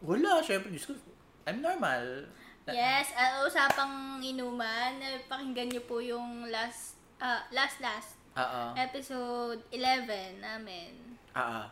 wala, 0.00 0.40
syempre, 0.40 0.72
Diyos 0.72 0.88
ko, 0.88 0.96
I'm 1.44 1.60
normal. 1.60 2.24
Yes, 2.68 3.12
uh, 3.16 3.44
usapang 3.44 4.20
inuman. 4.20 5.00
Pakinggan 5.28 5.68
niyo 5.72 5.82
po 5.84 6.00
yung 6.00 6.48
last, 6.48 6.96
ah, 7.20 7.44
last, 7.52 7.80
last 7.80 8.16
Oo. 8.36 8.76
episode 8.76 9.60
11 9.72 10.40
namin. 10.40 10.92
Oo. 11.32 11.62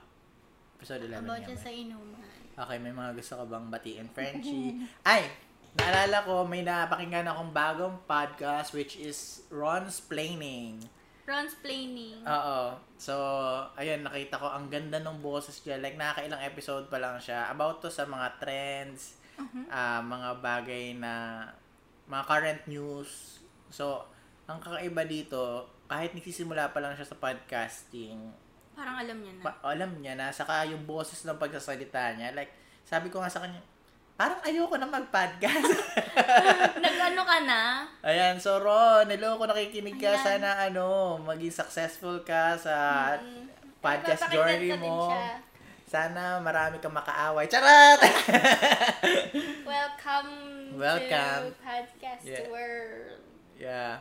Episode 0.80 1.08
11 1.08 1.24
About 1.24 1.44
sa 1.56 1.72
inuman. 1.72 2.28
Okay, 2.56 2.76
may 2.80 2.92
mga 2.92 3.12
gusto 3.16 3.32
ka 3.36 3.44
bang 3.44 3.66
batiin, 3.68 4.08
Frenchie? 4.12 4.80
Ay! 5.08 5.28
Naalala 5.76 6.24
ko, 6.24 6.48
may 6.48 6.64
napakinggan 6.64 7.28
akong 7.28 7.52
bagong 7.52 7.96
podcast 8.08 8.72
which 8.72 8.96
is 8.96 9.44
Ron's 9.52 10.00
Planning. 10.00 10.80
Ron's 11.26 11.58
planning. 11.58 12.22
Oo. 12.22 12.58
So, 12.96 13.14
ayun, 13.74 14.06
nakita 14.06 14.38
ko 14.38 14.46
ang 14.46 14.70
ganda 14.70 14.96
ng 14.96 15.18
boses 15.18 15.58
niya. 15.60 15.76
Like, 15.76 15.94
nakakailang 15.94 16.38
episode 16.40 16.86
pa 16.86 16.96
lang 16.96 17.18
siya. 17.18 17.50
About 17.50 17.82
to 17.82 17.90
sa 17.90 18.06
mga 18.06 18.38
trends, 18.38 19.18
ah, 19.68 19.98
mga 20.00 20.38
bagay 20.38 20.94
na, 20.94 21.42
mga 22.06 22.22
current 22.24 22.62
news. 22.66 23.42
So, 23.68 24.06
ang 24.46 24.62
kakaiba 24.62 25.02
dito, 25.02 25.66
kahit 25.84 26.14
nagsisimula 26.14 26.70
pa 26.70 26.78
lang 26.78 26.94
siya 26.94 27.04
sa 27.04 27.18
podcasting, 27.18 28.30
Parang 28.72 28.94
alam 28.94 29.18
niya 29.18 29.32
na. 29.32 29.42
pa- 29.42 29.60
alam 29.64 29.90
niya 29.98 30.14
na, 30.14 30.30
saka 30.30 30.62
yung 30.64 30.84
boses 30.84 31.26
ng 31.26 31.34
pagsasalita 31.34 32.14
niya, 32.14 32.30
like, 32.32 32.54
sabi 32.84 33.10
ko 33.10 33.18
nga 33.18 33.26
sa 33.26 33.42
kanya, 33.42 33.58
parang 34.16 34.40
ayoko 34.42 34.80
na 34.80 34.88
mag-podcast. 34.88 35.72
Nag-ano 36.84 37.20
ka 37.20 37.38
na? 37.44 37.84
Ayan, 38.00 38.40
so 38.40 38.56
Ron, 38.56 39.04
hello 39.06 39.36
kung 39.36 39.44
nakikinig 39.46 40.00
ka, 40.00 40.08
Ayan. 40.10 40.24
sana 40.24 40.50
ano, 40.62 41.20
maging 41.20 41.52
successful 41.52 42.24
ka 42.24 42.56
sa 42.56 42.74
Mm. 43.20 43.44
podcast 43.78 44.24
journey 44.28 44.72
mo. 44.74 45.12
Sana 45.86 46.40
marami 46.40 46.80
kang 46.80 46.90
makaaway. 46.90 47.46
Charot! 47.46 48.00
Welcome, 49.62 50.30
Welcome. 50.80 51.42
to 51.46 51.60
Podcast 51.60 52.22
Yeah. 52.24 52.48
World. 52.48 53.20
yeah. 53.54 53.94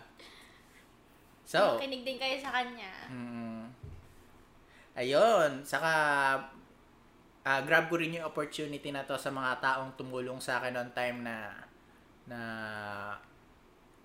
So, 1.46 1.78
Makinig 1.78 2.02
din 2.02 2.18
kayo 2.18 2.40
sa 2.40 2.56
kanya. 2.56 2.90
mm, 3.06 3.70
ayun, 4.96 5.62
saka 5.62 5.92
ah, 7.46 7.62
grab 7.62 7.88
ko 7.88 8.02
rin 8.02 8.18
yung 8.18 8.26
opportunity 8.26 8.90
na 8.90 9.06
to 9.06 9.16
sa 9.16 9.30
mga 9.30 9.62
taong 9.62 9.94
tumulong 9.94 10.42
sa 10.42 10.58
akin 10.60 10.76
on 10.82 10.90
time 10.98 11.22
na 11.22 11.54
na 12.26 12.40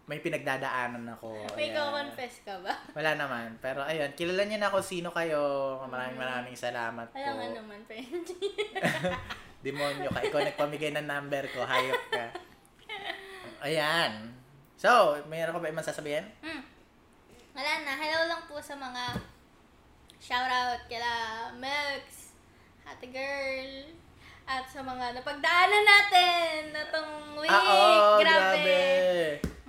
may 0.05 0.19
pinagdadaanan 0.19 1.07
ako. 1.15 1.55
May 1.55 1.71
Ayan. 1.71 1.87
confess 1.87 2.43
ka 2.43 2.59
ba? 2.61 2.75
Wala 2.99 3.15
naman. 3.15 3.55
Pero 3.63 3.87
ayun, 3.87 4.11
kilala 4.19 4.43
niyo 4.43 4.59
na 4.59 4.67
ako 4.67 4.83
sino 4.83 5.15
kayo. 5.15 5.39
Maraming 5.87 6.19
maraming 6.19 6.59
salamat 6.59 7.07
po. 7.09 7.15
Kaya 7.15 7.31
nga 7.39 7.47
naman, 7.55 7.79
friend. 7.87 8.27
Demonyo 9.65 10.11
ka. 10.11 10.21
Ikaw 10.27 10.41
nagpamigay 10.51 10.91
ng 10.99 11.07
number 11.07 11.47
ko. 11.55 11.63
Hayop 11.63 12.03
ka. 12.11 12.27
Ayan. 13.63 14.35
So, 14.75 15.15
mayroon 15.31 15.55
ka 15.55 15.63
ba 15.63 15.71
ibang 15.71 15.87
sasabihin? 15.87 16.27
Hmm. 16.43 16.67
Wala 17.55 17.73
na. 17.87 17.95
Hello 17.95 18.21
lang 18.27 18.43
po 18.51 18.59
sa 18.59 18.75
mga 18.75 19.15
shoutout 20.19 20.91
kila 20.91 21.13
Melx, 21.55 22.20
Ate 22.91 23.07
Girl, 23.15 23.73
at 24.51 24.67
sa 24.67 24.83
mga 24.83 25.15
napagdaanan 25.15 25.85
natin 25.87 26.75
na 26.75 26.83
tong 26.91 27.39
week. 27.39 27.55
Ah, 27.55 27.63
oo, 27.71 28.19
grabe. 28.19 28.67
grabe. 28.67 28.83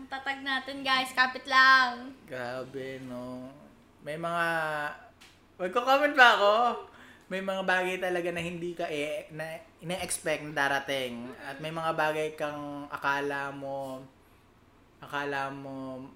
Ang 0.01 0.07
tatag 0.09 0.41
natin, 0.41 0.81
guys. 0.81 1.13
Kapit 1.13 1.45
lang. 1.45 2.17
Grabe, 2.25 2.97
no. 3.05 3.45
May 4.01 4.17
mga... 4.17 4.45
Magko-comment 5.61 6.17
ba 6.17 6.27
ako? 6.33 6.53
May 7.29 7.45
mga 7.45 7.61
bagay 7.61 8.01
talaga 8.01 8.33
na 8.33 8.41
hindi 8.41 8.73
ka 8.73 8.89
eh, 8.89 9.29
na 9.29 9.45
ina-expect 9.85 10.49
na 10.49 10.57
darating. 10.57 11.29
At 11.45 11.61
may 11.61 11.69
mga 11.69 11.93
bagay 11.93 12.33
kang 12.33 12.89
akala 12.89 13.53
mo, 13.53 14.01
akala 14.97 15.53
mo, 15.53 16.09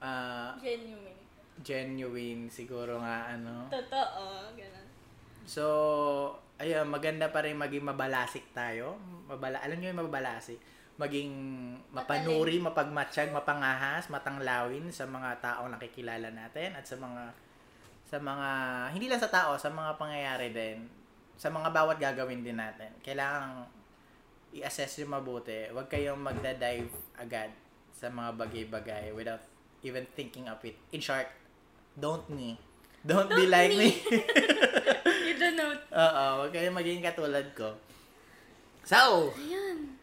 ah, 0.00 0.56
Genuine. 0.56 1.20
genuine 1.60 2.42
siguro 2.48 3.04
nga, 3.04 3.36
ano. 3.36 3.68
Totoo. 3.68 4.56
Ganun. 4.56 4.77
So, 5.48 5.64
ayun, 6.60 6.92
maganda 6.92 7.32
pa 7.32 7.40
rin 7.40 7.56
maging 7.56 7.88
mabalasik 7.88 8.52
tayo. 8.52 9.00
Mabala, 9.24 9.64
alam 9.64 9.80
niyo 9.80 9.96
yung 9.96 10.04
mabalasik? 10.04 10.60
Maging 11.00 11.32
mapanuri, 11.88 12.60
mapagmatsyag, 12.60 13.32
mapangahas, 13.32 14.12
matanglawin 14.12 14.92
sa 14.92 15.08
mga 15.08 15.40
taong 15.40 15.72
nakikilala 15.72 16.28
natin 16.28 16.76
at 16.76 16.84
sa 16.84 17.00
mga 17.00 17.32
sa 18.08 18.18
mga 18.20 18.48
hindi 18.92 19.08
lang 19.08 19.20
sa 19.20 19.32
tao, 19.32 19.56
sa 19.56 19.72
mga 19.72 19.96
pangyayari 19.96 20.52
din, 20.52 20.84
sa 21.40 21.48
mga 21.48 21.72
bawat 21.72 21.96
gagawin 21.96 22.44
din 22.44 22.60
natin. 22.60 22.92
Kailangan 23.00 23.64
i-assess 24.52 25.00
yung 25.00 25.16
mabuti. 25.16 25.68
Huwag 25.72 25.88
kayong 25.88 26.20
magda-dive 26.20 26.92
agad 27.16 27.52
sa 27.92 28.12
mga 28.12 28.36
bagay-bagay 28.36 29.12
without 29.16 29.44
even 29.80 30.04
thinking 30.12 30.44
of 30.50 30.60
it. 30.64 30.76
In 30.92 31.00
short, 31.00 31.28
don't 31.96 32.28
me. 32.28 32.60
Don't, 33.06 33.30
be 33.30 33.46
Don't 33.46 33.54
like 33.54 33.72
me. 33.72 33.94
me. 33.94 34.18
Don't 35.38 35.54
know. 35.54 35.70
Oo, 35.94 36.24
huwag 36.42 36.50
kayong 36.50 36.74
maging 36.74 36.98
katulad 36.98 37.46
ko. 37.54 37.78
So, 38.82 39.30
Ayan. 39.38 39.94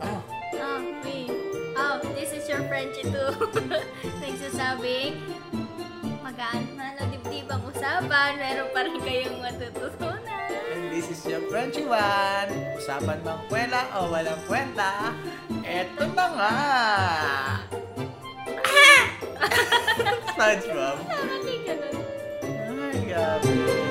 oh, 0.00 0.20
Oh, 0.54 0.78
wait. 1.04 1.28
Oh, 1.74 1.94
this 2.16 2.32
is 2.32 2.48
your 2.48 2.62
Frenchie 2.64 3.04
too. 3.04 3.30
Nagsasabing, 4.22 5.20
magaan 6.22 6.64
man 6.72 6.96
o 6.96 7.04
dibdibang 7.10 7.60
usapan, 7.66 8.38
meron 8.38 8.68
pa 8.70 8.80
rin 8.86 8.96
kayong 8.96 9.36
matututunan. 9.36 10.22
and 10.72 10.88
this 10.88 11.10
is 11.10 11.20
your 11.26 11.42
Frenchy 11.52 11.84
One. 11.84 12.48
Usapan 12.74 13.20
bang 13.20 13.42
kwela 13.46 13.82
o 13.92 14.08
walang 14.08 14.40
kwenta? 14.48 15.12
Eto 15.62 16.08
na 16.14 16.26
nga! 16.32 16.54
SpongeBob. 20.32 20.96
Tama, 21.08 21.36
di 21.42 21.54
ganun. 21.66 21.94
Ay, 22.92 23.00
gabi. 23.10 23.81